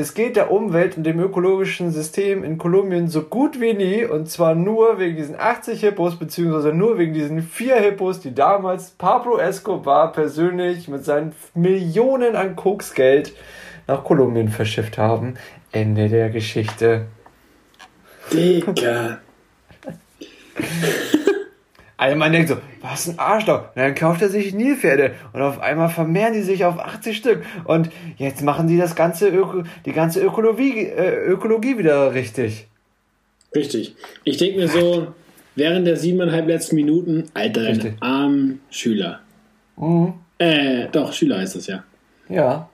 es 0.00 0.14
geht 0.14 0.36
der 0.36 0.50
Umwelt 0.50 0.96
und 0.96 1.04
dem 1.04 1.20
ökologischen 1.20 1.90
System 1.90 2.42
in 2.42 2.56
Kolumbien 2.56 3.08
so 3.08 3.22
gut 3.22 3.60
wie 3.60 3.74
nie 3.74 4.04
und 4.04 4.30
zwar 4.30 4.54
nur 4.54 4.98
wegen 4.98 5.16
diesen 5.16 5.38
80 5.38 5.80
Hippos 5.80 6.18
beziehungsweise 6.18 6.72
nur 6.72 6.96
wegen 6.96 7.12
diesen 7.12 7.42
vier 7.42 7.76
Hippos, 7.76 8.20
die 8.20 8.34
damals 8.34 8.90
Pablo 8.92 9.36
Escobar 9.36 10.12
persönlich 10.12 10.88
mit 10.88 11.04
seinen 11.04 11.34
Millionen 11.54 12.34
an 12.34 12.56
Koksgeld 12.56 13.34
nach 13.86 14.02
Kolumbien 14.02 14.48
verschifft 14.48 14.96
haben. 14.96 15.34
Ende 15.70 16.08
der 16.08 16.30
Geschichte. 16.30 17.06
Digga. 18.32 19.18
Also 22.00 22.16
man 22.16 22.32
denkt 22.32 22.48
so, 22.48 22.56
was 22.80 23.08
ein 23.08 23.18
Arschloch. 23.18 23.58
Und 23.58 23.76
dann 23.76 23.94
kauft 23.94 24.22
er 24.22 24.30
sich 24.30 24.54
Nilpferde 24.54 25.12
und 25.34 25.42
auf 25.42 25.60
einmal 25.60 25.90
vermehren 25.90 26.32
die 26.32 26.40
sich 26.40 26.64
auf 26.64 26.78
80 26.78 27.14
Stück. 27.14 27.42
Und 27.64 27.90
jetzt 28.16 28.40
machen 28.40 28.68
sie 28.68 28.78
das 28.78 28.94
ganze 28.94 29.28
Öko, 29.28 29.64
die 29.84 29.92
ganze 29.92 30.22
Ökologie, 30.22 30.86
äh, 30.86 31.26
Ökologie 31.26 31.76
wieder 31.76 32.14
richtig. 32.14 32.68
Richtig. 33.54 33.96
Ich 34.24 34.38
denke 34.38 34.60
mir 34.60 34.68
so, 34.68 35.08
während 35.56 35.86
der 35.86 35.96
siebeneinhalb 35.96 36.48
letzten 36.48 36.76
Minuten, 36.76 37.24
alter, 37.34 37.68
richtig. 37.68 37.92
armen 38.00 38.62
Schüler. 38.70 39.20
Mhm. 39.76 40.14
Äh, 40.38 40.86
doch, 40.90 41.12
Schüler 41.12 41.40
heißt 41.40 41.56
das 41.56 41.66
ja. 41.66 41.84
Ja. 42.30 42.70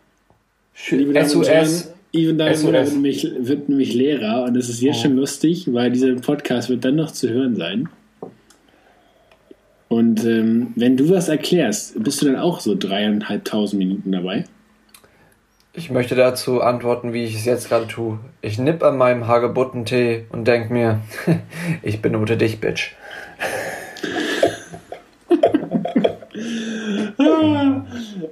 Liebe 0.90 1.12
Damen 1.12 1.32
und 1.32 1.48
Herren, 1.48 1.82
Even 2.12 2.38
Damen 2.38 2.62
wird 2.62 2.92
nämlich, 2.92 3.28
wird 3.40 3.68
nämlich 3.68 3.92
Lehrer 3.92 4.44
und 4.44 4.56
es 4.56 4.68
ist 4.68 4.82
jetzt 4.82 4.98
oh. 4.98 5.02
schon 5.02 5.16
lustig, 5.16 5.66
weil 5.72 5.90
dieser 5.90 6.14
Podcast 6.14 6.68
wird 6.68 6.84
dann 6.84 6.94
noch 6.94 7.10
zu 7.10 7.28
hören 7.28 7.56
sein. 7.56 7.88
Und 9.88 10.24
ähm, 10.24 10.72
wenn 10.74 10.96
du 10.96 11.10
was 11.10 11.28
erklärst, 11.28 12.02
bist 12.02 12.20
du 12.20 12.26
dann 12.26 12.36
auch 12.36 12.60
so 12.60 12.74
dreieinhalbtausend 12.74 13.78
Minuten 13.78 14.12
dabei? 14.12 14.44
Ich 15.72 15.90
möchte 15.90 16.14
dazu 16.14 16.62
antworten, 16.62 17.12
wie 17.12 17.24
ich 17.24 17.34
es 17.34 17.44
jetzt 17.44 17.68
gerade 17.68 17.86
tue. 17.86 18.18
Ich 18.40 18.58
nipp 18.58 18.82
an 18.82 18.96
meinem 18.96 19.28
Hagebuttentee 19.28 20.24
und 20.30 20.48
denk 20.48 20.70
mir, 20.70 21.02
ich 21.82 22.00
benote 22.00 22.36
dich, 22.36 22.60
Bitch. 22.60 22.94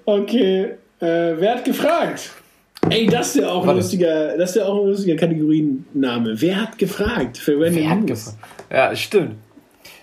okay, 0.07 0.63
äh, 1.01 1.35
wer 1.37 1.57
hat 1.57 1.65
gefragt? 1.65 2.31
Ey, 2.91 3.07
das 3.07 3.29
ist 3.29 3.43
ja 3.43 3.49
auch 3.51 3.67
ein 3.67 3.77
lustiger, 3.77 4.37
das 4.37 4.51
ist 4.51 4.57
ja 4.57 4.67
auch 4.67 4.83
ein 4.83 4.89
lustiger 4.89 5.17
Kategorienname. 5.17 6.41
Wer 6.41 6.63
hat 6.63 6.79
gefragt 6.79 7.39
für 7.39 7.59
Wer 7.61 7.91
hat 7.91 8.07
gefragt? 8.07 8.39
Ja, 8.71 8.95
stimmt. 8.97 9.37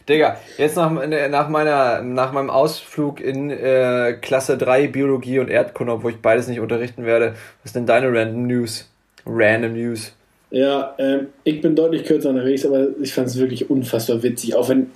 Digga, 0.09 0.37
jetzt 0.57 0.75
nach, 0.75 0.91
nach, 0.91 1.49
meiner, 1.49 2.01
nach 2.01 2.31
meinem 2.31 2.49
Ausflug 2.49 3.21
in 3.21 3.49
äh, 3.49 4.17
Klasse 4.21 4.57
3 4.57 4.87
Biologie 4.87 5.39
und 5.39 5.49
Erdkunde, 5.49 5.93
obwohl 5.93 6.11
ich 6.11 6.17
beides 6.17 6.47
nicht 6.47 6.59
unterrichten 6.59 7.05
werde, 7.05 7.33
was 7.61 7.69
ist 7.69 7.75
denn 7.75 7.85
deine 7.85 8.07
Random 8.07 8.47
News? 8.47 8.89
Random 9.25 9.73
News. 9.73 10.13
Ja, 10.49 10.95
ähm, 10.97 11.27
ich 11.43 11.61
bin 11.61 11.75
deutlich 11.75 12.03
kürzer 12.03 12.29
unterwegs, 12.29 12.65
aber 12.65 12.87
ich 13.01 13.13
fand 13.13 13.27
es 13.27 13.37
wirklich 13.37 13.69
unfassbar 13.69 14.21
witzig, 14.21 14.55
auch 14.55 14.69
wenn 14.69 14.87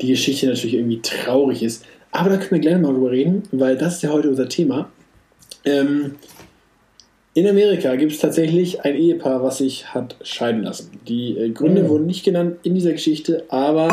die 0.00 0.08
Geschichte 0.08 0.46
natürlich 0.46 0.74
irgendwie 0.74 1.02
traurig 1.02 1.62
ist. 1.62 1.84
Aber 2.12 2.30
da 2.30 2.36
können 2.36 2.50
wir 2.52 2.60
gleich 2.60 2.78
mal 2.78 2.92
drüber 2.92 3.10
reden, 3.10 3.42
weil 3.52 3.76
das 3.76 3.96
ist 3.96 4.02
ja 4.02 4.10
heute 4.10 4.28
unser 4.28 4.48
Thema. 4.48 4.90
Ähm, 5.64 6.16
in 7.34 7.46
Amerika 7.46 7.94
gibt 7.96 8.12
es 8.12 8.18
tatsächlich 8.18 8.82
ein 8.84 8.94
Ehepaar, 8.94 9.42
was 9.42 9.58
sich 9.58 9.94
hat 9.94 10.16
scheiden 10.22 10.62
lassen. 10.62 10.90
Die 11.08 11.36
äh, 11.36 11.50
Gründe 11.50 11.82
mhm. 11.82 11.88
wurden 11.88 12.06
nicht 12.06 12.24
genannt 12.24 12.58
in 12.62 12.74
dieser 12.74 12.92
Geschichte, 12.92 13.44
aber 13.48 13.88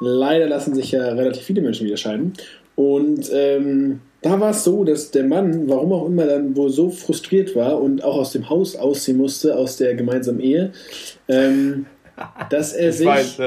Leider 0.00 0.48
lassen 0.48 0.74
sich 0.74 0.92
ja 0.92 1.02
relativ 1.12 1.44
viele 1.44 1.62
Menschen 1.62 1.86
wieder 1.86 1.96
scheiden. 1.96 2.34
Und 2.76 3.30
ähm, 3.32 4.00
da 4.22 4.40
war 4.40 4.50
es 4.50 4.64
so, 4.64 4.84
dass 4.84 5.10
der 5.10 5.24
Mann, 5.24 5.68
warum 5.68 5.92
auch 5.92 6.06
immer, 6.06 6.26
dann 6.26 6.56
wohl 6.56 6.70
so 6.70 6.90
frustriert 6.90 7.54
war 7.54 7.80
und 7.80 8.02
auch 8.02 8.16
aus 8.16 8.32
dem 8.32 8.48
Haus 8.48 8.74
ausziehen 8.74 9.18
musste, 9.18 9.56
aus 9.56 9.76
der 9.76 9.94
gemeinsamen 9.94 10.40
Ehe, 10.40 10.72
ähm, 11.28 11.86
dass 12.50 12.72
er 12.72 12.92
sich. 12.92 13.38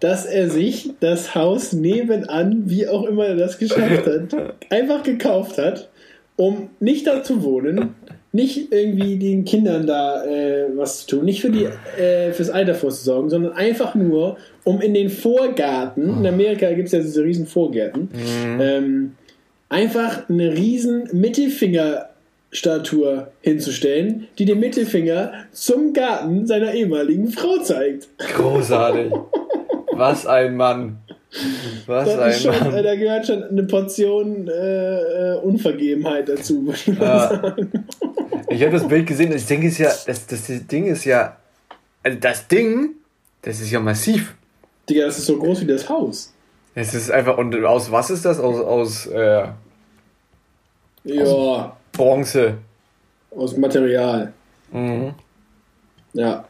Dass 0.00 0.24
er 0.24 0.48
sich 0.48 0.92
das 1.00 1.34
Haus 1.34 1.74
nebenan, 1.74 2.70
wie 2.70 2.88
auch 2.88 3.04
immer 3.04 3.26
er 3.26 3.36
das 3.36 3.58
geschafft 3.58 4.06
hat, 4.06 4.54
einfach 4.70 5.02
gekauft 5.02 5.58
hat, 5.58 5.90
um 6.36 6.70
nicht 6.80 7.06
da 7.06 7.22
zu 7.22 7.42
wohnen, 7.42 7.94
nicht 8.34 8.70
irgendwie 8.72 9.16
den 9.16 9.44
Kindern 9.44 9.86
da 9.86 10.24
äh, 10.24 10.64
was 10.74 11.06
zu 11.06 11.16
tun, 11.16 11.24
nicht 11.24 11.40
für 11.40 11.50
die 11.50 11.68
äh, 12.00 12.32
fürs 12.32 12.50
Alter 12.50 12.74
vorzusorgen, 12.74 13.30
sondern 13.30 13.52
einfach 13.52 13.94
nur, 13.94 14.38
um 14.64 14.80
in 14.80 14.92
den 14.92 15.08
Vorgarten, 15.08 16.18
in 16.18 16.26
Amerika 16.26 16.72
gibt 16.72 16.86
es 16.86 16.92
ja 16.92 16.98
diese 16.98 17.22
riesen 17.22 17.46
Vorgärten, 17.46 18.08
mhm. 18.12 18.60
ähm, 18.60 19.12
einfach 19.68 20.28
eine 20.28 20.52
riesen 20.52 21.08
Mittelfingerstatue 21.12 23.28
hinzustellen, 23.40 24.26
die 24.36 24.46
den 24.46 24.58
Mittelfinger 24.58 25.32
zum 25.52 25.92
Garten 25.92 26.48
seiner 26.48 26.74
ehemaligen 26.74 27.28
Frau 27.28 27.58
zeigt. 27.58 28.08
Großartig. 28.18 29.12
Was 29.98 30.26
ein 30.26 30.56
Mann. 30.56 30.98
Was 31.86 32.08
ein 32.08 32.32
schon, 32.32 32.58
Mann. 32.58 32.82
Da 32.82 32.94
gehört 32.94 33.26
schon 33.26 33.42
eine 33.42 33.64
Portion 33.64 34.48
äh, 34.48 35.32
äh 35.32 35.38
Unvergebenheit 35.40 36.28
dazu, 36.28 36.66
würde 36.66 36.78
ich 36.78 36.98
mal 36.98 37.28
sagen. 37.28 37.86
Ich 38.48 38.62
habe 38.62 38.72
das 38.72 38.86
Bild 38.86 39.06
gesehen 39.06 39.30
und 39.30 39.36
ich 39.36 39.46
denke, 39.46 39.66
ist 39.66 39.78
ja, 39.78 39.90
das, 40.06 40.26
das 40.26 40.66
Ding 40.66 40.86
ist 40.86 41.04
ja, 41.04 41.36
also 42.02 42.18
das 42.18 42.46
Ding, 42.46 42.90
das 43.42 43.60
ist 43.60 43.70
ja 43.70 43.80
massiv. 43.80 44.34
Digga, 44.88 45.06
das 45.06 45.18
ist 45.18 45.26
so 45.26 45.38
groß 45.38 45.62
wie 45.62 45.66
das 45.66 45.88
Haus. 45.88 46.32
Es 46.74 46.94
ist 46.94 47.10
einfach, 47.10 47.38
und 47.38 47.54
aus 47.64 47.90
was 47.90 48.10
ist 48.10 48.24
das? 48.24 48.38
Aus, 48.38 48.60
aus, 48.60 49.06
äh, 49.06 49.46
ja. 51.04 51.22
Aus 51.22 51.70
Bronze. 51.92 52.58
Aus 53.30 53.56
Material. 53.56 54.32
Mhm. 54.72 55.14
Ja. 56.12 56.44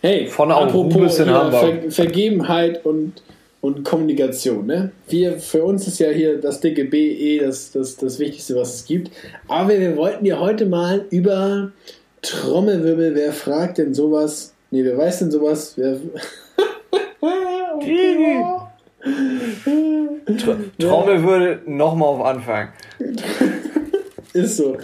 Hey, 0.00 0.26
Von 0.26 0.50
apropos 0.50 1.16
Ver 1.16 1.90
Vergebenheit 1.90 2.84
und, 2.84 3.22
und 3.60 3.84
Kommunikation. 3.84 4.66
Ne? 4.66 4.92
Wir, 5.08 5.38
für 5.38 5.64
uns 5.64 5.86
ist 5.86 5.98
ja 5.98 6.10
hier 6.10 6.40
das 6.40 6.60
dicke 6.60 6.84
BE 6.84 7.38
das, 7.40 7.72
das, 7.72 7.96
das 7.96 8.18
Wichtigste, 8.18 8.56
was 8.56 8.74
es 8.74 8.84
gibt. 8.84 9.10
Aber 9.48 9.70
wir 9.70 9.96
wollten 9.96 10.24
ja 10.24 10.38
heute 10.38 10.66
mal 10.66 11.06
über 11.10 11.72
Trommelwirbel, 12.22 13.14
wer 13.14 13.32
fragt 13.32 13.78
denn 13.78 13.94
sowas? 13.94 14.54
Nee, 14.70 14.84
wer 14.84 14.96
weiß 14.96 15.20
denn 15.20 15.30
sowas? 15.30 15.74
Wer, 15.76 15.96
Trommel 20.78 21.22
würde 21.22 21.60
nochmal 21.66 22.08
auf 22.08 22.24
Anfang. 22.24 22.68
Ist 24.32 24.56
so. 24.56 24.78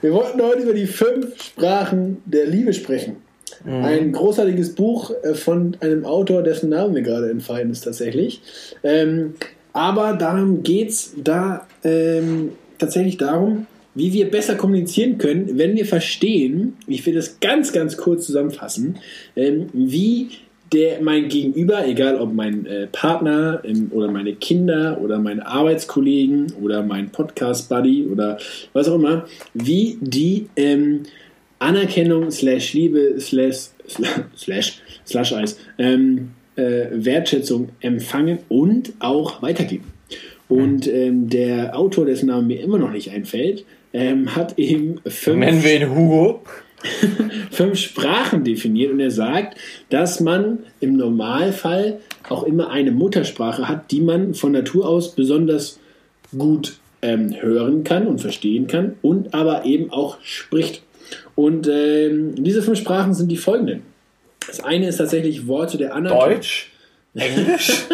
Wir 0.00 0.12
wollten 0.12 0.40
heute 0.40 0.62
über 0.62 0.72
die 0.72 0.86
fünf 0.86 1.42
Sprachen 1.42 2.22
der 2.24 2.46
Liebe 2.46 2.72
sprechen. 2.72 3.16
Mhm. 3.64 3.84
Ein 3.84 4.12
großartiges 4.12 4.74
Buch 4.74 5.12
äh, 5.22 5.34
von 5.34 5.76
einem 5.80 6.04
Autor, 6.04 6.42
dessen 6.42 6.70
Name 6.70 6.92
mir 6.92 7.02
gerade 7.02 7.30
entfallen 7.30 7.70
ist 7.70 7.82
tatsächlich. 7.82 8.40
Ähm, 8.82 9.34
aber 9.72 10.12
darum 10.12 10.62
geht 10.62 10.90
es 10.90 11.14
da 11.16 11.66
ähm, 11.82 12.50
tatsächlich 12.78 13.16
darum, 13.16 13.66
wie 13.94 14.12
wir 14.12 14.30
besser 14.30 14.56
kommunizieren 14.56 15.18
können, 15.18 15.56
wenn 15.56 15.76
wir 15.76 15.86
verstehen, 15.86 16.76
ich 16.86 17.04
will 17.06 17.14
das 17.14 17.40
ganz, 17.40 17.72
ganz 17.72 17.96
kurz 17.96 18.26
zusammenfassen, 18.26 18.98
ähm, 19.36 19.68
wie 19.72 20.30
der 20.72 21.00
mein 21.02 21.28
Gegenüber, 21.28 21.86
egal 21.86 22.16
ob 22.16 22.34
mein 22.34 22.66
äh, 22.66 22.88
Partner 22.88 23.60
ähm, 23.64 23.90
oder 23.92 24.10
meine 24.10 24.34
Kinder 24.34 24.98
oder 25.00 25.18
meine 25.18 25.46
Arbeitskollegen 25.46 26.52
oder 26.60 26.82
mein 26.82 27.10
Podcast-Buddy 27.10 28.08
oder 28.10 28.38
was 28.72 28.88
auch 28.88 28.96
immer, 28.96 29.26
wie 29.54 29.98
die 30.00 30.48
ähm, 30.56 31.04
Anerkennung 31.58 32.30
slash 32.30 32.72
Liebe 32.72 33.20
slash 33.20 33.70
slash 34.36 34.82
slash 35.06 35.32
Eis 35.32 35.58
ähm, 35.78 36.30
äh, 36.56 36.86
Wertschätzung 36.92 37.70
empfangen 37.80 38.38
und 38.48 38.92
auch 39.00 39.42
weitergeben. 39.42 39.92
Und 40.48 40.86
ähm, 40.86 41.28
der 41.28 41.76
Autor, 41.76 42.06
dessen 42.06 42.26
Name 42.26 42.46
mir 42.46 42.60
immer 42.60 42.78
noch 42.78 42.90
nicht 42.90 43.10
einfällt, 43.10 43.64
ähm, 43.92 44.36
hat 44.36 44.58
eben 44.58 45.00
fünf. 45.06 45.38
Nennen 45.38 45.64
wir 45.64 45.74
ihn 45.74 45.90
Hugo. 45.90 46.42
fünf 47.50 47.78
Sprachen 47.78 48.44
definiert 48.44 48.92
und 48.92 49.00
er 49.00 49.10
sagt, 49.10 49.56
dass 49.88 50.20
man 50.20 50.58
im 50.80 50.96
Normalfall 50.96 52.00
auch 52.28 52.42
immer 52.42 52.70
eine 52.70 52.90
Muttersprache 52.90 53.68
hat, 53.68 53.90
die 53.90 54.00
man 54.00 54.34
von 54.34 54.52
Natur 54.52 54.86
aus 54.86 55.14
besonders 55.14 55.78
gut 56.36 56.78
ähm, 57.00 57.34
hören 57.40 57.84
kann 57.84 58.06
und 58.06 58.20
verstehen 58.20 58.66
kann 58.66 58.96
und 59.02 59.32
aber 59.32 59.64
eben 59.64 59.90
auch 59.90 60.18
spricht. 60.22 60.82
Und 61.34 61.66
ähm, 61.68 62.34
diese 62.36 62.62
fünf 62.62 62.78
Sprachen 62.78 63.14
sind 63.14 63.28
die 63.28 63.36
folgenden. 63.36 63.82
Das 64.46 64.60
eine 64.60 64.88
ist 64.88 64.98
tatsächlich 64.98 65.46
Worte 65.46 65.78
der 65.78 65.94
anderen. 65.94 66.18
Deutsch? 66.18 66.72
Englisch? 67.14 67.84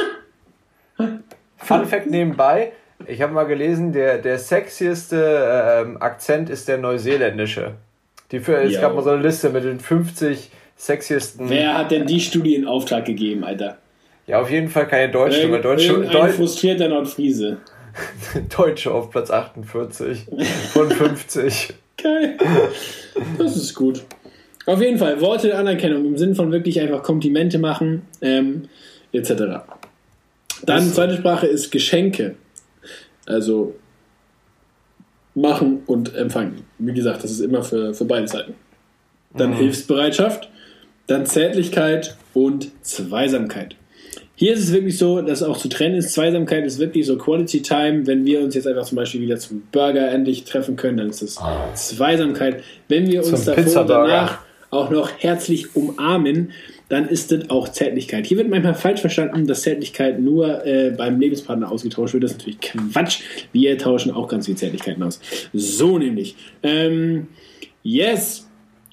Fun 1.56 1.86
Fact 1.86 2.10
nebenbei. 2.10 2.72
Ich 3.06 3.22
habe 3.22 3.32
mal 3.32 3.44
gelesen, 3.44 3.92
der, 3.92 4.18
der 4.18 4.38
sexieste 4.38 5.84
ähm, 5.86 6.02
Akzent 6.02 6.50
ist 6.50 6.68
der 6.68 6.78
neuseeländische. 6.78 7.72
Die 8.30 8.40
für, 8.40 8.56
es 8.56 8.80
gab 8.80 8.94
mal 8.94 9.02
so 9.02 9.10
eine 9.10 9.22
Liste 9.22 9.50
mit 9.50 9.64
den 9.64 9.80
50 9.80 10.50
sexiesten. 10.76 11.48
Wer 11.48 11.76
hat 11.76 11.90
denn 11.90 12.06
die 12.06 12.20
Studie 12.20 12.54
in 12.54 12.66
Auftrag 12.66 13.04
gegeben, 13.04 13.44
Alter? 13.44 13.78
Ja, 14.26 14.40
auf 14.40 14.50
jeden 14.50 14.68
Fall 14.68 14.86
keine 14.86 15.10
Deutsche, 15.10 15.50
weil 15.50 15.60
Deutsche. 15.60 15.94
Ein 15.94 16.10
Deu 16.10 16.28
frustrierter 16.28 16.88
Nordfriese. 16.88 17.58
Deutsche 18.56 18.92
auf 18.92 19.10
Platz 19.10 19.30
48 19.30 20.26
von 20.72 20.90
50. 20.90 21.74
Geil. 22.02 22.36
Das 23.38 23.56
ist 23.56 23.74
gut. 23.74 24.02
Auf 24.66 24.80
jeden 24.80 24.98
Fall, 24.98 25.20
Worte 25.20 25.48
der 25.48 25.58
Anerkennung 25.58 26.04
im 26.06 26.16
Sinn 26.16 26.34
von 26.34 26.52
wirklich 26.52 26.80
einfach 26.80 27.02
Komplimente 27.02 27.58
machen, 27.58 28.02
ähm, 28.20 28.68
etc. 29.12 29.64
Dann, 30.64 30.92
zweite 30.92 31.16
Sprache 31.16 31.46
ist 31.46 31.70
Geschenke. 31.70 32.36
Also 33.26 33.74
machen 35.34 35.82
und 35.86 36.14
empfangen. 36.14 36.64
Wie 36.78 36.92
gesagt, 36.92 37.24
das 37.24 37.30
ist 37.30 37.40
immer 37.40 37.62
für, 37.62 37.94
für 37.94 38.04
beide 38.04 38.28
Seiten. 38.28 38.54
Dann 39.34 39.50
Mhm. 39.50 39.56
Hilfsbereitschaft, 39.56 40.50
dann 41.06 41.26
Zärtlichkeit 41.26 42.16
und 42.34 42.70
Zweisamkeit. 42.84 43.76
Hier 44.40 44.54
ist 44.54 44.60
es 44.60 44.72
wirklich 44.72 44.96
so, 44.96 45.20
dass 45.20 45.42
auch 45.42 45.58
zu 45.58 45.68
trennen 45.68 45.96
ist. 45.96 46.14
Zweisamkeit 46.14 46.64
ist 46.64 46.78
wirklich 46.78 47.04
so 47.04 47.18
Quality 47.18 47.60
Time. 47.60 48.06
Wenn 48.06 48.24
wir 48.24 48.40
uns 48.40 48.54
jetzt 48.54 48.66
einfach 48.66 48.86
zum 48.86 48.96
Beispiel 48.96 49.20
wieder 49.20 49.36
zum 49.36 49.64
Burger 49.70 50.10
endlich 50.10 50.44
treffen 50.44 50.76
können, 50.76 50.96
dann 50.96 51.10
ist 51.10 51.20
das 51.20 51.38
Zweisamkeit. 51.74 52.62
Wenn 52.88 53.06
wir 53.06 53.18
uns 53.18 53.44
Zum 53.44 53.54
davor 53.54 53.82
und 53.82 53.90
danach 53.90 54.38
auch 54.70 54.88
noch 54.88 55.10
herzlich 55.18 55.76
umarmen, 55.76 56.52
dann 56.88 57.06
ist 57.06 57.32
das 57.32 57.50
auch 57.50 57.68
Zärtlichkeit. 57.68 58.24
Hier 58.24 58.38
wird 58.38 58.48
manchmal 58.48 58.74
falsch 58.74 59.02
verstanden, 59.02 59.46
dass 59.46 59.60
Zärtlichkeit 59.60 60.18
nur 60.18 60.64
äh, 60.64 60.94
beim 60.96 61.20
Lebenspartner 61.20 61.70
ausgetauscht 61.70 62.14
wird. 62.14 62.24
Das 62.24 62.30
ist 62.30 62.38
natürlich 62.38 62.60
Quatsch. 62.60 63.20
Wir 63.52 63.76
tauschen 63.76 64.10
auch 64.10 64.26
ganz 64.26 64.46
viel 64.46 64.56
Zärtlichkeiten 64.56 65.02
aus. 65.02 65.20
So 65.52 65.98
nämlich. 65.98 66.34
Ähm, 66.62 67.26
yes. 67.82 68.48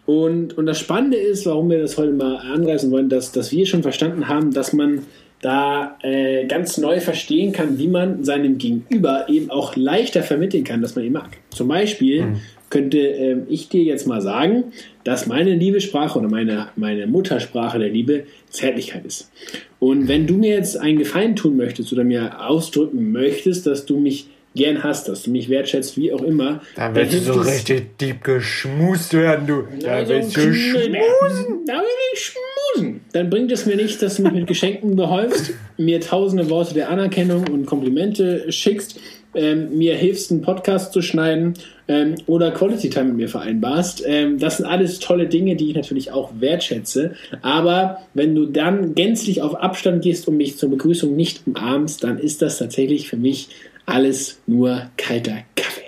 Und, 0.05 0.57
und 0.57 0.65
das 0.65 0.77
Spannende 0.77 1.15
ist, 1.15 1.45
warum 1.45 1.69
wir 1.69 1.79
das 1.79 1.97
heute 1.97 2.11
mal 2.11 2.35
anreißen 2.35 2.91
wollen, 2.91 3.07
dass, 3.07 3.31
dass 3.31 3.53
wir 3.53 3.65
schon 3.65 3.81
verstanden 3.81 4.27
haben, 4.27 4.51
dass 4.51 4.73
man 4.73 5.03
da 5.41 5.97
äh, 6.01 6.45
ganz 6.45 6.77
neu 6.77 6.99
verstehen 6.99 7.51
kann, 7.51 7.77
wie 7.77 7.87
man 7.87 8.23
seinem 8.23 8.57
Gegenüber 8.57 9.29
eben 9.29 9.51
auch 9.51 9.75
leichter 9.75 10.23
vermitteln 10.23 10.63
kann, 10.63 10.81
dass 10.81 10.95
man 10.95 11.05
ihn 11.05 11.13
mag. 11.13 11.37
Zum 11.51 11.67
Beispiel 11.67 12.37
könnte 12.69 12.97
ähm, 12.97 13.43
ich 13.47 13.69
dir 13.69 13.83
jetzt 13.83 14.07
mal 14.07 14.21
sagen, 14.21 14.65
dass 15.03 15.27
meine 15.27 15.55
Liebessprache 15.55 16.19
oder 16.19 16.27
meine, 16.27 16.69
meine 16.75 17.07
Muttersprache 17.07 17.79
der 17.79 17.89
Liebe 17.89 18.23
Zärtlichkeit 18.49 19.05
ist. 19.05 19.31
Und 19.79 20.07
wenn 20.07 20.27
du 20.27 20.35
mir 20.35 20.55
jetzt 20.55 20.77
einen 20.77 20.97
Gefallen 20.97 21.35
tun 21.35 21.55
möchtest 21.55 21.93
oder 21.93 22.03
mir 22.03 22.45
ausdrücken 22.47 23.11
möchtest, 23.11 23.67
dass 23.67 23.85
du 23.85 23.97
mich 23.97 24.27
gern 24.57 24.83
hast, 24.83 25.07
dass 25.07 25.23
du 25.23 25.31
mich 25.31 25.49
wertschätzt, 25.49 25.97
wie 25.97 26.11
auch 26.11 26.21
immer, 26.21 26.61
Dann 26.75 26.95
willst 26.95 27.13
du 27.13 27.33
so 27.33 27.41
richtig 27.41 27.97
deep 27.97 28.23
geschmust 28.23 29.13
werden, 29.13 29.47
du. 29.47 29.63
Dann 29.81 29.89
also 29.89 30.13
willst 30.13 30.35
du 30.35 30.53
schmusen. 30.53 31.65
Da 31.65 31.73
will 31.73 32.13
ich 32.13 32.19
schmusen. 32.19 33.01
Dann 33.13 33.29
bringt 33.29 33.51
es 33.51 33.65
mir 33.65 33.75
nicht, 33.75 34.01
dass 34.01 34.17
du 34.17 34.23
mich 34.23 34.33
mit 34.33 34.47
Geschenken 34.47 34.95
behäufst, 34.95 35.53
mir 35.77 36.01
tausende 36.01 36.49
Worte 36.49 36.73
der 36.73 36.89
Anerkennung 36.89 37.47
und 37.47 37.65
Komplimente 37.65 38.51
schickst, 38.51 38.99
ähm, 39.37 39.77
mir 39.77 39.95
hilfst, 39.95 40.31
einen 40.31 40.41
Podcast 40.41 40.93
zu 40.93 41.01
schneiden 41.01 41.53
ähm, 41.87 42.15
oder 42.25 42.51
Quality 42.51 42.89
Time 42.89 43.05
mit 43.05 43.17
mir 43.17 43.29
vereinbarst. 43.29 44.03
Ähm, 44.05 44.39
das 44.39 44.57
sind 44.57 44.65
alles 44.65 44.99
tolle 44.99 45.27
Dinge, 45.27 45.55
die 45.55 45.69
ich 45.69 45.75
natürlich 45.75 46.11
auch 46.11 46.31
wertschätze. 46.39 47.13
Aber 47.41 47.99
wenn 48.13 48.35
du 48.35 48.45
dann 48.45 48.95
gänzlich 48.95 49.41
auf 49.41 49.55
Abstand 49.55 50.03
gehst 50.03 50.27
und 50.27 50.37
mich 50.37 50.57
zur 50.57 50.69
Begrüßung 50.69 51.15
nicht 51.15 51.41
umarmst, 51.45 52.03
dann 52.03 52.17
ist 52.17 52.41
das 52.41 52.57
tatsächlich 52.57 53.07
für 53.07 53.17
mich 53.17 53.49
alles 53.87 54.39
nur 54.45 54.83
kalter 54.97 55.39
Kaffee. 55.55 55.81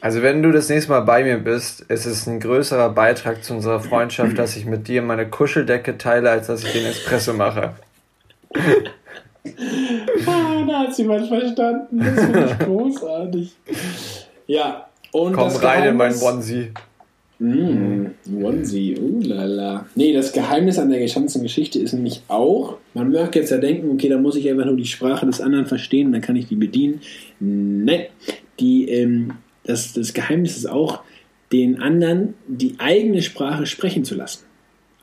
Also 0.00 0.22
wenn 0.22 0.42
du 0.44 0.52
das 0.52 0.68
nächste 0.68 0.92
Mal 0.92 1.00
bei 1.00 1.24
mir 1.24 1.38
bist, 1.38 1.80
ist 1.80 2.06
es 2.06 2.26
ein 2.28 2.38
größerer 2.38 2.90
Beitrag 2.90 3.42
zu 3.42 3.54
unserer 3.54 3.80
Freundschaft, 3.80 4.38
dass 4.38 4.54
ich 4.56 4.64
mit 4.64 4.86
dir 4.86 5.02
meine 5.02 5.28
Kuscheldecke 5.28 5.98
teile, 5.98 6.30
als 6.30 6.46
dass 6.46 6.62
ich 6.62 6.70
den 6.72 6.86
Espresso 6.86 7.32
mache. 7.32 7.74
Ah, 10.26 10.64
da 10.66 10.80
hat 10.80 10.98
jemand 10.98 11.26
verstanden. 11.26 11.98
Das 12.00 12.14
finde 12.24 12.44
ich 12.50 12.58
großartig. 12.66 13.56
Ja, 14.46 14.88
und 15.12 15.32
Komm 15.32 15.48
rein 15.56 15.84
in 15.84 15.96
mein 15.96 16.12
Geheimnis- 16.12 16.22
Onesie. 16.22 16.72
Mm, 17.40 18.06
Onesie, 18.42 18.98
uh 18.98 19.20
lala. 19.22 19.86
Nee, 19.94 20.12
das 20.12 20.32
Geheimnis 20.32 20.78
an 20.78 20.90
der 20.90 21.06
ganzen 21.06 21.42
Geschichte 21.42 21.78
ist 21.78 21.92
nämlich 21.92 22.22
auch, 22.26 22.78
man 22.94 23.12
mag 23.12 23.34
jetzt 23.36 23.50
ja 23.50 23.58
denken, 23.58 23.90
okay, 23.90 24.08
da 24.08 24.18
muss 24.18 24.34
ich 24.34 24.48
einfach 24.50 24.64
nur 24.64 24.76
die 24.76 24.84
Sprache 24.84 25.24
des 25.24 25.40
anderen 25.40 25.66
verstehen, 25.66 26.10
dann 26.10 26.20
kann 26.20 26.34
ich 26.34 26.48
die 26.48 26.56
bedienen. 26.56 27.00
Nein, 27.38 28.06
die, 28.58 28.88
ähm, 28.88 29.34
das, 29.62 29.92
das 29.92 30.14
Geheimnis 30.14 30.56
ist 30.56 30.68
auch, 30.68 31.02
den 31.52 31.80
anderen 31.80 32.34
die 32.48 32.74
eigene 32.78 33.22
Sprache 33.22 33.66
sprechen 33.66 34.04
zu 34.04 34.16
lassen. 34.16 34.44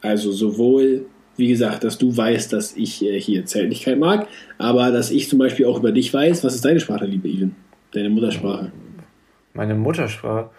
Also 0.02 0.32
sowohl, 0.32 1.06
wie 1.38 1.48
gesagt, 1.48 1.86
dass 1.86 1.98
du 1.98 2.16
weißt, 2.16 2.52
dass 2.52 2.76
ich 2.76 3.04
äh, 3.04 3.20
hier 3.20 3.46
Zärtlichkeit 3.46 3.98
mag, 3.98 4.28
aber 4.58 4.92
dass 4.92 5.10
ich 5.10 5.30
zum 5.30 5.40
Beispiel 5.40 5.66
auch 5.66 5.80
über 5.80 5.94
dich 5.94 6.14
weiß, 6.14 6.44
was 6.44 6.54
ist 6.54 6.66
deine 6.66 6.82
Sprache, 6.82 7.06
liebe 7.06 7.30
Ivan? 7.30 7.56
Deine 7.92 8.10
Muttersprache. 8.10 8.74
Meine 9.54 9.74
Muttersprache. 9.74 10.50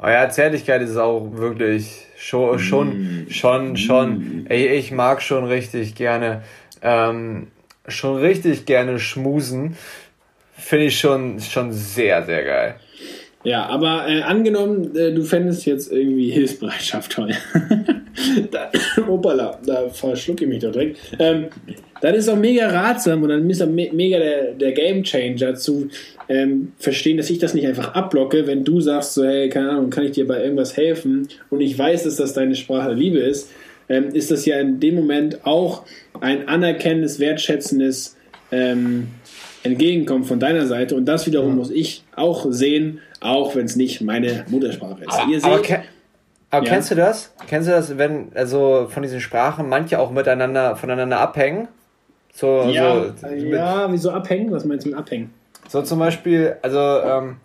Oh 0.00 0.06
ja, 0.06 0.30
Zärtlichkeit 0.30 0.80
ist 0.82 0.96
auch 0.96 1.32
wirklich 1.32 2.06
schon, 2.16 2.60
schon, 2.60 3.26
schon, 3.30 3.76
schon. 3.76 4.46
Ey, 4.48 4.68
ich 4.68 4.92
mag 4.92 5.20
schon 5.20 5.44
richtig 5.44 5.96
gerne, 5.96 6.42
ähm, 6.82 7.48
schon 7.88 8.18
richtig 8.18 8.64
gerne 8.64 9.00
schmusen. 9.00 9.76
Finde 10.56 10.86
ich 10.86 11.00
schon, 11.00 11.40
schon 11.40 11.72
sehr, 11.72 12.24
sehr 12.24 12.44
geil. 12.44 12.74
Ja, 13.44 13.66
aber 13.66 14.08
äh, 14.08 14.22
angenommen, 14.22 14.96
äh, 14.96 15.12
du 15.12 15.22
fändest 15.22 15.64
jetzt 15.64 15.92
irgendwie 15.92 16.30
Hilfsbereitschaft 16.30 17.12
toll. 17.12 17.30
da, 18.50 18.70
opala, 19.08 19.58
da 19.64 19.88
verschlucke 19.88 20.44
ich 20.44 20.50
mich 20.50 20.60
doch 20.60 20.72
direkt. 20.72 20.98
Ähm, 21.18 21.46
dann 22.00 22.14
ist 22.14 22.28
auch 22.28 22.36
mega 22.36 22.68
ratsam 22.68 23.22
und 23.22 23.28
dann 23.28 23.48
ist 23.48 23.62
auch 23.62 23.68
me 23.68 23.90
mega 23.92 24.18
der, 24.18 24.52
der 24.52 24.72
Game 24.72 25.02
Changer 25.02 25.54
zu 25.54 25.88
ähm, 26.28 26.72
verstehen, 26.78 27.16
dass 27.16 27.30
ich 27.30 27.38
das 27.38 27.54
nicht 27.54 27.66
einfach 27.66 27.94
abblocke, 27.94 28.46
wenn 28.46 28.64
du 28.64 28.80
sagst, 28.80 29.14
so, 29.14 29.24
hey, 29.24 29.48
keine 29.48 29.70
Ahnung, 29.70 29.90
kann 29.90 30.04
ich 30.04 30.12
dir 30.12 30.26
bei 30.26 30.42
irgendwas 30.42 30.76
helfen 30.76 31.28
und 31.50 31.60
ich 31.60 31.78
weiß, 31.78 32.04
dass 32.04 32.16
das 32.16 32.34
deine 32.34 32.54
Sprache 32.54 32.88
der 32.88 32.96
Liebe 32.96 33.18
ist, 33.18 33.50
ähm, 33.88 34.10
ist 34.12 34.30
das 34.30 34.46
ja 34.46 34.60
in 34.60 34.80
dem 34.80 34.94
Moment 34.94 35.46
auch 35.46 35.84
ein 36.20 36.48
anerkennendes, 36.48 37.20
wertschätzendes 37.20 38.16
ähm, 38.52 39.08
Entgegenkommen 39.62 40.24
von 40.24 40.38
deiner 40.38 40.66
Seite 40.66 40.94
und 40.94 41.06
das 41.06 41.26
wiederum 41.26 41.56
muss 41.56 41.70
ich 41.70 42.04
auch 42.14 42.46
sehen, 42.50 43.00
auch 43.20 43.54
wenn 43.54 43.66
es 43.66 43.76
nicht 43.76 44.00
meine 44.00 44.44
Muttersprache 44.48 45.04
ist. 45.04 45.20
Ihr 45.28 45.44
Aber, 45.44 45.56
seht, 45.56 45.66
ke 45.66 45.82
aber 46.50 46.66
Ja. 46.66 46.72
kennst 46.72 46.90
du 46.90 46.94
das? 46.94 47.32
Kennst 47.46 47.68
du 47.68 47.72
das, 47.72 47.98
wenn, 47.98 48.32
also 48.34 48.86
von 48.90 49.02
diesen 49.02 49.20
Sprachen 49.20 49.68
manche 49.68 49.98
auch 49.98 50.10
miteinander, 50.10 50.76
voneinander 50.76 51.20
abhängen? 51.20 51.68
So, 52.32 52.70
ja, 52.70 53.12
so, 53.16 53.26
ja, 53.26 53.90
wieso 53.90 54.10
abhängen? 54.10 54.50
Was 54.52 54.64
meinst 54.64 54.86
du 54.86 54.90
mit 54.90 54.98
abhängen? 54.98 55.34
So 55.68 55.82
zum 55.82 55.98
Beispiel, 55.98 56.56
also 56.62 56.78
ähm, 56.78 57.36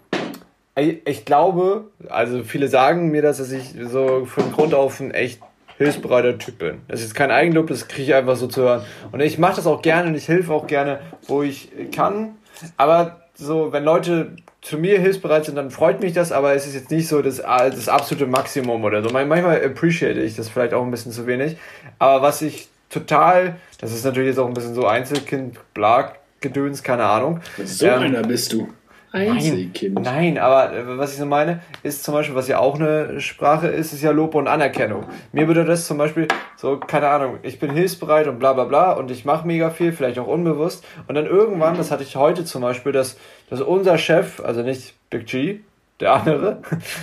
ich, 0.76 1.06
ich 1.06 1.26
glaube, 1.26 1.86
also 2.10 2.44
viele 2.44 2.68
sagen 2.68 3.10
mir 3.10 3.22
das, 3.22 3.38
dass 3.38 3.52
ich 3.52 3.76
so 3.90 4.26
von 4.26 4.52
Grund 4.52 4.74
auf 4.74 5.00
ein 5.00 5.12
echt 5.12 5.42
hilfsbereiter 5.78 6.38
Typ 6.38 6.60
bin. 6.60 6.82
Das 6.88 7.02
ist 7.02 7.16
kein 7.16 7.32
Eigenlob, 7.32 7.68
das 7.68 7.88
kriege 7.88 8.04
ich 8.04 8.14
einfach 8.16 8.36
so 8.36 8.48
zu 8.48 8.62
hören. 8.62 8.84
Und 9.12 9.20
ich 9.20 9.38
mache 9.38 9.56
das 9.58 9.68
auch 9.68 9.82
gerne 9.82 10.10
und 10.10 10.16
ich 10.16 10.28
helfe 10.28 10.54
auch 10.54 10.68
gerne, 10.68 11.00
wo 11.28 11.44
ich 11.44 11.70
kann. 11.92 12.36
Aber 12.78 13.22
so, 13.34 13.72
wenn 13.74 13.84
Leute 13.84 14.36
zu 14.64 14.78
mir 14.78 15.00
hilfsbereit 15.00 15.46
sind, 15.46 15.56
dann 15.56 15.72
freut 15.72 16.02
mich 16.02 16.14
das, 16.14 16.32
aber 16.32 16.56
es 16.56 16.66
ist 16.66 16.74
jetzt 16.74 16.90
nicht 16.90 17.08
so 17.08 17.22
das, 17.22 17.38
das 17.38 17.90
absolute 17.90 18.26
Maximum 18.28 18.84
oder 18.84 19.04
so. 19.04 19.10
Manchmal 19.10 19.64
appreciate 19.64 20.20
ich 20.22 20.36
das 20.36 20.50
vielleicht 20.50 20.74
auch 20.74 20.84
ein 20.84 20.92
bisschen 20.92 21.12
zu 21.12 21.28
wenig. 21.28 21.58
Aber 22.00 22.22
was 22.22 22.42
ich 22.42 22.70
total, 22.90 23.56
das 23.80 23.94
ist 23.94 24.06
natürlich 24.06 24.30
jetzt 24.30 24.40
auch 24.40 24.48
ein 24.48 24.54
bisschen 24.54 24.74
so 24.74 24.88
Einzelkind, 24.88 25.60
bla, 25.74 26.14
Gedöns, 26.40 26.82
keine 26.82 27.04
Ahnung. 27.04 27.42
So 27.64 27.86
Ähm, 27.88 28.04
einer 28.04 28.22
bist 28.22 28.54
du. 28.54 28.68
Einzelkind. 29.14 30.02
Nein, 30.02 30.40
aber 30.40 30.74
äh, 30.74 30.98
was 30.98 31.14
ich 31.14 31.20
so 31.20 31.26
meine, 31.28 31.62
ist 31.84 32.04
zum 32.04 32.16
Beispiel, 32.16 32.36
was 32.36 32.48
ja 32.48 32.58
auch 32.58 32.76
eine 32.76 33.22
Sprache 33.22 33.68
ist, 33.68 33.94
ist 33.94 34.02
ja 34.02 34.10
Lob 34.10 34.34
und 34.34 34.48
Anerkennung. 34.48 35.06
Mir 35.32 35.46
bedeutet 35.46 35.70
das 35.70 35.86
zum 35.86 36.00
Beispiel 36.00 36.28
so, 36.58 36.78
keine 36.78 37.10
Ahnung, 37.10 37.38
ich 37.44 37.60
bin 37.60 37.72
hilfsbereit 37.72 38.28
und 38.28 38.40
bla 38.40 38.54
bla 38.54 38.64
bla 38.64 38.94
und 38.94 39.12
ich 39.12 39.24
mache 39.24 39.46
mega 39.46 39.70
viel, 39.70 39.92
vielleicht 39.94 40.18
auch 40.18 40.26
unbewusst. 40.26 40.84
Und 41.08 41.14
dann 41.14 41.28
irgendwann, 41.28 41.78
das 41.78 41.92
hatte 41.92 42.02
ich 42.02 42.16
heute 42.16 42.44
zum 42.44 42.64
Beispiel, 42.64 42.92
dass, 42.92 43.18
dass 43.54 43.62
unser 43.62 44.00
Chef, 44.00 44.40
also 44.44 44.64
nicht 44.64 44.96
Big 45.12 45.28
G, 45.28 45.60
der 46.00 46.14
andere, 46.14 46.58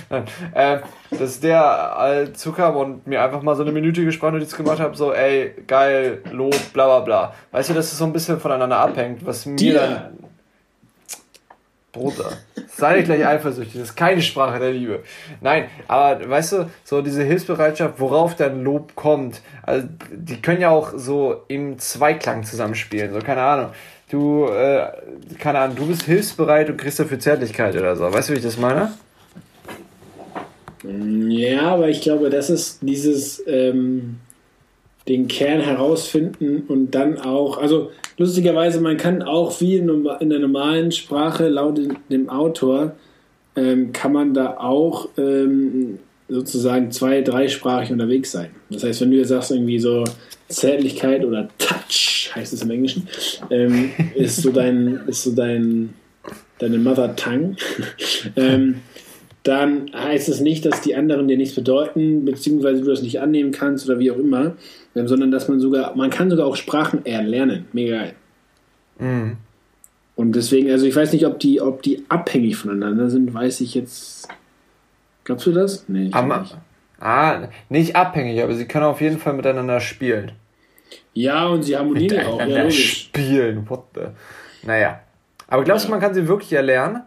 äh, 0.53 0.79
dass 1.17 1.39
der 1.39 2.25
äh, 2.27 2.33
zukam 2.33 2.75
und 2.75 3.07
mir 3.07 3.23
einfach 3.23 3.41
mal 3.41 3.55
so 3.55 3.61
eine 3.61 3.71
minütige 3.71 4.11
Sprachnotiz 4.11 4.57
gemacht 4.57 4.81
hat, 4.81 4.97
so, 4.97 5.13
ey, 5.13 5.53
geil, 5.65 6.21
Lob, 6.29 6.53
bla 6.73 6.87
bla 6.87 6.99
bla. 6.99 7.33
Weißt 7.51 7.69
du, 7.69 7.73
dass 7.73 7.89
es 7.89 7.97
so 7.97 8.03
ein 8.03 8.11
bisschen 8.11 8.37
voneinander 8.37 8.79
abhängt, 8.79 9.25
was 9.25 9.45
mir 9.45 9.55
Dir. 9.55 9.79
dann. 9.79 10.17
Bruder, 11.93 12.31
sei 12.67 12.97
nicht 12.97 13.05
gleich 13.05 13.25
eifersüchtig, 13.25 13.73
das 13.73 13.89
ist 13.89 13.95
keine 13.95 14.21
Sprache 14.21 14.59
der 14.59 14.71
Liebe. 14.71 15.03
Nein, 15.39 15.69
aber 15.87 16.29
weißt 16.29 16.53
du, 16.53 16.69
so 16.83 17.01
diese 17.01 17.23
Hilfsbereitschaft, 17.23 17.95
worauf 17.97 18.35
dein 18.35 18.61
Lob 18.63 18.95
kommt, 18.95 19.41
also 19.63 19.87
die 20.09 20.41
können 20.41 20.61
ja 20.61 20.69
auch 20.69 20.91
so 20.95 21.43
im 21.47 21.79
Zweiklang 21.79 22.43
zusammenspielen, 22.43 23.13
so 23.13 23.19
keine 23.19 23.41
Ahnung 23.41 23.71
du, 24.11 24.45
äh, 24.45 24.87
keine 25.39 25.59
Ahnung, 25.59 25.75
du 25.77 25.87
bist 25.87 26.03
hilfsbereit 26.03 26.69
und 26.69 26.77
kriegst 26.77 26.99
dafür 26.99 27.19
Zärtlichkeit 27.19 27.75
oder 27.75 27.95
so. 27.95 28.03
Weißt 28.03 28.29
du, 28.29 28.33
wie 28.33 28.37
ich 28.37 28.43
das 28.43 28.57
meine? 28.57 28.91
Ja, 30.83 31.73
aber 31.73 31.89
ich 31.89 32.01
glaube, 32.01 32.29
das 32.29 32.49
ist 32.49 32.79
dieses 32.81 33.43
ähm, 33.47 34.17
den 35.07 35.27
Kern 35.27 35.61
herausfinden 35.61 36.63
und 36.67 36.91
dann 36.91 37.19
auch, 37.19 37.57
also 37.57 37.91
lustigerweise, 38.17 38.81
man 38.81 38.97
kann 38.97 39.21
auch 39.21 39.59
wie 39.61 39.77
in, 39.77 40.29
der 40.29 40.39
normalen 40.39 40.91
Sprache 40.91 41.49
laut 41.49 41.79
dem 42.09 42.29
Autor, 42.29 42.93
ähm, 43.55 43.91
kann 43.93 44.13
man 44.13 44.33
da 44.33 44.57
auch 44.57 45.09
ähm, 45.17 45.99
sozusagen 46.31 46.91
zwei-, 46.91 47.21
dreisprachig 47.21 47.91
unterwegs 47.91 48.31
sein. 48.31 48.49
Das 48.69 48.83
heißt, 48.83 49.01
wenn 49.01 49.11
du 49.11 49.17
jetzt 49.17 49.27
sagst, 49.27 49.51
irgendwie 49.51 49.79
so 49.79 50.03
Zärtlichkeit 50.47 51.25
oder 51.25 51.49
Touch, 51.57 52.31
heißt 52.33 52.53
es 52.53 52.61
im 52.61 52.71
Englischen, 52.71 53.07
ähm, 53.49 53.91
ist 54.15 54.37
so 54.41 54.51
dein, 54.51 55.01
ist 55.07 55.23
so 55.23 55.31
dein, 55.31 55.93
deine 56.59 56.77
Mother 56.77 57.15
Tongue, 57.15 57.55
ähm, 58.35 58.75
dann 59.43 59.91
heißt 59.93 60.29
es 60.29 60.39
nicht, 60.39 60.65
dass 60.65 60.81
die 60.81 60.95
anderen 60.95 61.27
dir 61.27 61.37
nichts 61.37 61.55
bedeuten, 61.55 62.25
beziehungsweise 62.25 62.81
du 62.81 62.89
das 62.89 63.01
nicht 63.01 63.19
annehmen 63.19 63.51
kannst 63.51 63.89
oder 63.89 63.99
wie 63.99 64.11
auch 64.11 64.17
immer, 64.17 64.55
ähm, 64.95 65.07
sondern 65.07 65.31
dass 65.31 65.47
man 65.47 65.59
sogar, 65.59 65.95
man 65.95 66.09
kann 66.09 66.29
sogar 66.29 66.45
auch 66.45 66.55
Sprachen 66.55 67.05
erlernen. 67.05 67.65
Mega 67.73 67.97
geil. 67.97 68.13
Mhm. 68.99 69.37
Und 70.15 70.35
deswegen, 70.35 70.69
also 70.69 70.85
ich 70.85 70.95
weiß 70.95 71.11
nicht, 71.13 71.25
ob 71.25 71.39
die, 71.39 71.59
ob 71.59 71.81
die 71.81 72.03
abhängig 72.07 72.55
voneinander 72.55 73.09
sind, 73.09 73.33
weiß 73.33 73.61
ich 73.61 73.73
jetzt 73.73 74.27
Glaubst 75.23 75.45
du 75.45 75.51
das? 75.51 75.87
Nee, 75.87 76.07
ich 76.07 76.15
aber, 76.15 76.41
nicht. 76.41 76.57
Ah, 76.99 77.47
nicht 77.69 77.95
abhängig, 77.95 78.41
aber 78.41 78.53
sie 78.53 78.65
können 78.65 78.85
auf 78.85 79.01
jeden 79.01 79.19
Fall 79.19 79.33
miteinander 79.33 79.79
spielen. 79.79 80.33
Ja, 81.13 81.47
und 81.47 81.63
sie 81.63 81.75
harmonieren 81.75 82.25
auch. 82.25 82.45
Ja, 82.45 82.69
spielen, 82.71 83.69
what 83.69 83.83
the. 83.95 84.01
Naja. 84.63 85.01
Aber 85.47 85.63
glaubst 85.63 85.85
ja. 85.85 85.87
du, 85.87 85.91
man 85.91 85.99
kann 85.99 86.13
sie 86.13 86.27
wirklich 86.27 86.53
erlernen? 86.53 87.03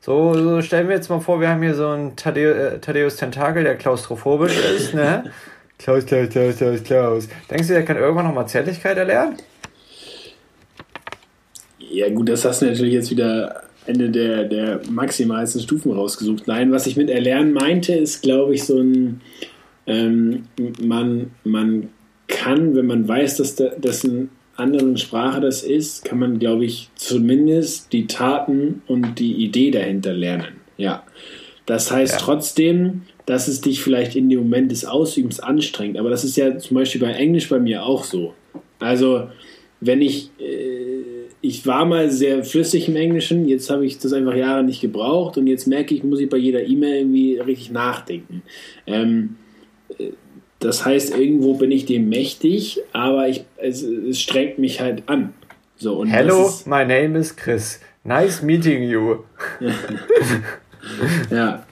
So, 0.00 0.34
so, 0.34 0.62
stellen 0.62 0.88
wir 0.88 0.94
jetzt 0.94 1.10
mal 1.10 1.20
vor, 1.20 1.40
wir 1.40 1.48
haben 1.48 1.62
hier 1.62 1.74
so 1.74 1.88
einen 1.88 2.14
Thaddeus, 2.14 3.14
äh, 3.14 3.18
Tentakel, 3.18 3.64
der 3.64 3.76
klaustrophobisch 3.76 4.56
ist, 4.76 4.94
ne? 4.94 5.32
Klaus, 5.78 6.06
Klaus, 6.06 6.28
Klaus, 6.28 6.56
Klaus, 6.56 6.82
Klaus. 6.82 7.28
Denkst 7.50 7.68
du, 7.68 7.74
der 7.74 7.84
kann 7.84 7.96
irgendwann 7.96 8.26
nochmal 8.26 8.46
Zärtlichkeit 8.48 8.96
erlernen? 8.96 9.36
Ja, 11.78 12.08
gut, 12.10 12.28
das 12.28 12.44
hast 12.44 12.62
du 12.62 12.66
natürlich 12.66 12.94
jetzt 12.94 13.10
wieder 13.10 13.62
Ende 13.88 14.10
der, 14.10 14.44
der 14.44 14.80
maximalsten 14.90 15.62
Stufen 15.62 15.92
rausgesucht. 15.92 16.46
Nein, 16.46 16.72
was 16.72 16.86
ich 16.86 16.96
mit 16.96 17.08
Erlernen 17.08 17.52
meinte, 17.52 17.94
ist, 17.94 18.22
glaube 18.22 18.54
ich, 18.54 18.64
so 18.64 18.78
ein, 18.78 19.20
ähm, 19.86 20.44
man, 20.80 21.30
man 21.44 21.88
kann, 22.26 22.76
wenn 22.76 22.86
man 22.86 23.08
weiß, 23.08 23.38
dass 23.38 23.56
das 23.56 24.04
in 24.04 24.28
anderen 24.56 24.98
Sprache 24.98 25.40
das 25.40 25.62
ist, 25.62 26.04
kann 26.04 26.18
man, 26.18 26.38
glaube 26.38 26.64
ich, 26.64 26.90
zumindest 26.96 27.92
die 27.92 28.06
Taten 28.06 28.82
und 28.86 29.18
die 29.18 29.32
Idee 29.36 29.70
dahinter 29.70 30.12
lernen. 30.12 30.58
Ja. 30.76 31.04
Das 31.64 31.90
heißt 31.90 32.14
ja. 32.14 32.18
trotzdem, 32.18 33.02
dass 33.26 33.46
es 33.46 33.60
dich 33.60 33.82
vielleicht 33.82 34.16
in 34.16 34.28
dem 34.28 34.40
Moment 34.40 34.72
des 34.72 34.84
Ausübens 34.84 35.38
anstrengt. 35.40 35.98
Aber 35.98 36.10
das 36.10 36.24
ist 36.24 36.36
ja 36.36 36.58
zum 36.58 36.76
Beispiel 36.76 37.00
bei 37.00 37.12
Englisch 37.12 37.48
bei 37.48 37.58
mir 37.58 37.84
auch 37.84 38.04
so. 38.04 38.34
Also, 38.80 39.28
wenn 39.80 40.02
ich 40.02 40.30
äh, 40.40 40.77
ich 41.40 41.66
war 41.66 41.84
mal 41.84 42.10
sehr 42.10 42.44
flüssig 42.44 42.88
im 42.88 42.96
Englischen, 42.96 43.46
jetzt 43.46 43.70
habe 43.70 43.86
ich 43.86 43.98
das 43.98 44.12
einfach 44.12 44.34
Jahre 44.34 44.64
nicht 44.64 44.80
gebraucht 44.80 45.38
und 45.38 45.46
jetzt 45.46 45.66
merke 45.66 45.94
ich, 45.94 46.02
muss 46.02 46.20
ich 46.20 46.28
bei 46.28 46.36
jeder 46.36 46.66
E-Mail 46.66 46.96
irgendwie 46.96 47.38
richtig 47.38 47.70
nachdenken. 47.70 48.42
Ähm, 48.86 49.36
das 50.58 50.84
heißt, 50.84 51.16
irgendwo 51.16 51.54
bin 51.54 51.70
ich 51.70 51.86
dem 51.86 52.08
mächtig, 52.08 52.80
aber 52.92 53.28
ich, 53.28 53.44
es, 53.58 53.82
es 53.82 54.20
strengt 54.20 54.58
mich 54.58 54.80
halt 54.80 55.04
an. 55.08 55.32
So, 55.76 55.94
und 55.94 56.08
Hello, 56.08 56.46
ist, 56.48 56.66
my 56.66 56.84
name 56.84 57.16
is 57.16 57.34
Chris. 57.34 57.80
Nice 58.02 58.42
meeting 58.42 58.82
you. 58.82 59.18
ja. 61.30 61.64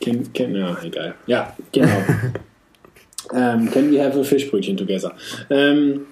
Can, 0.00 0.32
can, 0.32 0.54
ja, 0.54 0.76
egal. 0.82 1.14
Ja, 1.26 1.56
genau. 1.72 1.96
um, 3.32 3.70
can 3.72 3.90
we 3.90 4.00
have 4.00 4.18
a 4.18 4.22
Fischbrötchen 4.22 4.76
together? 4.76 5.12
Ähm, 5.50 6.06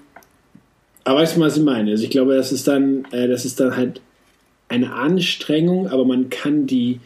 aber 1.03 1.19
weißt 1.19 1.37
du, 1.37 1.41
was 1.41 1.57
ich 1.57 1.63
meine? 1.63 1.91
Also 1.91 2.03
ich 2.03 2.09
glaube, 2.09 2.35
das 2.35 2.51
ist 2.51 2.67
dann, 2.67 3.05
äh, 3.11 3.27
das 3.27 3.45
ist 3.45 3.59
dann 3.59 3.75
halt 3.75 4.01
eine 4.69 4.93
Anstrengung, 4.93 5.87
aber 5.87 6.05
man 6.05 6.29
kann 6.29 6.67
die 6.67 6.99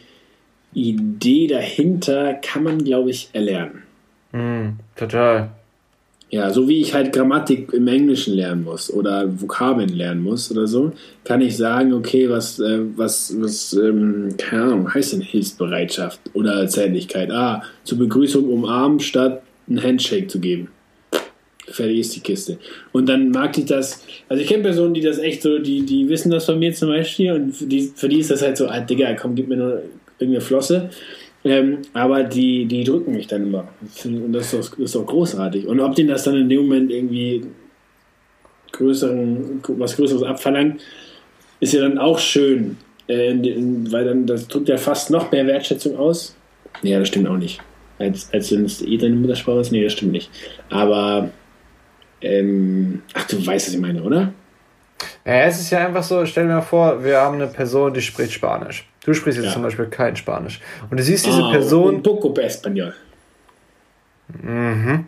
Idee 0.74 1.46
dahinter, 1.46 2.34
kann 2.34 2.62
man, 2.62 2.84
glaube 2.84 3.10
ich, 3.10 3.30
erlernen. 3.32 3.82
Mm, 4.32 4.78
total. 4.94 5.50
Ja, 6.28 6.50
so 6.50 6.68
wie 6.68 6.80
ich 6.80 6.92
halt 6.92 7.12
Grammatik 7.12 7.72
im 7.72 7.86
Englischen 7.86 8.34
lernen 8.34 8.64
muss 8.64 8.92
oder 8.92 9.40
Vokabeln 9.40 9.88
lernen 9.90 10.22
muss 10.22 10.50
oder 10.50 10.66
so, 10.66 10.92
kann 11.24 11.40
ich 11.40 11.56
sagen, 11.56 11.94
okay, 11.94 12.28
was, 12.28 12.58
äh, 12.58 12.80
was, 12.96 13.34
was, 13.40 13.72
ähm, 13.72 14.34
keine 14.36 14.64
Ahnung, 14.64 14.92
heißt 14.92 15.14
denn 15.14 15.20
Hilfsbereitschaft 15.20 16.20
oder 16.34 16.66
Zärtlichkeit? 16.66 17.30
Ah, 17.30 17.62
zur 17.84 17.98
Begrüßung 17.98 18.48
umarmen 18.50 19.00
statt 19.00 19.42
einen 19.68 19.82
Handshake 19.82 20.26
zu 20.26 20.40
geben 20.40 20.68
fertig 21.68 21.98
ist 21.98 22.16
die 22.16 22.20
Kiste. 22.20 22.58
Und 22.92 23.08
dann 23.08 23.30
mag 23.30 23.56
ich 23.58 23.66
das, 23.66 24.04
also 24.28 24.42
ich 24.42 24.48
kenne 24.48 24.62
Personen, 24.62 24.94
die 24.94 25.00
das 25.00 25.18
echt 25.18 25.42
so, 25.42 25.58
die, 25.58 25.84
die 25.84 26.08
wissen 26.08 26.30
das 26.30 26.44
von 26.44 26.58
mir 26.58 26.72
zum 26.72 26.88
Beispiel 26.88 27.32
und 27.32 27.52
für 27.52 27.66
die, 27.66 27.92
für 27.94 28.08
die 28.08 28.20
ist 28.20 28.30
das 28.30 28.42
halt 28.42 28.56
so, 28.56 28.68
ah, 28.68 28.80
Digga, 28.80 29.14
komm, 29.14 29.34
gib 29.34 29.48
mir 29.48 29.56
nur 29.56 29.82
irgendeine 30.18 30.40
Flosse. 30.40 30.90
Ähm, 31.44 31.78
aber 31.92 32.24
die, 32.24 32.64
die 32.64 32.82
drücken 32.82 33.12
mich 33.12 33.28
dann 33.28 33.44
immer. 33.44 33.68
Und 34.04 34.32
das 34.32 34.52
ist, 34.52 34.54
doch, 34.54 34.70
das 34.70 34.78
ist 34.78 34.94
doch 34.96 35.06
großartig. 35.06 35.66
Und 35.66 35.78
ob 35.80 35.94
denen 35.94 36.08
das 36.08 36.24
dann 36.24 36.36
in 36.36 36.48
dem 36.48 36.62
Moment 36.62 36.90
irgendwie 36.90 37.44
größeren, 38.72 39.60
was 39.68 39.96
Größeres 39.96 40.24
abverlangt, 40.24 40.80
ist 41.60 41.72
ja 41.72 41.82
dann 41.82 41.98
auch 41.98 42.18
schön. 42.18 42.76
Äh, 43.06 43.34
weil 43.90 44.04
dann, 44.04 44.26
das 44.26 44.48
drückt 44.48 44.68
ja 44.68 44.76
fast 44.76 45.10
noch 45.10 45.30
mehr 45.30 45.46
Wertschätzung 45.46 45.96
aus. 45.96 46.36
Ja, 46.82 46.98
das 46.98 47.08
stimmt 47.08 47.28
auch 47.28 47.38
nicht. 47.38 47.60
Als, 47.98 48.28
als 48.32 48.50
wenn 48.50 48.64
es 48.64 48.82
eh 48.82 48.96
deine 48.96 49.14
Muttersprache 49.14 49.60
ist. 49.60 49.70
Nee, 49.70 49.84
das 49.84 49.92
stimmt 49.92 50.12
nicht. 50.12 50.30
Aber 50.68 51.30
ähm, 52.20 53.02
ach, 53.14 53.26
du 53.26 53.44
weißt, 53.44 53.68
was 53.68 53.74
ich 53.74 53.80
meine, 53.80 54.02
oder? 54.02 54.32
Ja, 55.24 55.42
es 55.42 55.60
ist 55.60 55.70
ja 55.70 55.86
einfach 55.86 56.02
so, 56.02 56.24
stell 56.24 56.46
dir 56.46 56.54
mal 56.54 56.62
vor, 56.62 57.02
wir 57.04 57.20
haben 57.20 57.36
eine 57.36 57.48
Person, 57.48 57.92
die 57.92 58.00
spricht 58.00 58.32
Spanisch. 58.32 58.88
Du 59.04 59.12
sprichst 59.12 59.38
jetzt 59.38 59.48
ja. 59.48 59.52
zum 59.52 59.62
Beispiel 59.62 59.86
kein 59.86 60.16
Spanisch. 60.16 60.60
Und 60.90 60.98
du 60.98 61.02
siehst 61.02 61.26
diese 61.26 61.42
oh, 61.42 61.50
Person. 61.50 61.96
Un 61.96 62.02
poco 62.02 62.32
español. 62.40 62.92
Mhm. 64.42 65.06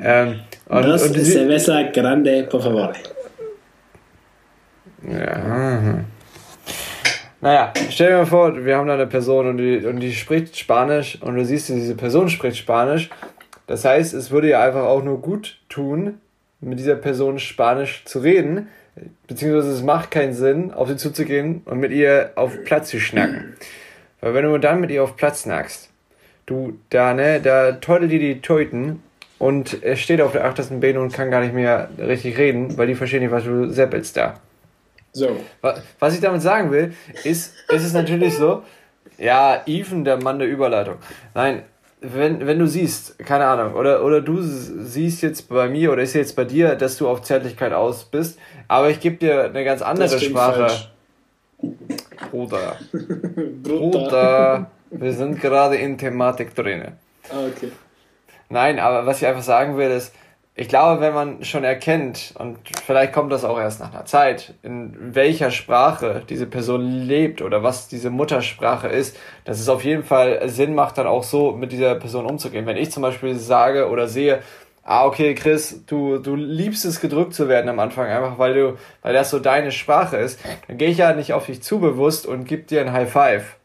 Ähm, 0.00 0.40
und, 0.66 0.82
Dos 0.82 1.02
und 1.02 1.24
cerveza 1.24 1.82
grande, 1.92 2.44
por 2.44 2.62
favor. 2.62 2.92
Ja. 5.02 5.80
Mhm. 5.80 6.04
Naja, 7.40 7.72
stell 7.90 8.10
dir 8.10 8.16
mal 8.18 8.26
vor, 8.26 8.64
wir 8.64 8.76
haben 8.76 8.88
da 8.88 8.94
eine 8.94 9.06
Person 9.06 9.46
und 9.46 9.58
die, 9.58 9.84
und 9.84 10.00
die 10.00 10.12
spricht 10.12 10.56
Spanisch 10.56 11.18
und 11.20 11.36
du 11.36 11.44
siehst, 11.44 11.68
diese 11.68 11.94
Person 11.94 12.28
spricht 12.28 12.56
Spanisch 12.56 13.10
das 13.66 13.84
heißt, 13.84 14.14
es 14.14 14.30
würde 14.30 14.50
ja 14.50 14.62
einfach 14.62 14.84
auch 14.84 15.02
nur 15.02 15.20
gut 15.20 15.58
tun, 15.68 16.20
mit 16.60 16.78
dieser 16.78 16.96
Person 16.96 17.38
Spanisch 17.38 18.04
zu 18.04 18.20
reden, 18.20 18.68
beziehungsweise 19.26 19.72
es 19.72 19.82
macht 19.82 20.10
keinen 20.10 20.32
Sinn, 20.32 20.72
auf 20.72 20.88
sie 20.88 20.96
zuzugehen 20.96 21.62
und 21.64 21.78
mit 21.78 21.92
ihr 21.92 22.32
auf 22.34 22.64
Platz 22.64 22.90
zu 22.90 23.00
schnacken. 23.00 23.56
Weil 24.20 24.34
wenn 24.34 24.44
du 24.44 24.58
dann 24.58 24.80
mit 24.80 24.90
ihr 24.90 25.02
auf 25.02 25.16
Platz 25.16 25.42
snackst, 25.42 25.90
du 26.46 26.78
da, 26.90 27.12
ne, 27.12 27.40
da 27.40 27.72
teute 27.72 28.08
die 28.08 28.18
die 28.18 28.40
Teuten 28.40 29.02
und 29.38 29.82
er 29.82 29.96
steht 29.96 30.20
auf 30.20 30.32
der 30.32 30.44
achtersten 30.44 30.80
Beine 30.80 31.00
und 31.00 31.12
kann 31.12 31.30
gar 31.30 31.40
nicht 31.40 31.54
mehr 31.54 31.90
richtig 31.98 32.38
reden, 32.38 32.78
weil 32.78 32.86
die 32.86 32.94
verstehen 32.94 33.22
nicht, 33.22 33.32
was 33.32 33.44
du 33.44 33.68
seppelst 33.68 34.16
da. 34.16 34.40
So. 35.12 35.36
Was 35.98 36.14
ich 36.14 36.20
damit 36.20 36.42
sagen 36.42 36.70
will, 36.70 36.94
ist, 37.24 37.54
ist 37.68 37.84
es 37.84 37.92
natürlich 37.92 38.34
so, 38.34 38.62
ja, 39.18 39.62
Even, 39.66 40.04
der 40.04 40.22
Mann 40.22 40.38
der 40.38 40.48
Überleitung. 40.48 40.96
Nein, 41.34 41.62
wenn, 42.14 42.46
wenn 42.46 42.58
du 42.58 42.66
siehst, 42.66 43.18
keine 43.18 43.46
Ahnung, 43.46 43.74
oder, 43.74 44.04
oder 44.04 44.20
du 44.20 44.40
siehst 44.40 45.22
jetzt 45.22 45.48
bei 45.48 45.68
mir 45.68 45.92
oder 45.92 46.02
ist 46.02 46.14
jetzt 46.14 46.36
bei 46.36 46.44
dir, 46.44 46.74
dass 46.74 46.96
du 46.96 47.08
auf 47.08 47.22
Zärtlichkeit 47.22 47.72
aus 47.72 48.04
bist, 48.04 48.38
aber 48.68 48.90
ich 48.90 49.00
gebe 49.00 49.16
dir 49.16 49.44
eine 49.44 49.64
ganz 49.64 49.82
andere 49.82 50.18
Sprache. 50.18 50.68
Falsch. 50.68 50.90
Bruder. 52.30 52.76
Bruder, 53.62 54.70
wir 54.90 55.12
sind 55.12 55.40
gerade 55.40 55.76
in 55.76 55.96
Thematik 55.96 56.54
drin. 56.54 56.92
Ah, 57.30 57.46
okay. 57.46 57.70
Nein, 58.48 58.78
aber 58.78 59.06
was 59.06 59.22
ich 59.22 59.26
einfach 59.26 59.42
sagen 59.42 59.76
will, 59.76 59.90
ist, 59.90 60.12
ich 60.58 60.68
glaube, 60.68 61.02
wenn 61.02 61.12
man 61.12 61.44
schon 61.44 61.64
erkennt, 61.64 62.32
und 62.38 62.56
vielleicht 62.82 63.12
kommt 63.12 63.30
das 63.30 63.44
auch 63.44 63.58
erst 63.58 63.78
nach 63.78 63.92
einer 63.92 64.06
Zeit, 64.06 64.54
in 64.62 65.14
welcher 65.14 65.50
Sprache 65.50 66.22
diese 66.26 66.46
Person 66.46 67.02
lebt 67.02 67.42
oder 67.42 67.62
was 67.62 67.88
diese 67.88 68.08
Muttersprache 68.08 68.88
ist, 68.88 69.18
dass 69.44 69.60
es 69.60 69.68
auf 69.68 69.84
jeden 69.84 70.02
Fall 70.02 70.48
Sinn 70.48 70.74
macht, 70.74 70.96
dann 70.96 71.06
auch 71.06 71.24
so 71.24 71.52
mit 71.52 71.72
dieser 71.72 71.94
Person 71.96 72.24
umzugehen. 72.24 72.64
Wenn 72.64 72.78
ich 72.78 72.90
zum 72.90 73.02
Beispiel 73.02 73.34
sage 73.34 73.90
oder 73.90 74.08
sehe, 74.08 74.40
ah, 74.82 75.04
okay, 75.04 75.34
Chris, 75.34 75.82
du, 75.86 76.16
du 76.16 76.34
liebst 76.34 76.86
es, 76.86 77.02
gedrückt 77.02 77.34
zu 77.34 77.48
werden 77.50 77.68
am 77.68 77.78
Anfang, 77.78 78.06
einfach 78.06 78.38
weil 78.38 78.54
du, 78.54 78.78
weil 79.02 79.12
das 79.12 79.28
so 79.28 79.38
deine 79.38 79.72
Sprache 79.72 80.16
ist, 80.16 80.40
dann 80.68 80.78
gehe 80.78 80.88
ich 80.88 80.96
ja 80.96 81.12
nicht 81.12 81.34
auf 81.34 81.44
dich 81.44 81.62
zu 81.62 81.80
bewusst 81.80 82.24
und 82.24 82.48
gib 82.48 82.66
dir 82.68 82.80
ein 82.80 82.92
High 82.92 83.12
Five. 83.12 83.56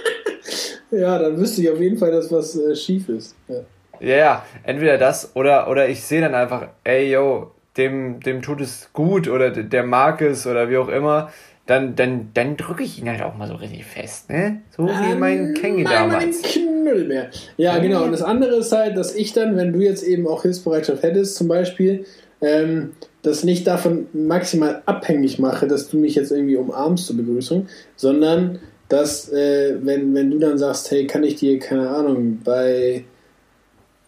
ja, 0.90 1.18
dann 1.18 1.38
wüsste 1.38 1.62
ich 1.62 1.70
auf 1.70 1.80
jeden 1.80 1.96
Fall, 1.96 2.10
dass 2.10 2.30
was 2.30 2.54
äh, 2.54 2.76
schief 2.76 3.08
ist. 3.08 3.34
Ja. 3.48 3.60
Ja, 4.02 4.16
ja, 4.16 4.46
entweder 4.64 4.98
das 4.98 5.36
oder, 5.36 5.70
oder 5.70 5.88
ich 5.88 6.02
sehe 6.02 6.20
dann 6.20 6.34
einfach, 6.34 6.68
ey, 6.84 7.12
yo, 7.12 7.52
dem, 7.76 8.20
dem 8.20 8.42
tut 8.42 8.60
es 8.60 8.90
gut 8.92 9.28
oder 9.28 9.50
der 9.50 9.84
mag 9.84 10.20
es 10.20 10.46
oder 10.46 10.68
wie 10.68 10.76
auch 10.76 10.88
immer. 10.88 11.30
Dann, 11.66 11.94
dann, 11.94 12.30
dann 12.34 12.56
drücke 12.56 12.82
ich 12.82 12.98
ihn 12.98 13.08
halt 13.08 13.22
auch 13.22 13.36
mal 13.36 13.46
so 13.46 13.54
richtig 13.54 13.84
fest, 13.84 14.28
ne? 14.28 14.62
So 14.76 14.88
wie 14.88 15.14
mein 15.14 15.54
Kengi 15.54 15.84
damals. 15.84 16.42
Knüll 16.42 17.06
mehr. 17.06 17.30
Ja, 17.56 17.78
genau. 17.78 18.02
Und 18.02 18.10
das 18.10 18.22
andere 18.22 18.56
ist 18.56 18.72
halt, 18.72 18.96
dass 18.96 19.14
ich 19.14 19.32
dann, 19.32 19.56
wenn 19.56 19.72
du 19.72 19.78
jetzt 19.78 20.02
eben 20.02 20.26
auch 20.26 20.42
Hilfsbereitschaft 20.42 21.04
hättest, 21.04 21.36
zum 21.36 21.46
Beispiel, 21.46 22.04
ähm, 22.40 22.94
das 23.22 23.44
nicht 23.44 23.64
davon 23.68 24.08
maximal 24.12 24.82
abhängig 24.86 25.38
mache, 25.38 25.68
dass 25.68 25.88
du 25.88 25.98
mich 25.98 26.16
jetzt 26.16 26.32
irgendwie 26.32 26.56
umarmst 26.56 27.06
zur 27.06 27.16
Begrüßung, 27.16 27.68
sondern 27.94 28.58
dass, 28.88 29.32
äh, 29.32 29.76
wenn, 29.80 30.12
wenn 30.14 30.32
du 30.32 30.38
dann 30.40 30.58
sagst, 30.58 30.90
hey, 30.90 31.06
kann 31.06 31.22
ich 31.22 31.36
dir, 31.36 31.60
keine 31.60 31.88
Ahnung, 31.88 32.40
bei 32.44 33.04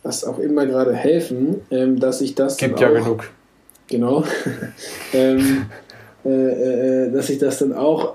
was 0.04 0.22
auch 0.22 0.38
immer 0.38 0.66
gerade 0.66 0.94
helfen, 0.94 1.62
ähm, 1.72 1.98
dass 1.98 2.20
ich 2.20 2.36
das. 2.36 2.56
Gibt 2.56 2.78
ja 2.78 2.90
auch, 2.90 2.94
genug. 2.94 3.30
Genau. 3.88 4.24
ähm, 5.12 5.66
äh, 6.24 6.28
äh, 6.28 7.10
dass 7.10 7.28
ich 7.30 7.38
das 7.38 7.58
dann 7.58 7.72
auch 7.72 8.14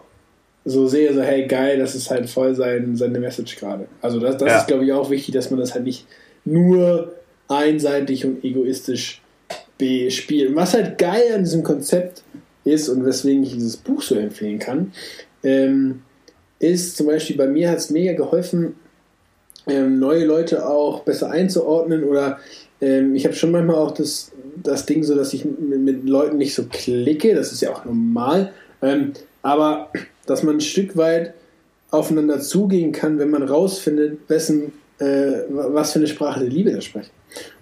so 0.66 0.88
sehe, 0.88 1.14
so 1.14 1.22
hey 1.22 1.48
geil, 1.48 1.80
das 1.80 1.96
ist 1.96 2.10
halt 2.10 2.30
voll 2.30 2.56
sein, 2.56 2.96
seine 2.96 3.20
Message 3.20 3.58
gerade. 3.58 3.88
Also 4.02 4.20
das, 4.20 4.38
das 4.38 4.50
ja. 4.50 4.60
ist 4.60 4.68
glaube 4.68 4.86
ich 4.86 4.94
auch 4.94 5.10
wichtig, 5.10 5.34
dass 5.34 5.52
man 5.52 5.60
das 5.60 5.74
halt 5.74 5.84
nicht 5.84 6.06
nur 6.46 7.14
einseitig 7.48 8.26
und 8.26 8.44
egoistisch 8.44 9.22
bespielt. 9.78 10.50
Und 10.50 10.56
was 10.56 10.74
halt 10.74 10.98
geil 10.98 11.34
an 11.34 11.44
diesem 11.44 11.64
Konzept 11.64 12.24
ist 12.66 12.90
und 12.90 13.06
weswegen 13.06 13.44
ich 13.44 13.54
dieses 13.54 13.78
Buch 13.78 14.02
so 14.02 14.16
empfehlen 14.16 14.60
kann, 14.60 14.92
ähm, 15.44 16.02
ist 16.60 16.98
zum 16.98 17.08
Beispiel 17.08 17.38
bei 17.38 17.48
mir 17.48 17.72
hat 17.72 17.78
es 17.78 17.90
mega 17.90 18.14
geholfen, 18.14 18.76
ähm, 19.68 20.00
neue 20.00 20.26
Leute 20.26 20.68
auch 20.68 21.02
besser 21.02 21.30
einzuordnen 21.32 22.04
oder 22.04 22.40
ähm, 22.82 23.16
ich 23.16 23.26
habe 23.26 23.36
schon 23.36 23.52
manchmal 23.52 23.76
auch 23.76 23.92
das, 23.92 24.32
das 24.64 24.86
Ding 24.86 25.04
so, 25.04 25.16
dass 25.16 25.34
ich 25.34 25.46
mit, 25.46 25.80
mit, 25.80 26.08
Leuten 26.08 26.38
nicht 26.38 26.54
so 26.54 26.66
klicke, 26.70 27.36
das 27.36 27.52
ist 27.52 27.62
ja 27.62 27.72
auch 27.72 27.86
normal, 27.86 28.52
ähm, 28.82 29.14
aber 29.42 29.92
dass 30.26 30.44
man 30.44 30.58
ein 30.58 30.62
Stück 30.62 30.96
weit 30.96 31.34
aufeinander 31.92 32.40
zugehen 32.40 32.92
kann, 32.92 33.20
wenn 33.20 33.30
man 33.30 33.44
rausfindet, 33.44 34.20
wessen, 34.28 34.74
äh, 35.00 35.44
was 35.50 35.94
für 35.94 36.00
eine 36.00 36.08
Sprache 36.08 36.42
der 36.42 36.50
Liebe 36.50 36.72
da 36.72 36.82
sprechen. 36.82 37.12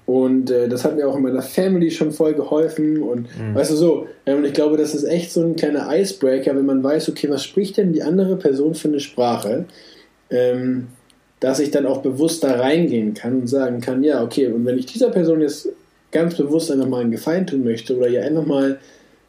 Und 0.08 0.52
äh, 0.52 0.70
das 0.70 0.86
hat 0.86 0.96
mir 0.96 1.06
auch 1.06 1.18
in 1.18 1.24
meiner 1.24 1.42
Family 1.42 1.92
schon 1.92 2.14
voll 2.14 2.34
geholfen. 2.34 3.04
Und 3.04 3.28
mhm. 3.38 3.54
weißt 3.54 3.72
du 3.72 3.76
so, 3.76 4.08
ähm, 4.26 4.38
und 4.38 4.46
ich 4.46 4.54
glaube, 4.54 4.78
das 4.78 4.96
ist 4.96 5.04
echt 5.04 5.34
so 5.34 5.42
ein 5.44 5.58
kleiner 5.58 5.90
Icebreaker, 5.94 6.56
wenn 6.56 6.66
man 6.66 6.82
weiß, 6.82 7.10
okay, 7.10 7.30
was 7.30 7.44
spricht 7.44 7.76
denn 7.76 7.92
die 7.92 8.02
andere 8.02 8.38
Person 8.38 8.74
für 8.74 8.88
eine 8.88 9.02
Sprache? 9.02 9.66
Ähm, 10.30 10.88
dass 11.40 11.60
ich 11.60 11.72
dann 11.72 11.86
auch 11.86 12.02
bewusst 12.02 12.44
da 12.44 12.60
reingehen 12.60 13.14
kann 13.14 13.42
und 13.42 13.48
sagen 13.48 13.82
kann, 13.82 14.04
ja, 14.04 14.24
okay, 14.24 14.48
und 14.48 14.66
wenn 14.66 14.78
ich 14.78 14.88
dieser 14.88 15.10
Person 15.10 15.42
jetzt 15.42 15.70
ganz 16.12 16.36
bewusst 16.36 16.72
einfach 16.72 16.88
mal 16.88 17.02
einen 17.02 17.12
Gefallen 17.12 17.46
tun 17.46 17.64
möchte 17.64 17.96
oder 17.96 18.08
ihr 18.08 18.24
einfach 18.24 18.46
mal 18.46 18.80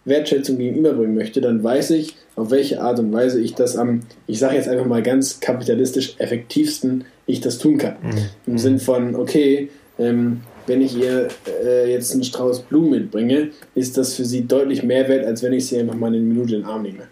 Wertschätzung 0.04 0.56
gegenüberbringen 0.58 1.14
möchte, 1.14 1.40
dann 1.40 1.62
weiß 1.62 1.90
ich, 1.90 2.16
auf 2.34 2.50
welche 2.50 2.80
Art 2.80 2.98
und 2.98 3.12
Weise 3.12 3.40
ich 3.40 3.54
das 3.54 3.76
am, 3.76 4.02
ich 4.26 4.38
sage 4.38 4.56
jetzt 4.56 4.68
einfach 4.68 4.86
mal 4.86 5.02
ganz 5.02 5.40
kapitalistisch 5.40 6.14
effektivsten, 6.18 7.04
ich 7.26 7.40
das 7.40 7.58
tun 7.58 7.78
kann. 7.78 7.96
Mhm. 8.02 8.10
Im 8.46 8.52
mhm. 8.54 8.58
Sinn 8.58 8.78
von, 8.78 9.14
okay, 9.14 9.68
ähm, 9.98 10.40
wenn 10.66 10.80
ich 10.80 10.96
ihr 10.96 11.28
äh, 11.62 11.90
jetzt 11.90 12.12
einen 12.12 12.24
Strauß 12.24 12.62
Blumen 12.62 12.90
mitbringe, 12.90 13.50
ist 13.74 13.98
das 13.98 14.14
für 14.14 14.24
sie 14.24 14.46
deutlich 14.46 14.82
mehr 14.82 15.08
wert, 15.08 15.26
als 15.26 15.42
wenn 15.42 15.52
ich 15.52 15.66
sie 15.66 15.78
einfach 15.78 15.94
mal 15.94 16.08
eine 16.08 16.18
Minute 16.18 16.54
in 16.54 16.62
den 16.62 16.68
Arm 16.68 16.82
nehme. 16.82 17.04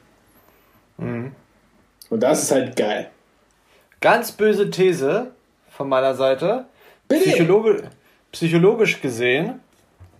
Mhm. 0.99 1.33
Und 2.09 2.23
das 2.23 2.45
ist 2.45 2.53
halt 2.53 2.77
geil. 2.77 3.09
Ganz 4.01 4.33
böse 4.33 4.71
These 4.71 5.33
von 5.71 5.89
meiner 5.89 6.15
Seite. 6.15 6.67
Psychologi 7.09 7.83
psychologisch 8.33 9.01
gesehen 9.01 9.61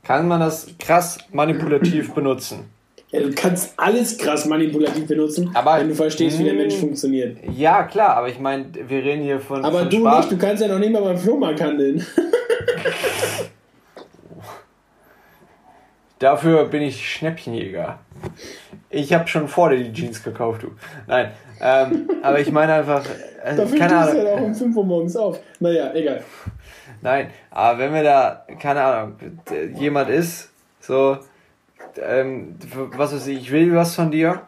kann 0.03 0.27
man 0.29 0.41
das 0.41 0.69
krass 0.79 1.19
manipulativ 1.33 2.15
benutzen. 2.15 2.71
Ja, 3.11 3.21
du 3.21 3.33
kannst 3.33 3.75
alles 3.77 4.19
krass 4.19 4.47
manipulativ 4.47 5.07
benutzen, 5.07 5.51
aber, 5.55 5.79
wenn 5.79 5.89
du 5.89 5.95
verstehst, 5.95 6.39
wie 6.39 6.45
der 6.45 6.55
Mensch 6.55 6.75
funktioniert. 6.75 7.39
Ja, 7.57 7.85
klar, 7.85 8.17
aber 8.17 8.29
ich 8.29 8.39
meine, 8.39 8.67
wir 8.73 9.05
reden 9.05 9.23
hier 9.23 9.39
von. 9.39 9.65
Aber 9.65 9.81
von 9.81 9.91
du 9.91 10.01
Spaß. 10.01 10.19
nicht, 10.19 10.33
du 10.33 10.39
kannst 10.39 10.63
ja 10.63 10.69
noch 10.69 10.79
nicht 10.79 10.93
mal 10.93 11.03
beim 11.03 11.19
Flohmarkt 11.19 11.61
handeln. 11.61 12.05
Dafür 16.19 16.65
bin 16.65 16.83
ich 16.83 17.09
Schnäppchenjäger. 17.13 17.99
Ich 18.91 19.13
habe 19.13 19.29
schon 19.29 19.49
vor 19.49 19.71
dir 19.71 19.85
die 19.85 19.93
Jeans 19.93 20.23
gekauft, 20.23 20.63
du. 20.63 20.73
Nein, 21.07 21.33
ähm, 21.61 22.09
aber 22.23 22.41
ich 22.41 22.51
meine 22.51 22.75
einfach. 22.75 23.05
Äh, 23.45 23.57
Dafür 23.57 23.79
keine 23.79 23.97
Ahnung. 23.97 24.25
ja 24.25 24.33
auch 24.33 24.41
um 24.41 24.55
5 24.55 24.77
Uhr 24.77 24.85
morgens 24.85 25.17
auf. 25.17 25.41
Naja, 25.61 25.93
egal. 25.95 26.23
Nein, 27.03 27.31
aber 27.51 27.79
wenn 27.79 27.93
mir 27.93 28.03
da, 28.03 28.47
keine 28.61 28.83
Ahnung, 28.83 29.17
jemand 29.75 30.11
ist, 30.11 30.51
so, 30.81 31.19
ähm, 32.03 32.57
was 32.97 33.15
weiß 33.15 33.27
ich, 33.29 33.39
ich 33.39 33.53
will 33.53 33.75
was 33.75 33.95
von 33.95 34.11
dir 34.11 34.41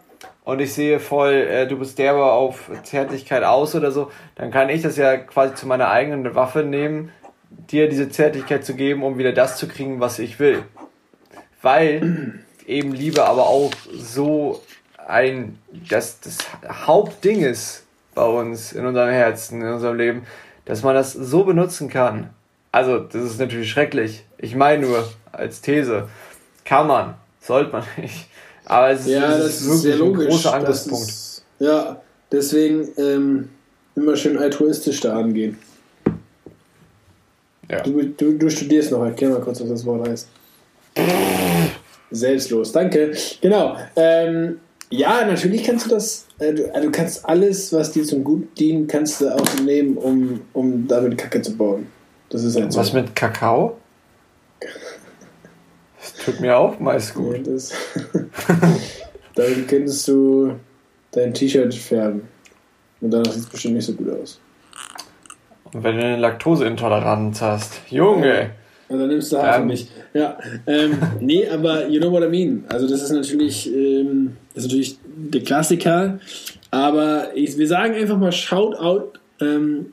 und 0.44 0.60
ich 0.60 0.72
sehe 0.72 0.98
voll, 0.98 1.34
äh, 1.34 1.66
du 1.66 1.78
bist 1.78 1.98
derber 1.98 2.32
auf 2.32 2.70
Zärtlichkeit 2.82 3.44
aus 3.44 3.74
oder 3.74 3.90
so, 3.90 4.10
dann 4.34 4.50
kann 4.50 4.68
ich 4.68 4.82
das 4.82 4.96
ja 4.96 5.16
quasi 5.16 5.54
zu 5.54 5.66
meiner 5.66 5.90
eigenen 5.90 6.34
Waffe 6.34 6.60
nehmen, 6.60 7.12
dir 7.50 7.88
diese 7.88 8.08
Zärtlichkeit 8.08 8.64
zu 8.64 8.74
geben, 8.74 9.02
um 9.02 9.18
wieder 9.18 9.32
das 9.32 9.56
zu 9.56 9.68
kriegen, 9.68 10.00
was 10.00 10.18
ich 10.18 10.38
will. 10.38 10.62
Weil 11.62 12.40
eben 12.66 12.92
Liebe 12.92 13.24
aber 13.24 13.46
auch 13.46 13.72
so 13.92 14.62
ein, 15.08 15.58
das, 15.88 16.20
das 16.20 16.38
Hauptding 16.86 17.40
ist 17.40 17.84
bei 18.14 18.24
uns, 18.24 18.72
in 18.72 18.84
unserem 18.84 19.10
Herzen, 19.10 19.62
in 19.62 19.68
unserem 19.68 19.96
Leben, 19.96 20.22
dass 20.66 20.82
man 20.82 20.94
das 20.94 21.12
so 21.14 21.44
benutzen 21.44 21.88
kann. 21.88 22.30
Also, 22.72 22.98
das 22.98 23.22
ist 23.22 23.40
natürlich 23.40 23.70
schrecklich. 23.70 24.24
Ich 24.36 24.54
meine 24.54 24.86
nur, 24.86 25.08
als 25.32 25.62
These, 25.62 26.08
kann 26.64 26.86
man, 26.86 27.14
sollte 27.40 27.72
man 27.72 27.84
nicht. 27.96 28.28
Aber 28.66 28.90
es 28.90 29.00
ist, 29.00 29.08
ja, 29.08 29.36
es 29.38 29.62
ist 29.62 29.68
wirklich 29.68 29.94
ist 29.94 30.02
ein 30.02 30.28
großer 30.28 30.54
Angriffspunkt. 30.54 31.08
Ist, 31.08 31.44
ja, 31.58 32.00
deswegen 32.30 32.88
ähm, 32.98 33.48
immer 33.96 34.14
schön 34.14 34.36
altruistisch 34.36 35.00
da 35.00 35.18
angehen. 35.18 35.58
Ja. 37.70 37.80
Du, 37.80 38.02
du, 38.02 38.32
du 38.32 38.50
studierst 38.50 38.92
noch, 38.92 39.02
erklär 39.04 39.30
mal 39.30 39.40
kurz, 39.40 39.60
was 39.62 39.68
das 39.70 39.86
Wort 39.86 40.06
heißt. 40.06 40.28
Selbstlos, 42.10 42.72
danke. 42.72 43.14
Genau. 43.40 43.76
Ähm, 43.96 44.60
ja, 44.90 45.24
natürlich 45.26 45.64
kannst 45.64 45.86
du 45.86 45.90
das, 45.90 46.26
äh, 46.38 46.54
du, 46.54 46.74
also 46.74 46.88
du 46.88 46.92
kannst 46.92 47.24
alles, 47.24 47.72
was 47.72 47.92
dir 47.92 48.04
zum 48.04 48.24
Gut 48.24 48.58
dient, 48.58 48.90
kannst 48.90 49.20
du 49.20 49.34
auch 49.34 49.60
nehmen, 49.64 49.96
um, 49.96 50.40
um 50.52 50.88
damit 50.88 51.18
Kacke 51.18 51.42
zu 51.42 51.56
bauen. 51.56 51.86
Das 52.30 52.42
ist 52.44 52.56
halt 52.56 52.72
so. 52.72 52.80
Was 52.80 52.92
mit 52.92 53.14
Kakao? 53.14 53.76
Das 56.00 56.14
tut 56.24 56.40
mir 56.40 56.56
auch 56.56 56.78
meist 56.78 57.14
gut. 57.14 57.36
Ja, 57.36 57.52
das, 57.52 57.72
damit 59.34 59.68
könntest 59.68 60.06
du 60.08 60.54
dein 61.12 61.34
T-Shirt 61.34 61.74
färben. 61.74 62.28
Und 63.00 63.10
danach 63.10 63.30
sieht 63.30 63.44
es 63.44 63.48
bestimmt 63.48 63.74
nicht 63.74 63.86
so 63.86 63.92
gut 63.92 64.10
aus. 64.10 64.40
Und 65.72 65.84
wenn 65.84 65.96
du 65.96 66.04
eine 66.04 66.16
Laktoseintoleranz 66.16 67.42
hast, 67.42 67.80
Junge! 67.90 68.50
Und 68.88 68.98
dann 68.98 69.08
nimmst 69.08 69.32
du 69.32 69.38
halt 69.38 69.60
ähm, 69.60 69.66
nicht. 69.66 69.88
Ja, 70.14 70.38
ähm, 70.66 70.98
nee, 71.20 71.46
aber 71.46 71.88
you 71.88 72.00
know 72.00 72.10
what 72.10 72.22
I 72.22 72.28
mean. 72.28 72.64
Also 72.68 72.88
das 72.88 73.02
ist 73.02 73.10
natürlich, 73.10 73.72
ähm, 73.72 74.36
das 74.54 74.64
ist 74.64 74.70
natürlich 74.70 74.98
der 75.04 75.42
Klassiker. 75.42 76.18
Aber 76.70 77.28
ich, 77.34 77.58
wir 77.58 77.66
sagen 77.66 77.94
einfach 77.94 78.18
mal 78.18 78.32
Shoutout 78.32 79.18
ähm, 79.40 79.92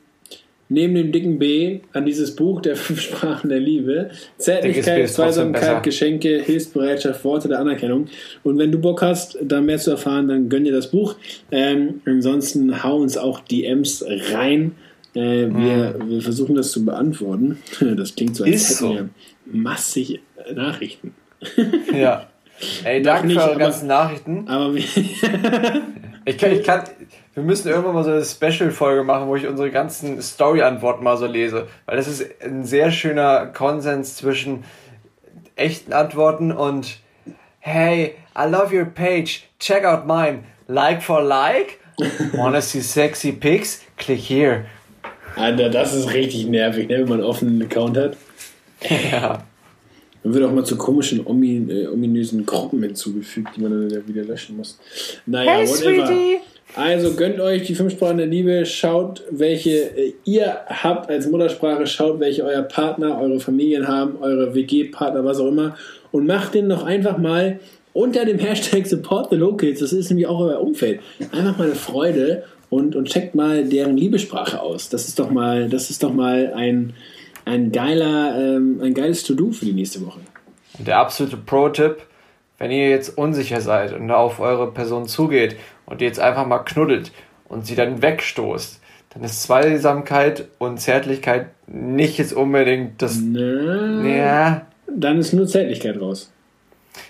neben 0.68 0.94
dem 0.94 1.12
dicken 1.12 1.38
B 1.38 1.80
an 1.92 2.04
dieses 2.04 2.34
Buch 2.34 2.60
der 2.60 2.76
fünf 2.76 3.00
Sprachen 3.00 3.50
der 3.50 3.60
Liebe. 3.60 4.10
Zärtlichkeit, 4.38 5.08
Zweisamkeit, 5.08 5.82
Geschenke, 5.82 6.40
Hilfsbereitschaft, 6.40 7.24
Worte 7.24 7.48
der 7.48 7.60
Anerkennung. 7.60 8.06
Und 8.42 8.58
wenn 8.58 8.72
du 8.72 8.78
Bock 8.78 9.02
hast, 9.02 9.38
da 9.42 9.60
mehr 9.60 9.78
zu 9.78 9.90
erfahren, 9.90 10.28
dann 10.28 10.48
gönn 10.48 10.64
dir 10.64 10.72
das 10.72 10.90
Buch. 10.90 11.16
Ähm, 11.50 12.00
ansonsten 12.04 12.82
hau 12.82 12.96
uns 12.96 13.16
auch 13.16 13.40
DMs 13.40 14.04
rein. 14.32 14.72
Äh, 15.16 15.48
wir, 15.48 15.94
hm. 15.94 16.10
wir, 16.10 16.20
versuchen 16.20 16.54
das 16.56 16.72
zu 16.72 16.84
beantworten. 16.84 17.62
Das 17.96 18.14
klingt 18.14 18.36
so, 18.36 18.44
als 18.44 18.54
Ist 18.54 18.68
hätten 18.68 18.78
so. 18.78 18.94
wir 18.94 19.08
massig 19.46 20.20
Nachrichten. 20.54 21.14
Ja. 21.92 22.26
Ey, 22.84 23.02
danke 23.02 23.26
nicht, 23.26 23.38
für 23.38 23.50
eure 23.50 23.58
ganzen 23.58 23.86
Nachrichten. 23.86 24.48
Aber 24.48 24.72
ich, 24.74 26.38
kann, 26.38 26.52
ich 26.52 26.64
kann, 26.64 26.84
wir 27.34 27.42
müssen 27.42 27.68
irgendwann 27.68 27.94
mal 27.94 28.04
so 28.04 28.10
eine 28.10 28.24
Special-Folge 28.24 29.04
machen, 29.04 29.28
wo 29.28 29.36
ich 29.36 29.46
unsere 29.46 29.70
ganzen 29.70 30.22
Story-Antworten 30.22 31.04
mal 31.04 31.18
so 31.18 31.26
lese. 31.26 31.68
Weil 31.84 31.98
das 31.98 32.08
ist 32.08 32.24
ein 32.42 32.64
sehr 32.64 32.90
schöner 32.90 33.46
Konsens 33.46 34.16
zwischen 34.16 34.64
echten 35.54 35.92
Antworten 35.92 36.50
und 36.50 36.98
hey, 37.58 38.14
I 38.34 38.48
love 38.48 38.74
your 38.74 38.86
page, 38.86 39.44
check 39.58 39.84
out 39.84 40.06
mine, 40.06 40.44
like 40.66 41.02
for 41.02 41.22
like, 41.22 41.78
wanna 42.32 42.62
see 42.62 42.80
sexy 42.80 43.32
pics, 43.32 43.82
click 43.98 44.20
here. 44.20 44.64
Alter, 45.36 45.68
das 45.68 45.94
ist 45.94 46.12
richtig 46.12 46.46
nervig, 46.46 46.88
ne, 46.88 46.98
wenn 46.98 47.08
man 47.08 47.20
einen 47.20 47.28
offenen 47.28 47.62
Account 47.62 47.96
hat. 47.96 48.16
Ja. 49.10 49.42
Dann 50.22 50.34
wird 50.34 50.44
auch 50.44 50.52
mal 50.52 50.64
zu 50.64 50.76
komischen, 50.76 51.24
omin, 51.24 51.70
äh, 51.70 51.86
ominösen 51.86 52.44
Gruppen 52.44 52.82
hinzugefügt, 52.82 53.50
die 53.56 53.60
man 53.60 53.88
dann 53.88 54.08
wieder 54.08 54.24
löschen 54.24 54.56
muss. 54.56 54.78
Naja, 55.24 55.52
Hey, 55.52 55.68
whatever. 55.68 56.06
Sweetie. 56.06 56.38
Also 56.74 57.14
gönnt 57.14 57.38
euch 57.40 57.62
die 57.62 57.74
fünf 57.74 57.92
Sprachen 57.92 58.18
der 58.18 58.26
Liebe, 58.26 58.66
schaut, 58.66 59.22
welche 59.30 59.96
äh, 59.96 60.14
ihr 60.24 60.58
habt 60.66 61.08
als 61.08 61.28
Muttersprache, 61.28 61.86
schaut, 61.86 62.18
welche 62.18 62.44
euer 62.44 62.62
Partner, 62.62 63.20
eure 63.20 63.38
Familien 63.38 63.86
haben, 63.86 64.16
eure 64.20 64.54
WG-Partner, 64.54 65.24
was 65.24 65.38
auch 65.38 65.46
immer, 65.46 65.76
und 66.10 66.26
macht 66.26 66.54
den 66.54 66.68
doch 66.68 66.84
einfach 66.84 67.18
mal 67.18 67.60
unter 67.92 68.24
dem 68.24 68.38
Hashtag 68.38 68.86
Support 68.86 69.30
the 69.30 69.36
Locals, 69.36 69.78
das 69.78 69.92
ist 69.92 70.10
nämlich 70.10 70.26
auch 70.26 70.40
euer 70.40 70.60
Umfeld, 70.60 71.00
einfach 71.32 71.56
mal 71.56 71.64
eine 71.64 71.76
Freude 71.76 72.42
und, 72.70 72.96
und 72.96 73.08
checkt 73.08 73.34
mal 73.34 73.64
deren 73.64 73.96
Liebessprache 73.96 74.60
aus. 74.60 74.88
Das 74.88 75.08
ist 75.08 75.18
doch 75.18 75.30
mal, 75.30 75.68
das 75.68 75.90
ist 75.90 76.02
doch 76.02 76.12
mal 76.12 76.52
ein, 76.54 76.94
ein 77.44 77.72
geiler, 77.72 78.36
ähm, 78.38 78.80
ein 78.82 78.94
geiles 78.94 79.22
To-Do 79.24 79.52
für 79.52 79.64
die 79.64 79.72
nächste 79.72 80.04
Woche. 80.04 80.20
Und 80.78 80.88
der 80.88 80.98
absolute 80.98 81.36
Pro-Tipp, 81.36 81.96
wenn 82.58 82.70
ihr 82.70 82.90
jetzt 82.90 83.16
unsicher 83.16 83.60
seid 83.60 83.92
und 83.92 84.10
auf 84.10 84.40
eure 84.40 84.72
Person 84.72 85.06
zugeht 85.06 85.56
und 85.86 86.00
ihr 86.00 86.08
jetzt 86.08 86.20
einfach 86.20 86.46
mal 86.46 86.58
knuddelt 86.60 87.12
und 87.48 87.66
sie 87.66 87.74
dann 87.76 88.02
wegstoßt, 88.02 88.80
dann 89.10 89.24
ist 89.24 89.42
Zweisamkeit 89.44 90.48
und 90.58 90.78
Zärtlichkeit 90.78 91.46
nicht 91.66 92.18
jetzt 92.18 92.32
unbedingt 92.34 93.00
das. 93.00 93.18
Na, 93.22 94.04
Ja, 94.06 94.66
Dann 94.94 95.18
ist 95.18 95.32
nur 95.32 95.46
Zärtlichkeit 95.46 96.00
raus. 96.00 96.30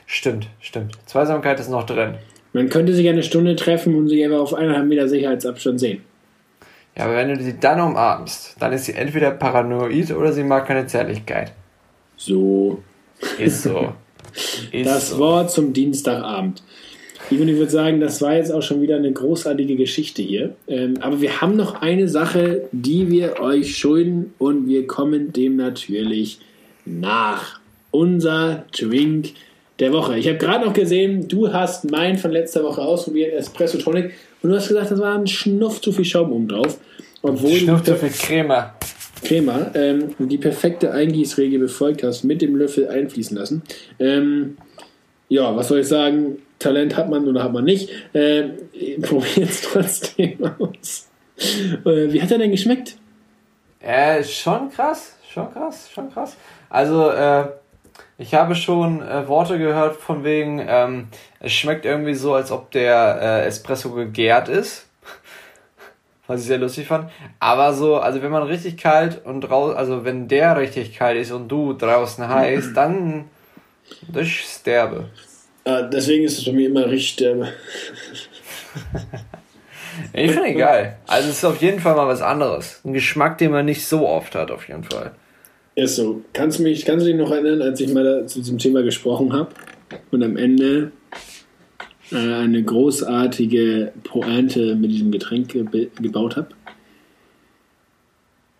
stimmt, 0.06 0.48
stimmt. 0.60 0.96
Zweisamkeit 1.06 1.58
ist 1.60 1.70
noch 1.70 1.84
drin. 1.84 2.14
Man 2.56 2.70
könnte 2.70 2.94
sich 2.94 3.06
eine 3.06 3.22
Stunde 3.22 3.54
treffen 3.54 3.94
und 3.94 4.08
sich 4.08 4.24
einfach 4.24 4.38
auf 4.38 4.54
eineinhalb 4.54 4.86
Meter 4.86 5.10
Sicherheitsabstand 5.10 5.78
sehen. 5.78 6.00
Ja, 6.96 7.04
aber 7.04 7.16
wenn 7.16 7.28
du 7.28 7.44
sie 7.44 7.60
dann 7.60 7.78
umarmst, 7.78 8.56
dann 8.58 8.72
ist 8.72 8.86
sie 8.86 8.94
entweder 8.94 9.32
paranoid 9.32 10.10
oder 10.12 10.32
sie 10.32 10.42
mag 10.42 10.66
keine 10.66 10.86
Zärtlichkeit. 10.86 11.52
So. 12.16 12.82
Ist 13.38 13.64
so. 13.64 13.92
Ist 14.72 14.86
Das 14.86 15.10
so. 15.10 15.18
Wort 15.18 15.50
zum 15.50 15.74
Dienstagabend. 15.74 16.62
Ich 17.28 17.38
würde 17.38 17.68
sagen, 17.68 18.00
das 18.00 18.22
war 18.22 18.36
jetzt 18.36 18.50
auch 18.50 18.62
schon 18.62 18.80
wieder 18.80 18.96
eine 18.96 19.12
großartige 19.12 19.76
Geschichte 19.76 20.22
hier. 20.22 20.56
Ähm, 20.66 20.94
aber 21.02 21.20
wir 21.20 21.42
haben 21.42 21.56
noch 21.56 21.82
eine 21.82 22.08
Sache, 22.08 22.62
die 22.72 23.10
wir 23.10 23.38
euch 23.38 23.76
schulden 23.76 24.32
und 24.38 24.66
wir 24.66 24.86
kommen 24.86 25.30
dem 25.30 25.56
natürlich 25.56 26.38
nach. 26.86 27.60
Unser 27.90 28.64
Drink 28.72 29.34
der 29.78 29.92
Woche. 29.92 30.18
Ich 30.18 30.26
habe 30.26 30.38
gerade 30.38 30.64
noch 30.64 30.72
gesehen, 30.72 31.28
du 31.28 31.52
hast 31.52 31.90
meinen 31.90 32.16
von 32.16 32.30
letzter 32.30 32.64
Woche 32.64 32.80
ausprobiert, 32.80 33.34
Espresso 33.34 33.78
Tonic, 33.78 34.12
und 34.42 34.50
du 34.50 34.56
hast 34.56 34.68
gesagt, 34.68 34.90
das 34.90 35.00
war 35.00 35.14
ein 35.14 35.26
Schnuff 35.26 35.80
zu 35.80 35.92
viel 35.92 36.04
Schaum 36.04 36.32
oben 36.32 36.48
drauf. 36.48 36.78
Obwohl 37.22 37.52
Schnupf 37.52 37.82
du 37.82 37.92
zu 37.92 37.96
viel 37.96 38.10
Creme. 38.10 38.70
Crema 39.22 39.70
ähm, 39.74 40.14
die 40.18 40.38
perfekte 40.38 40.92
Eingießregel 40.92 41.58
befolgt 41.58 42.02
hast, 42.02 42.24
mit 42.24 42.42
dem 42.42 42.56
Löffel 42.56 42.88
einfließen 42.88 43.36
lassen. 43.36 43.62
Ähm, 43.98 44.58
ja, 45.28 45.56
was 45.56 45.68
soll 45.68 45.80
ich 45.80 45.88
sagen? 45.88 46.38
Talent 46.58 46.96
hat 46.96 47.10
man 47.10 47.26
oder 47.26 47.42
hat 47.42 47.52
man 47.52 47.64
nicht. 47.64 47.90
Ähm, 48.14 48.52
Probiert 49.02 49.50
es 49.50 49.62
trotzdem 49.62 50.38
aus. 50.58 51.08
Äh, 51.84 52.12
wie 52.12 52.22
hat 52.22 52.30
er 52.30 52.38
denn 52.38 52.50
geschmeckt? 52.50 52.96
Äh, 53.80 54.22
schon 54.24 54.70
krass, 54.70 55.16
schon 55.28 55.52
krass, 55.52 55.90
schon 55.92 56.10
krass. 56.10 56.36
Also, 56.68 57.10
äh, 57.10 57.46
ich 58.18 58.34
habe 58.34 58.54
schon 58.54 59.02
äh, 59.02 59.28
Worte 59.28 59.58
gehört 59.58 59.96
von 59.96 60.24
wegen, 60.24 60.64
ähm, 60.66 61.08
es 61.40 61.52
schmeckt 61.52 61.84
irgendwie 61.84 62.14
so, 62.14 62.34
als 62.34 62.50
ob 62.50 62.70
der 62.70 63.18
äh, 63.20 63.46
Espresso 63.46 63.90
gegärt 63.92 64.48
ist. 64.48 64.86
Was 66.26 66.40
ich 66.40 66.46
sehr 66.46 66.58
lustig 66.58 66.86
fand. 66.86 67.10
Aber 67.38 67.72
so, 67.72 67.98
also 67.98 68.22
wenn 68.22 68.32
man 68.32 68.42
richtig 68.42 68.78
kalt 68.78 69.24
und 69.24 69.42
draußen, 69.42 69.76
also 69.76 70.04
wenn 70.04 70.28
der 70.28 70.56
richtig 70.56 70.96
kalt 70.96 71.18
ist 71.18 71.30
und 71.30 71.48
du 71.48 71.72
draußen 71.72 72.26
heiß, 72.26 72.72
dann 72.74 73.26
das 74.08 74.26
ist 74.26 74.66
derbe. 74.66 75.10
Äh, 75.64 75.84
deswegen 75.92 76.24
ist 76.24 76.38
es 76.38 76.44
bei 76.44 76.52
mir 76.52 76.68
immer 76.68 76.86
richtig. 76.86 77.26
Äh, 77.26 77.46
Ich 80.12 80.32
finde 80.32 80.54
geil. 80.54 80.96
Also 81.06 81.28
es 81.30 81.38
ist 81.38 81.44
auf 81.44 81.60
jeden 81.62 81.80
Fall 81.80 81.94
mal 81.94 82.06
was 82.06 82.22
anderes. 82.22 82.80
Ein 82.84 82.92
Geschmack, 82.92 83.38
den 83.38 83.50
man 83.50 83.64
nicht 83.64 83.86
so 83.86 84.06
oft 84.08 84.34
hat, 84.34 84.50
auf 84.50 84.68
jeden 84.68 84.84
Fall. 84.84 85.12
Ist 85.76 85.96
so. 85.96 86.22
Kannst 86.32 86.58
du, 86.58 86.64
mich, 86.64 86.84
kannst 86.84 87.06
du 87.06 87.10
dich 87.10 87.20
noch 87.20 87.30
erinnern, 87.30 87.62
als 87.62 87.80
ich 87.80 87.92
mal 87.92 88.26
zu 88.26 88.40
diesem 88.40 88.58
Thema 88.58 88.82
gesprochen 88.82 89.32
habe 89.32 89.50
und 90.10 90.24
am 90.24 90.36
Ende 90.36 90.90
äh, 92.10 92.16
eine 92.16 92.62
großartige 92.62 93.92
Pointe 94.02 94.74
mit 94.74 94.90
diesem 94.90 95.12
Getränk 95.12 95.50
ge 95.50 95.88
gebaut 96.00 96.36
habe? 96.36 96.48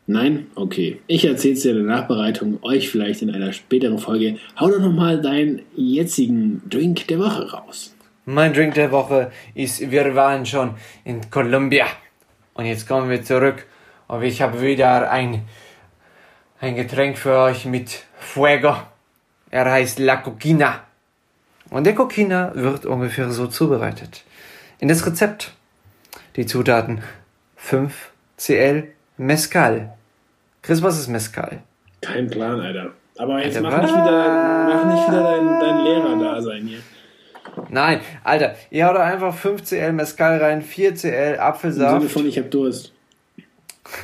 Nein? 0.07 0.47
Okay. 0.55 1.01
Ich 1.09 1.25
erzähle 1.25 1.55
es 1.55 1.63
dir 1.63 1.73
in 1.73 1.87
der 1.87 1.97
Nachbereitung, 1.97 2.59
euch 2.63 2.91
vielleicht 2.91 3.23
in 3.23 3.31
einer 3.31 3.53
späteren 3.53 3.99
Folge. 3.99 4.37
Hau 4.61 4.71
doch 4.71 4.79
nochmal 4.79 5.21
deinen 5.21 5.63
jetzigen 5.75 6.63
Drink 6.69 7.09
der 7.09 7.19
Woche 7.19 7.51
raus. 7.51 7.97
Mein 8.25 8.53
Drink 8.53 8.75
der 8.75 8.93
Woche 8.93 9.33
ist, 9.55 9.91
wir 9.91 10.15
waren 10.15 10.47
schon 10.47 10.75
in 11.05 11.29
Colombia. 11.31 11.87
Und 12.55 12.67
jetzt 12.67 12.87
kommen 12.87 13.11
wir 13.11 13.23
zurück. 13.23 13.67
Und 14.07 14.23
ich 14.23 14.43
habe 14.43 14.63
wieder 14.63 15.11
ein, 15.11 15.43
ein 16.61 16.75
Getränk 16.75 17.19
für 17.19 17.37
euch 17.39 17.67
mit 17.67 18.05
Fuego. 18.19 18.77
Er 19.51 19.71
heißt 19.71 19.99
La 19.99 20.17
Coquina. 20.17 20.81
Und 21.71 21.85
der 21.85 21.95
Coquina 21.95 22.53
wird 22.55 22.87
ungefähr 22.87 23.31
so 23.31 23.47
zubereitet. 23.47 24.25
In 24.79 24.89
das 24.89 25.07
Rezept. 25.07 25.53
Die 26.37 26.47
Zutaten 26.47 27.03
5 27.57 28.11
CL 28.37 28.89
Mezcal. 29.17 29.95
Chris, 30.63 30.83
was 30.83 30.99
ist 30.99 31.09
Mezcal? 31.09 31.63
Kein 32.03 32.29
Plan, 32.29 32.61
Alter. 32.61 32.93
Aber 33.17 33.43
jetzt 33.43 33.57
Alter, 33.57 33.71
mach 33.71 33.83
nicht 33.83 33.95
wieder, 33.95 34.67
mach 34.69 34.85
nicht 34.95 35.09
wieder 35.09 35.23
dein, 35.23 35.61
dein 35.61 35.85
Lehrer-Dasein 35.85 36.67
hier. 36.67 36.79
Nein, 37.71 38.01
Alter, 38.23 38.55
ihr 38.71 38.87
haut 38.87 38.97
einfach 38.97 39.35
5 39.35 39.65
CL 39.65 39.93
Mezcal 39.93 40.39
rein, 40.39 40.61
4 40.61 40.95
CL 40.95 40.97
Im 40.97 41.03
Sinne 41.03 41.43
Apfelsaft. 41.43 42.11
von, 42.11 42.27
ich 42.27 42.39
hab 42.39 42.51
Durst. 42.51 42.93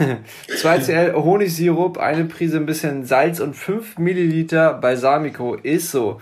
2 0.61 0.79
CL 0.79 1.15
Honigsirup, 1.15 1.99
eine 1.99 2.25
Prise 2.25 2.57
ein 2.57 2.67
bisschen 2.67 3.05
Salz 3.05 3.41
und 3.41 3.55
5 3.55 3.99
Milliliter 3.99 4.75
Balsamico. 4.75 5.55
Ist 5.55 5.91
so. 5.91 6.21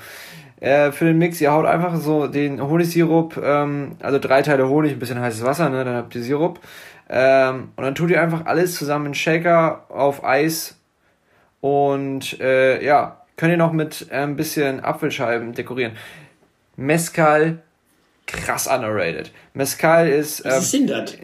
Äh, 0.60 0.92
für 0.92 1.06
den 1.06 1.18
Mix, 1.18 1.40
ihr 1.40 1.52
haut 1.52 1.64
einfach 1.64 1.96
so 1.96 2.26
den 2.26 2.60
Honigsirup, 2.60 3.40
ähm, 3.42 3.96
also 4.00 4.18
drei 4.18 4.42
Teile 4.42 4.68
Honig, 4.68 4.92
ein 4.92 4.98
bisschen 4.98 5.18
heißes 5.18 5.42
Wasser, 5.42 5.70
ne, 5.70 5.84
dann 5.84 5.96
habt 5.96 6.14
ihr 6.14 6.22
Sirup. 6.22 6.60
Ähm, 7.08 7.72
und 7.76 7.84
dann 7.84 7.94
tut 7.94 8.10
ihr 8.10 8.22
einfach 8.22 8.44
alles 8.46 8.74
zusammen 8.74 9.06
in 9.06 9.14
Shaker 9.14 9.86
auf 9.88 10.22
Eis. 10.22 10.76
Und 11.60 12.38
äh, 12.40 12.84
ja, 12.84 13.22
könnt 13.36 13.52
ihr 13.52 13.56
noch 13.56 13.72
mit 13.72 14.06
äh, 14.10 14.16
ein 14.16 14.36
bisschen 14.36 14.84
Apfelscheiben 14.84 15.54
dekorieren. 15.54 15.92
Mezcal, 16.76 17.62
krass 18.26 18.66
underrated. 18.66 19.32
Mezcal 19.54 20.08
ist. 20.08 20.44
Was 20.44 20.54
ähm, 20.54 20.60
ist 20.60 20.72
denn 20.72 20.86
das? 20.86 21.16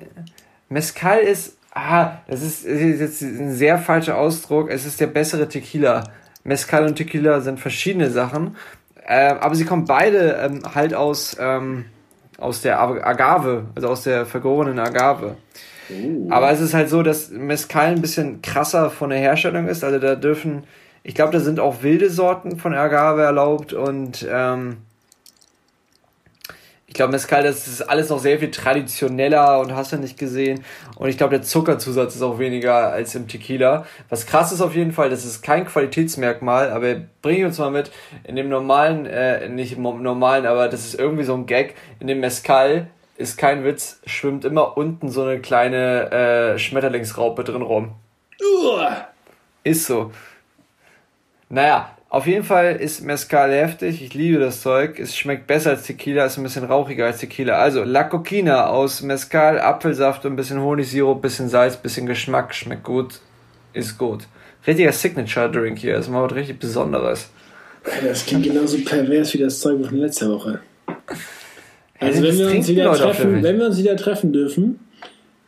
Mezcal 0.68 1.20
ist, 1.20 1.56
ah, 1.76 2.18
das 2.26 2.42
ist, 2.42 2.64
jetzt 2.64 3.22
ein 3.22 3.52
sehr 3.52 3.78
falscher 3.78 4.16
Ausdruck. 4.16 4.70
Es 4.70 4.86
ist 4.86 5.00
der 5.00 5.06
bessere 5.06 5.48
Tequila. 5.48 6.04
Mezcal 6.42 6.86
und 6.86 6.96
Tequila 6.96 7.40
sind 7.40 7.60
verschiedene 7.60 8.10
Sachen, 8.10 8.56
äh, 9.06 9.34
aber 9.34 9.54
sie 9.54 9.64
kommen 9.64 9.84
beide 9.84 10.38
ähm, 10.42 10.62
halt 10.74 10.94
aus 10.94 11.36
ähm, 11.38 11.86
aus 12.38 12.60
der 12.60 12.80
Ag- 12.80 13.04
Agave, 13.04 13.66
also 13.74 13.88
aus 13.88 14.02
der 14.02 14.26
vergorenen 14.26 14.78
Agave. 14.78 15.36
Oh. 15.90 16.28
Aber 16.30 16.50
es 16.50 16.60
ist 16.60 16.74
halt 16.74 16.88
so, 16.88 17.02
dass 17.02 17.30
Mezcal 17.30 17.86
ein 17.86 18.00
bisschen 18.00 18.42
krasser 18.42 18.90
von 18.90 19.10
der 19.10 19.18
Herstellung 19.18 19.68
ist. 19.68 19.84
Also 19.84 19.98
da 19.98 20.16
dürfen, 20.16 20.64
ich 21.02 21.14
glaube, 21.14 21.32
da 21.32 21.40
sind 21.40 21.60
auch 21.60 21.82
wilde 21.82 22.10
Sorten 22.10 22.58
von 22.58 22.74
Agave 22.74 23.22
erlaubt 23.22 23.72
und 23.72 24.26
ähm, 24.30 24.78
glaube, 26.96 27.12
Mezcal, 27.12 27.42
das 27.42 27.68
ist 27.68 27.82
alles 27.82 28.10
noch 28.10 28.18
sehr 28.18 28.38
viel 28.38 28.50
traditioneller 28.50 29.60
und 29.60 29.74
hast 29.74 29.92
du 29.92 29.96
nicht 29.96 30.18
gesehen. 30.18 30.64
Und 30.96 31.08
ich 31.08 31.16
glaube, 31.16 31.36
der 31.36 31.42
Zuckerzusatz 31.42 32.16
ist 32.16 32.22
auch 32.22 32.38
weniger 32.38 32.90
als 32.90 33.14
im 33.14 33.28
Tequila. 33.28 33.86
Was 34.08 34.26
krass 34.26 34.50
ist 34.50 34.60
auf 34.60 34.74
jeden 34.74 34.92
Fall, 34.92 35.10
das 35.10 35.24
ist 35.24 35.42
kein 35.42 35.66
Qualitätsmerkmal, 35.66 36.70
aber 36.70 36.96
bring 37.22 37.44
uns 37.44 37.58
mal 37.58 37.70
mit 37.70 37.90
in 38.24 38.36
dem 38.36 38.48
normalen, 38.48 39.06
äh, 39.06 39.48
nicht 39.48 39.76
im 39.76 39.82
normalen, 39.82 40.46
aber 40.46 40.68
das 40.68 40.84
ist 40.84 40.98
irgendwie 40.98 41.24
so 41.24 41.34
ein 41.34 41.46
Gag. 41.46 41.74
In 42.00 42.08
dem 42.08 42.20
Mezcal 42.20 42.88
ist 43.16 43.38
kein 43.38 43.64
Witz, 43.64 44.00
schwimmt 44.06 44.44
immer 44.44 44.76
unten 44.76 45.08
so 45.08 45.22
eine 45.22 45.40
kleine 45.40 46.10
äh, 46.10 46.58
Schmetterlingsraupe 46.58 47.44
drin 47.44 47.62
rum. 47.62 47.92
Uah. 48.40 49.08
Ist 49.64 49.86
so. 49.86 50.12
Naja, 51.48 51.95
auf 52.08 52.26
jeden 52.26 52.44
Fall 52.44 52.76
ist 52.76 53.02
Mezcal 53.02 53.52
heftig. 53.52 54.02
Ich 54.02 54.14
liebe 54.14 54.38
das 54.38 54.62
Zeug. 54.62 54.98
Es 55.00 55.16
schmeckt 55.16 55.46
besser 55.46 55.70
als 55.70 55.82
Tequila, 55.82 56.24
ist 56.24 56.36
ein 56.36 56.44
bisschen 56.44 56.64
rauchiger 56.64 57.06
als 57.06 57.18
Tequila. 57.18 57.58
Also, 57.58 57.82
La 57.82 58.04
Coquina 58.04 58.68
aus 58.68 59.02
Mezcal, 59.02 59.58
Apfelsaft 59.58 60.24
und 60.24 60.34
ein 60.34 60.36
bisschen 60.36 60.62
Honigsirup, 60.62 61.20
bisschen 61.20 61.48
Salz, 61.48 61.76
bisschen 61.76 62.06
Geschmack. 62.06 62.54
Schmeckt 62.54 62.84
gut. 62.84 63.20
Ist 63.72 63.98
gut. 63.98 64.28
Richtiger 64.66 64.92
Signature-Drink 64.92 65.78
hier. 65.78 65.96
Ist 65.96 66.08
mal 66.08 66.22
was 66.22 66.34
richtig 66.34 66.60
Besonderes. 66.60 67.28
Das 68.02 68.24
klingt 68.24 68.44
genauso 68.44 68.78
pervers 68.78 69.34
wie 69.34 69.38
das 69.38 69.60
Zeug 69.60 69.84
von 69.84 69.98
letzter 69.98 70.30
Woche. 70.30 70.60
Also 71.98 72.22
wenn 72.22 72.28
das 72.28 72.38
wir, 72.38 72.56
uns 72.56 72.68
wieder 72.68 72.92
treffen, 72.94 73.42
wenn 73.42 73.58
wir 73.58 73.66
uns 73.66 73.78
wieder 73.78 73.96
treffen 73.96 74.32
dürfen, 74.32 74.80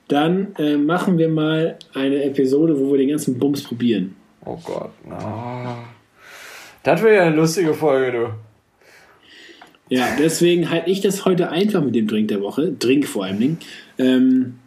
dann 0.08 0.54
äh, 0.58 0.76
machen 0.76 1.18
wir 1.18 1.28
mal 1.28 1.76
eine 1.94 2.24
Episode, 2.24 2.78
wo 2.78 2.92
wir 2.92 2.98
den 2.98 3.10
ganzen 3.10 3.38
Bums 3.38 3.62
probieren. 3.62 4.16
Oh 4.44 4.58
Gott. 4.64 4.90
Oh. 5.10 5.97
Das 6.88 7.02
wäre 7.02 7.16
ja 7.16 7.22
eine 7.24 7.36
lustige 7.36 7.74
Folge, 7.74 8.12
du. 8.12 9.94
Ja, 9.94 10.08
deswegen 10.18 10.70
halte 10.70 10.88
ich 10.88 11.02
das 11.02 11.26
heute 11.26 11.50
einfach 11.50 11.82
mit 11.82 11.94
dem 11.94 12.06
Drink 12.06 12.28
der 12.28 12.40
Woche. 12.40 12.72
Drink 12.72 13.06
vor 13.06 13.26
allem. 13.26 13.38
Dingen. 13.38 13.58
Ähm, 13.98 14.58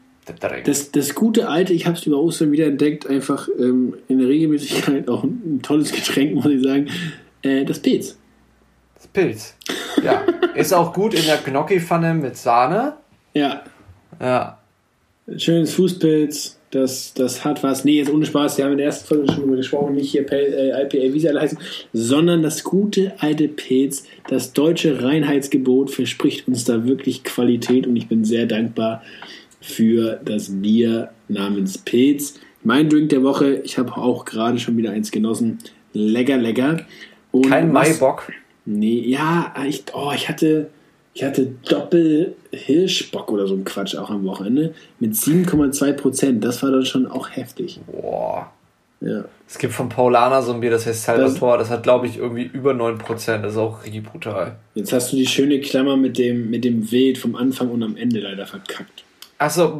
das, 0.65 0.91
das 0.91 1.15
gute 1.15 1.49
alte, 1.49 1.73
ich 1.73 1.87
habe 1.87 1.97
es 1.97 2.05
über 2.05 2.19
Ostern 2.19 2.51
wieder 2.51 2.67
entdeckt, 2.67 3.07
einfach 3.07 3.47
ähm, 3.57 3.95
in 4.07 4.19
der 4.19 4.27
Regelmäßigkeit 4.27 5.09
auch 5.09 5.23
ein, 5.23 5.41
ein 5.55 5.61
tolles 5.63 5.91
Getränk, 5.91 6.35
muss 6.35 6.45
ich 6.45 6.61
sagen. 6.61 6.89
Äh, 7.41 7.65
das 7.65 7.79
Pilz. 7.79 8.19
Das 8.97 9.07
Pilz. 9.07 9.55
Ja. 10.03 10.23
Ist 10.53 10.75
auch 10.75 10.93
gut 10.93 11.15
in 11.15 11.25
der 11.25 11.37
Gnocchi-Pfanne 11.37 12.13
mit 12.13 12.37
Sahne. 12.37 12.97
Ja, 13.33 13.63
Ja. 14.19 14.59
schönes 15.37 15.73
Fußpilz. 15.73 16.60
Das, 16.71 17.13
das 17.13 17.43
hat 17.43 17.63
was. 17.63 17.83
Nee, 17.83 17.97
jetzt 17.97 18.09
ohne 18.11 18.25
Spaß, 18.25 18.57
wir 18.57 18.65
haben 18.65 18.71
in 18.71 18.77
der 18.77 18.87
ersten 18.87 19.05
Folge 19.07 19.31
schon 19.31 19.41
drüber 19.43 19.57
gesprochen, 19.57 19.95
nicht 19.95 20.11
hier 20.11 20.25
Pale- 20.25 20.47
äh, 20.47 20.83
IPA, 20.83 21.13
wie 21.13 21.19
sie 21.19 21.27
alle 21.29 21.41
heißen, 21.41 21.57
sondern 21.91 22.41
das 22.41 22.63
gute 22.63 23.13
alte 23.19 23.49
Pilz, 23.49 24.05
das 24.29 24.53
deutsche 24.53 25.03
Reinheitsgebot 25.03 25.91
verspricht 25.91 26.47
uns 26.47 26.63
da 26.63 26.85
wirklich 26.85 27.23
Qualität 27.25 27.87
und 27.87 27.97
ich 27.97 28.07
bin 28.07 28.23
sehr 28.23 28.45
dankbar 28.45 29.03
für 29.59 30.19
das 30.23 30.49
Bier 30.61 31.09
namens 31.27 31.77
Pilz. 31.77 32.39
Mein 32.63 32.87
Drink 32.89 33.09
der 33.09 33.23
Woche, 33.23 33.55
ich 33.65 33.77
habe 33.77 33.97
auch 33.97 34.23
gerade 34.23 34.57
schon 34.57 34.77
wieder 34.77 34.91
eins 34.91 35.11
genossen. 35.11 35.59
Lecker, 35.93 36.37
lecker. 36.37 36.77
Und 37.31 37.47
Kein 37.49 37.71
Maibock. 37.71 38.31
Nee, 38.65 38.99
ja, 39.07 39.53
ich, 39.67 39.83
oh, 39.93 40.11
ich 40.15 40.29
hatte, 40.29 40.69
ich 41.13 41.23
hatte 41.23 41.47
Doppel-Hirschbock 41.67 43.31
oder 43.31 43.47
so 43.47 43.55
ein 43.55 43.65
Quatsch 43.65 43.95
auch 43.95 44.09
am 44.09 44.25
Wochenende 44.25 44.73
mit 44.99 45.13
7,2 45.13 45.93
Prozent. 45.93 46.43
Das 46.43 46.63
war 46.63 46.71
dann 46.71 46.85
schon 46.85 47.05
auch 47.07 47.29
heftig. 47.29 47.79
Boah. 47.85 48.51
Ja. 49.01 49.25
Es 49.47 49.57
gibt 49.57 49.73
von 49.73 49.89
Paulaner 49.89 50.41
so 50.41 50.53
ein 50.53 50.61
Bier, 50.61 50.69
das 50.69 50.85
heißt 50.85 51.03
Salvatore. 51.03 51.57
Das, 51.57 51.69
hat, 51.69 51.83
glaube 51.83 52.07
ich, 52.07 52.17
irgendwie 52.17 52.43
über 52.43 52.71
9%. 52.71 53.41
Das 53.41 53.53
ist 53.53 53.57
auch 53.57 53.83
richtig 53.83 54.03
brutal. 54.03 54.55
Jetzt 54.75 54.93
hast 54.93 55.11
du 55.11 55.17
die 55.17 55.25
schöne 55.27 55.59
Klammer 55.59 55.97
mit 55.97 56.17
dem, 56.17 56.49
mit 56.49 56.63
dem 56.63 56.89
Wild 56.91 57.17
vom 57.17 57.35
Anfang 57.35 57.69
und 57.69 57.83
am 57.83 57.97
Ende 57.97 58.19
leider 58.19 58.45
verkackt. 58.45 59.03
Achso. 59.37 59.77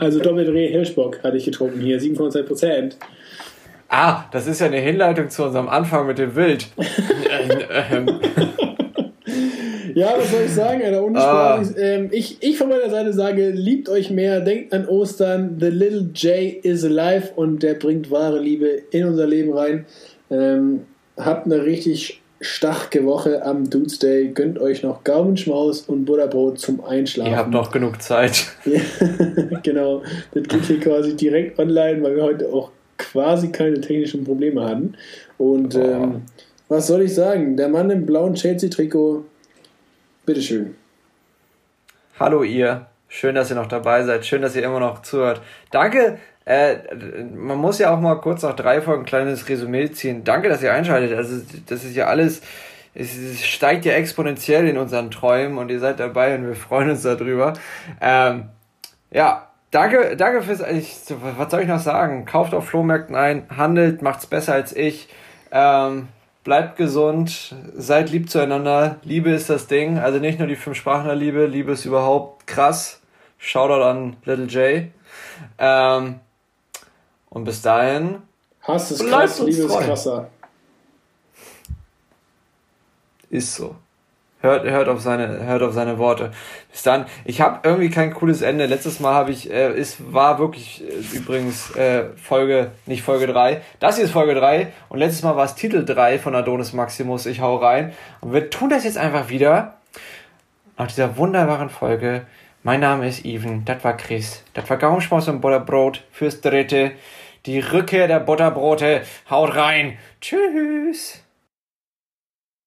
Also 0.00 0.20
Doppel-Hirschbock 0.20 1.22
hatte 1.22 1.36
ich 1.36 1.44
getrunken 1.44 1.80
hier, 1.80 2.00
7,2 2.00 2.42
Prozent. 2.42 2.98
Ah, 3.88 4.24
das 4.32 4.46
ist 4.46 4.60
ja 4.60 4.66
eine 4.66 4.78
Hinleitung 4.78 5.30
zu 5.30 5.44
unserem 5.44 5.68
Anfang 5.68 6.06
mit 6.06 6.18
dem 6.18 6.34
Wild. 6.36 6.68
Ähm, 7.90 8.08
Ja, 9.94 10.14
was 10.16 10.30
soll 10.30 10.42
ich 10.46 10.52
sagen, 10.52 10.82
Alter? 10.82 11.04
Ohne 11.04 11.18
Ah. 11.18 11.62
Ähm, 11.76 12.08
ich, 12.12 12.38
ich 12.40 12.56
von 12.56 12.68
meiner 12.68 12.88
Seite 12.88 13.12
sage, 13.12 13.50
liebt 13.50 13.88
euch 13.88 14.10
mehr, 14.10 14.40
denkt 14.40 14.72
an 14.72 14.86
Ostern. 14.86 15.56
The 15.58 15.66
Little 15.68 16.10
J 16.14 16.64
is 16.64 16.84
alive 16.84 17.30
und 17.36 17.62
der 17.62 17.74
bringt 17.74 18.10
wahre 18.10 18.38
Liebe 18.38 18.66
in 18.90 19.06
unser 19.06 19.26
Leben 19.26 19.52
rein. 19.52 19.86
Ähm, 20.30 20.82
habt 21.16 21.46
eine 21.46 21.64
richtig 21.64 22.22
starke 22.40 23.04
Woche 23.04 23.44
am 23.44 23.68
Dudes 23.68 23.98
Day. 23.98 24.28
Gönnt 24.28 24.60
euch 24.60 24.82
noch 24.82 25.02
Gaumenschmaus 25.02 25.82
und 25.82 26.04
Butterbrot 26.04 26.60
zum 26.60 26.84
Einschlafen. 26.84 27.32
Ihr 27.32 27.38
habt 27.38 27.50
noch 27.50 27.70
genug 27.70 28.00
Zeit. 28.00 28.46
Genau. 29.64 30.02
Das 30.32 30.44
geht 30.44 30.64
hier 30.64 30.80
quasi 30.80 31.16
direkt 31.16 31.58
online, 31.58 32.02
weil 32.02 32.14
wir 32.16 32.22
heute 32.22 32.48
auch 32.52 32.70
quasi 32.98 33.50
keine 33.50 33.80
technischen 33.80 34.24
Probleme 34.24 34.64
hatten. 34.64 34.94
Und 35.38 35.74
ähm, 35.74 36.22
was 36.68 36.86
soll 36.86 37.02
ich 37.02 37.14
sagen? 37.14 37.56
Der 37.56 37.68
Mann 37.68 37.88
im 37.90 38.04
blauen 38.04 38.34
Chelsea-Trikot, 38.34 39.24
bitteschön. 40.26 40.74
Hallo 42.20 42.42
ihr. 42.42 42.86
Schön, 43.08 43.34
dass 43.34 43.48
ihr 43.48 43.56
noch 43.56 43.68
dabei 43.68 44.02
seid. 44.04 44.26
Schön, 44.26 44.42
dass 44.42 44.54
ihr 44.54 44.62
immer 44.62 44.80
noch 44.80 45.02
zuhört. 45.02 45.40
Danke. 45.70 46.18
Äh, 46.44 46.76
man 47.34 47.56
muss 47.56 47.78
ja 47.78 47.94
auch 47.94 48.00
mal 48.00 48.16
kurz 48.16 48.42
nach 48.42 48.56
drei 48.56 48.82
Folgen 48.82 49.02
ein 49.02 49.06
kleines 49.06 49.48
Resümee 49.48 49.90
ziehen. 49.90 50.24
Danke, 50.24 50.48
dass 50.48 50.62
ihr 50.62 50.72
einschaltet. 50.72 51.16
Also 51.16 51.42
das 51.66 51.84
ist 51.84 51.94
ja 51.94 52.06
alles, 52.06 52.42
es, 52.94 53.16
es 53.16 53.46
steigt 53.46 53.84
ja 53.84 53.92
exponentiell 53.92 54.66
in 54.66 54.76
unseren 54.76 55.10
Träumen 55.10 55.58
und 55.58 55.70
ihr 55.70 55.78
seid 55.78 56.00
dabei 56.00 56.34
und 56.34 56.46
wir 56.46 56.56
freuen 56.56 56.90
uns 56.90 57.02
darüber. 57.02 57.54
Ähm, 58.00 58.48
ja, 59.10 59.47
danke, 59.70 60.16
danke 60.16 60.42
fürs. 60.42 60.60
Ich, 60.60 60.96
was 61.08 61.50
soll 61.50 61.62
ich 61.62 61.68
noch 61.68 61.80
sagen? 61.80 62.24
Kauft 62.24 62.54
auf 62.54 62.68
Flohmärkten 62.68 63.14
ein, 63.14 63.46
handelt, 63.56 64.02
macht's 64.02 64.26
besser 64.26 64.54
als 64.54 64.74
ich. 64.74 65.08
Ähm, 65.50 66.08
bleibt 66.44 66.76
gesund, 66.76 67.54
seid 67.74 68.10
lieb 68.10 68.30
zueinander. 68.30 68.96
Liebe 69.02 69.30
ist 69.30 69.50
das 69.50 69.66
Ding. 69.66 69.98
Also 69.98 70.18
nicht 70.18 70.38
nur 70.38 70.48
die 70.48 70.56
fünf 70.56 70.76
Sprachen 70.76 71.06
der 71.06 71.16
Liebe, 71.16 71.46
Liebe 71.46 71.72
ist 71.72 71.84
überhaupt 71.84 72.46
krass. 72.46 73.00
Shoutout 73.38 73.82
an 73.82 74.16
Little 74.24 74.46
J. 74.46 74.88
Ähm, 75.58 76.20
und 77.30 77.44
bis 77.44 77.62
dahin, 77.62 78.22
Hass 78.62 78.90
ist 78.90 79.06
krass, 79.06 79.40
Liebe 79.40 79.62
ist 79.62 79.78
krasser. 79.78 80.28
ist 83.30 83.54
so. 83.54 83.76
Hört, 84.40 84.64
hört, 84.64 84.88
auf 84.88 85.00
seine, 85.00 85.44
hört 85.46 85.62
auf 85.62 85.72
seine 85.72 85.98
Worte. 85.98 86.30
Bis 86.70 86.84
dann. 86.84 87.06
Ich 87.24 87.40
habe 87.40 87.58
irgendwie 87.64 87.90
kein 87.90 88.14
cooles 88.14 88.40
Ende. 88.40 88.66
Letztes 88.66 89.00
Mal 89.00 89.12
habe 89.12 89.32
ich, 89.32 89.50
äh, 89.50 89.70
es 89.70 90.12
war 90.12 90.38
wirklich 90.38 90.84
äh, 90.84 91.16
übrigens 91.16 91.74
äh, 91.74 92.04
Folge, 92.16 92.70
nicht 92.86 93.02
Folge 93.02 93.26
3. 93.26 93.60
Das 93.80 93.96
hier 93.96 94.04
ist 94.04 94.12
Folge 94.12 94.36
3 94.36 94.68
und 94.90 94.98
letztes 95.00 95.24
Mal 95.24 95.34
war 95.34 95.44
es 95.44 95.56
Titel 95.56 95.84
3 95.84 96.20
von 96.20 96.36
Adonis 96.36 96.72
Maximus. 96.72 97.26
Ich 97.26 97.40
hau 97.40 97.56
rein. 97.56 97.92
Und 98.20 98.32
wir 98.32 98.48
tun 98.48 98.70
das 98.70 98.84
jetzt 98.84 98.96
einfach 98.96 99.28
wieder. 99.28 99.74
Nach 100.76 100.86
dieser 100.86 101.16
wunderbaren 101.16 101.68
Folge. 101.68 102.22
Mein 102.62 102.78
Name 102.78 103.08
ist 103.08 103.24
Even, 103.24 103.64
das 103.64 103.82
war 103.82 103.96
Chris. 103.96 104.44
Das 104.54 104.70
war 104.70 104.76
Gaumschmaus 104.76 105.26
und 105.26 105.40
Butterbrot 105.40 106.04
fürs 106.12 106.40
Dritte. 106.40 106.92
Die 107.46 107.58
Rückkehr 107.58 108.06
der 108.06 108.20
Butterbrote. 108.20 109.02
Haut 109.28 109.56
rein. 109.56 109.98
Tschüss. 110.20 111.24